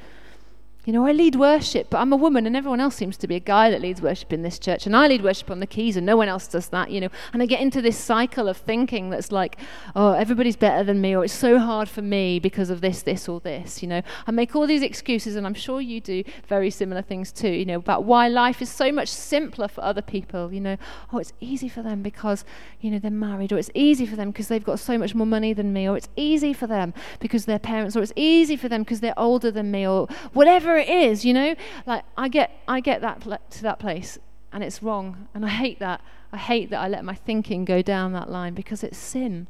You 0.85 0.93
know, 0.93 1.07
I 1.07 1.12
lead 1.12 1.37
worship, 1.37 1.91
but 1.91 1.99
I'm 1.99 2.12
a 2.12 2.16
woman, 2.16 2.45
and 2.45 2.57
everyone 2.57 2.80
else 2.80 2.97
seems 2.97 3.16
to 3.18 3.28
be 3.28 3.37
a 3.37 3.41
guy 3.41 3.70
that 3.70 3.80
leads 3.80 4.03
worship 4.03 4.33
in 4.33 4.43
this 4.43 4.59
church. 4.59 4.85
And 4.85 4.97
I 4.97 5.07
lead 5.07 5.22
worship 5.22 5.49
on 5.49 5.61
the 5.61 5.66
keys, 5.66 5.97
and 5.97 6.05
no 6.05 6.16
one 6.16 6.26
else 6.26 6.49
does 6.49 6.70
that, 6.70 6.91
you 6.91 7.01
know. 7.01 7.09
And 7.33 7.41
I 7.41 7.47
get 7.47 7.61
into 7.61 7.80
this 7.80 7.97
cycle 7.97 8.49
of 8.49 8.57
thinking 8.57 9.09
that's 9.09 9.30
like, 9.30 9.59
oh, 9.95 10.11
everybody's 10.11 10.57
better 10.57 10.83
than 10.83 11.01
me, 11.01 11.14
or 11.14 11.24
it's 11.24 11.33
so 11.33 11.61
hard 11.61 11.89
for 11.89 12.03
me 12.03 12.41
because 12.41 12.68
of 12.68 12.80
this, 12.80 13.03
this, 13.03 13.28
or 13.28 13.39
this, 13.39 13.80
you 13.80 13.89
know. 13.89 14.03
I 14.26 14.33
make 14.33 14.57
all 14.57 14.66
these 14.66 14.83
excuses, 14.83 15.37
and 15.37 15.47
I'm 15.47 15.55
sure 15.55 15.80
you 15.80 16.01
do 16.01 16.24
very 16.49 16.68
similar 16.68 17.03
things 17.03 17.30
too, 17.30 17.51
you 17.51 17.64
know, 17.64 17.78
about 17.78 18.03
why 18.03 18.26
life 18.26 18.61
is 18.61 18.68
so 18.68 18.91
much 18.91 19.09
simpler 19.09 19.68
for 19.68 19.85
other 19.85 20.03
people, 20.03 20.53
you 20.53 20.61
know. 20.61 20.78
Oh, 21.12 21.18
it's 21.18 21.33
easy 21.39 21.68
for 21.68 21.83
them 21.83 22.03
because, 22.03 22.45
you 22.80 22.91
know, 22.91 22.99
they're 22.99 23.12
married, 23.12 23.53
or 23.53 23.59
it's 23.59 23.70
easy 23.74 24.05
for 24.05 24.16
them 24.16 24.33
because 24.33 24.49
they've 24.49 24.64
got 24.64 24.80
so 24.80 24.99
much 24.99 25.14
more 25.14 25.28
money 25.28 25.53
than 25.53 25.72
me, 25.72 25.89
or 25.89 25.97
it's 25.97 26.09
easy 26.16 26.53
for 26.53 26.66
them 26.66 26.93
because 27.20 27.45
they're 27.45 27.61
parents, 27.61 27.95
or 27.95 28.03
it's 28.03 28.12
easy 28.16 28.57
for 28.57 28.68
them 28.68 28.83
because 28.83 28.99
they're 28.99 29.16
older 29.16 29.53
than 29.53 29.70
me, 29.70 29.87
or 29.87 30.09
whatever 30.33 30.72
whatever 30.73 30.91
it 30.91 31.11
is, 31.11 31.25
you 31.25 31.33
know, 31.33 31.55
like 31.87 32.05
I 32.16 32.29
get 32.29 32.51
I 32.66 32.81
get 32.81 33.01
that 33.01 33.20
pl- 33.20 33.39
to 33.51 33.62
that 33.62 33.79
place 33.79 34.18
and 34.53 34.62
it's 34.62 34.83
wrong 34.83 35.29
and 35.35 35.45
I 35.45 35.49
hate 35.49 35.79
that. 35.79 36.01
I 36.33 36.39
hate 36.39 36.70
that 36.70 36.81
I 36.81 36.89
let 36.89 37.05
my 37.05 37.14
thinking 37.14 37.64
go 37.64 37.83
down 37.83 38.12
that 38.12 38.31
line 38.31 38.55
because 38.55 38.83
it's 38.83 38.99
sin. 38.99 39.47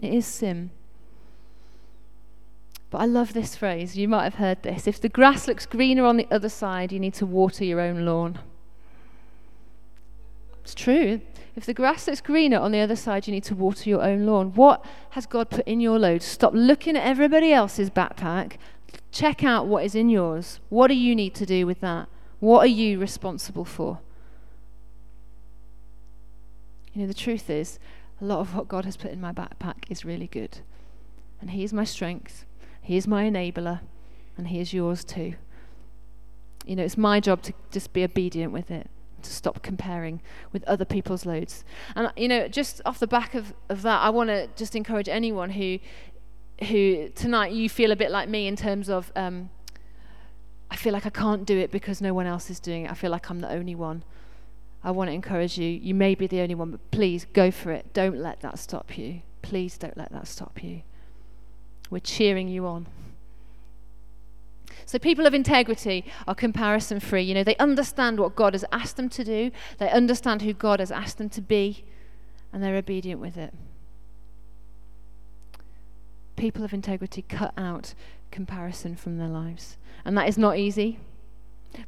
It 0.00 0.12
is 0.12 0.26
sin. 0.26 0.70
But 2.90 2.98
I 2.98 3.04
love 3.04 3.34
this 3.34 3.54
phrase. 3.54 3.96
You 3.96 4.08
might 4.08 4.24
have 4.24 4.36
heard 4.36 4.62
this. 4.62 4.86
If 4.86 5.00
the 5.00 5.08
grass 5.08 5.46
looks 5.46 5.66
greener 5.66 6.04
on 6.04 6.16
the 6.16 6.26
other 6.30 6.48
side, 6.48 6.90
you 6.90 6.98
need 6.98 7.14
to 7.14 7.26
water 7.26 7.64
your 7.64 7.80
own 7.80 8.06
lawn. 8.06 8.38
It's 10.64 10.74
true. 10.74 11.20
If 11.54 11.66
the 11.66 11.74
grass 11.74 12.06
looks 12.06 12.20
greener 12.20 12.58
on 12.58 12.72
the 12.72 12.80
other 12.80 12.94
side, 12.94 13.26
you 13.26 13.32
need 13.32 13.44
to 13.44 13.54
water 13.54 13.90
your 13.90 14.02
own 14.02 14.26
lawn. 14.26 14.52
What 14.54 14.84
has 15.10 15.26
God 15.26 15.50
put 15.50 15.66
in 15.66 15.80
your 15.80 15.98
load? 15.98 16.22
Stop 16.22 16.52
looking 16.54 16.96
at 16.96 17.04
everybody 17.04 17.52
else's 17.52 17.90
backpack. 17.90 18.58
Check 19.10 19.42
out 19.42 19.66
what 19.66 19.84
is 19.84 19.94
in 19.94 20.08
yours. 20.08 20.60
What 20.68 20.88
do 20.88 20.94
you 20.94 21.14
need 21.14 21.34
to 21.36 21.46
do 21.46 21.66
with 21.66 21.80
that? 21.80 22.08
What 22.40 22.60
are 22.60 22.66
you 22.66 22.98
responsible 22.98 23.64
for? 23.64 24.00
You 26.92 27.02
know, 27.02 27.08
the 27.08 27.14
truth 27.14 27.50
is, 27.50 27.78
a 28.20 28.24
lot 28.24 28.40
of 28.40 28.54
what 28.54 28.68
God 28.68 28.84
has 28.84 28.96
put 28.96 29.10
in 29.10 29.20
my 29.20 29.32
backpack 29.32 29.84
is 29.88 30.04
really 30.04 30.26
good. 30.26 30.60
And 31.40 31.50
He 31.50 31.64
is 31.64 31.72
my 31.72 31.84
strength, 31.84 32.44
He 32.82 32.96
is 32.96 33.06
my 33.06 33.24
enabler, 33.24 33.80
and 34.36 34.48
He 34.48 34.60
is 34.60 34.72
yours 34.72 35.04
too. 35.04 35.34
You 36.66 36.76
know, 36.76 36.84
it's 36.84 36.98
my 36.98 37.20
job 37.20 37.42
to 37.42 37.52
just 37.70 37.92
be 37.92 38.04
obedient 38.04 38.52
with 38.52 38.70
it, 38.70 38.90
to 39.22 39.30
stop 39.32 39.62
comparing 39.62 40.20
with 40.52 40.64
other 40.64 40.84
people's 40.84 41.24
loads. 41.24 41.64
And, 41.94 42.12
you 42.16 42.28
know, 42.28 42.46
just 42.48 42.82
off 42.84 42.98
the 42.98 43.06
back 43.06 43.34
of, 43.34 43.54
of 43.68 43.82
that, 43.82 44.02
I 44.02 44.10
want 44.10 44.28
to 44.28 44.48
just 44.56 44.76
encourage 44.76 45.08
anyone 45.08 45.50
who 45.50 45.78
who 46.66 47.08
tonight 47.10 47.52
you 47.52 47.68
feel 47.68 47.92
a 47.92 47.96
bit 47.96 48.10
like 48.10 48.28
me 48.28 48.46
in 48.46 48.56
terms 48.56 48.88
of 48.88 49.12
um, 49.14 49.50
I 50.70 50.76
feel 50.76 50.92
like 50.92 51.06
I 51.06 51.10
can't 51.10 51.44
do 51.44 51.58
it 51.58 51.70
because 51.70 52.00
no 52.00 52.12
one 52.12 52.26
else 52.26 52.50
is 52.50 52.60
doing 52.60 52.84
it. 52.84 52.90
I 52.90 52.94
feel 52.94 53.10
like 53.10 53.30
I'm 53.30 53.40
the 53.40 53.50
only 53.50 53.74
one. 53.74 54.02
I 54.82 54.90
want 54.90 55.08
to 55.08 55.14
encourage 55.14 55.58
you. 55.58 55.68
You 55.68 55.94
may 55.94 56.14
be 56.14 56.26
the 56.26 56.40
only 56.40 56.54
one, 56.54 56.70
but 56.72 56.90
please 56.90 57.26
go 57.32 57.50
for 57.50 57.72
it. 57.72 57.92
Don't 57.92 58.18
let 58.18 58.40
that 58.40 58.58
stop 58.58 58.96
you. 58.98 59.22
Please 59.42 59.78
don't 59.78 59.96
let 59.96 60.12
that 60.12 60.26
stop 60.26 60.62
you. 60.62 60.82
We're 61.90 62.00
cheering 62.00 62.48
you 62.48 62.66
on. 62.66 62.86
So, 64.84 64.98
people 64.98 65.26
of 65.26 65.34
integrity 65.34 66.04
are 66.26 66.34
comparison 66.34 67.00
free. 67.00 67.22
You 67.22 67.34
know, 67.34 67.44
they 67.44 67.56
understand 67.56 68.20
what 68.20 68.36
God 68.36 68.54
has 68.54 68.64
asked 68.72 68.96
them 68.96 69.08
to 69.10 69.24
do, 69.24 69.50
they 69.78 69.90
understand 69.90 70.42
who 70.42 70.52
God 70.52 70.80
has 70.80 70.90
asked 70.90 71.18
them 71.18 71.28
to 71.30 71.40
be, 71.40 71.84
and 72.52 72.62
they're 72.62 72.76
obedient 72.76 73.20
with 73.20 73.36
it 73.36 73.52
people 76.38 76.64
of 76.64 76.72
integrity 76.72 77.22
cut 77.22 77.52
out 77.56 77.94
comparison 78.30 78.96
from 78.96 79.18
their 79.18 79.28
lives. 79.28 79.76
And 80.04 80.16
that 80.16 80.28
is 80.28 80.38
not 80.38 80.56
easy. 80.56 80.98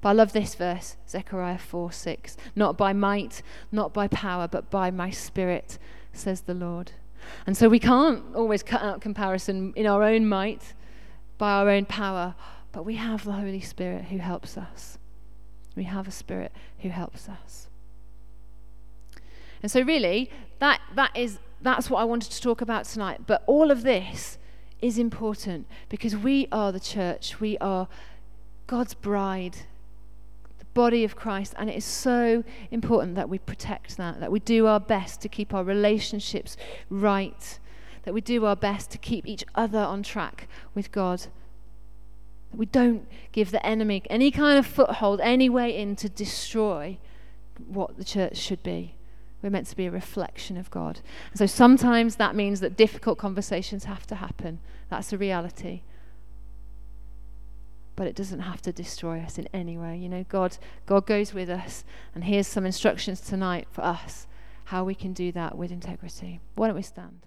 But 0.01 0.11
I 0.11 0.13
love 0.13 0.33
this 0.33 0.55
verse, 0.55 0.97
Zechariah 1.09 1.59
4 1.59 1.91
6. 1.91 2.37
Not 2.55 2.77
by 2.77 2.93
might, 2.93 3.43
not 3.73 3.95
by 3.95 4.09
power, 4.09 4.47
but 4.47 4.71
by 4.71 4.91
my 4.91 5.11
spirit, 5.11 5.79
says 6.13 6.43
the 6.43 6.55
Lord. 6.55 6.93
And 7.47 7.57
so 7.57 7.69
we 7.69 7.79
can't 7.79 8.23
always 8.35 8.63
cut 8.63 8.83
out 8.83 9.01
comparison 9.01 9.73
in 9.77 9.87
our 9.87 10.03
own 10.03 10.27
might, 10.27 10.75
by 11.39 11.53
our 11.53 11.71
own 11.71 11.87
power, 11.87 12.35
but 12.73 12.85
we 12.85 12.97
have 12.97 13.25
the 13.25 13.33
Holy 13.33 13.61
Spirit 13.61 14.07
who 14.07 14.19
helps 14.19 14.57
us. 14.57 14.99
We 15.77 15.85
have 15.85 16.07
a 16.07 16.13
Spirit 16.13 16.53
who 16.81 16.91
helps 16.91 17.29
us. 17.29 17.69
And 19.63 19.71
so, 19.71 19.83
really, 19.83 20.31
that, 20.59 20.81
that 20.95 21.17
is, 21.17 21.39
that's 21.61 21.91
what 21.91 22.01
I 22.01 22.05
wanted 22.05 22.33
to 22.33 22.41
talk 22.41 22.61
about 22.61 22.85
tonight. 22.85 23.21
But 23.27 23.43
all 23.47 23.71
of 23.71 23.83
this 23.83 24.39
is 24.83 24.99
important 24.99 25.67
because 25.89 26.17
we 26.17 26.49
are 26.53 26.73
the 26.73 26.81
church. 26.81 27.41
We 27.41 27.59
are 27.59 27.89
God's 28.67 28.95
bride, 28.95 29.57
the 30.59 30.65
body 30.75 31.05
of 31.05 31.17
Christ. 31.17 31.55
And 31.59 31.69
it 31.69 31.77
is 31.77 31.85
so 31.85 32.45
important 32.71 33.15
that 33.17 33.29
we 33.29 33.39
protect 33.39 33.97
that, 33.97 34.21
that 34.21 34.33
we 34.33 34.41
do 34.41 34.67
our 34.67 34.81
best 34.81 35.21
to 35.23 35.29
keep 35.29 35.53
our 35.53 35.65
relationships 35.65 36.57
right, 36.89 37.59
that 38.05 38.15
we 38.15 38.21
do 38.21 38.45
our 38.45 38.57
best 38.57 38.91
to 38.91 38.99
keep 38.99 39.27
each 39.27 39.45
other 39.55 39.81
on 39.81 40.03
track 40.03 40.49
with 40.75 40.93
God. 40.93 41.21
That 42.51 42.57
we 42.57 42.67
don't 42.67 43.07
give 43.33 43.51
the 43.51 43.65
enemy 43.65 44.03
any 44.09 44.31
kind 44.31 44.59
of 44.59 44.67
foothold, 44.67 45.21
any 45.21 45.49
way 45.49 45.77
in 45.77 45.97
to 45.97 46.09
destroy 46.09 46.99
what 47.69 47.97
the 47.97 48.05
church 48.05 48.37
should 48.37 48.63
be. 48.63 48.95
We're 49.43 49.51
meant 49.51 49.67
to 49.69 49.77
be 49.77 49.87
a 49.87 49.91
reflection 49.91 50.57
of 50.57 50.71
God. 50.71 51.01
And 51.31 51.39
so 51.39 51.47
sometimes 51.47 52.17
that 52.17 52.35
means 52.35 52.61
that 52.61 52.77
difficult 52.77 53.19
conversations 53.19 53.85
have 53.85 54.07
to 54.09 54.17
happen. 54.17 54.61
That's 54.89 55.13
a 55.13 55.19
reality. 55.19 55.83
But 57.97 58.07
it 58.07 58.15
doesn't 58.15 58.41
have 58.41 58.63
to 58.63 58.73
destroy 58.73 59.21
us 59.21 59.39
in 59.39 59.49
any 59.53 59.79
way. 59.79 59.97
You 59.97 60.09
know, 60.09 60.25
God, 60.29 60.59
God 60.87 61.07
goes 61.07 61.33
with 61.33 61.49
us. 61.49 61.85
And 62.15 62.25
here's 62.25 62.47
some 62.47 62.67
instructions 62.67 63.21
tonight 63.21 63.69
for 63.71 63.83
us 63.83 64.27
how 64.65 64.85
we 64.85 64.95
can 64.95 65.13
do 65.13 65.33
that 65.33 65.57
with 65.59 65.73
integrity. 65.73 66.41
Why 66.55 66.69
don't 66.69 66.77
we 66.77 66.83
stand? 66.83 67.27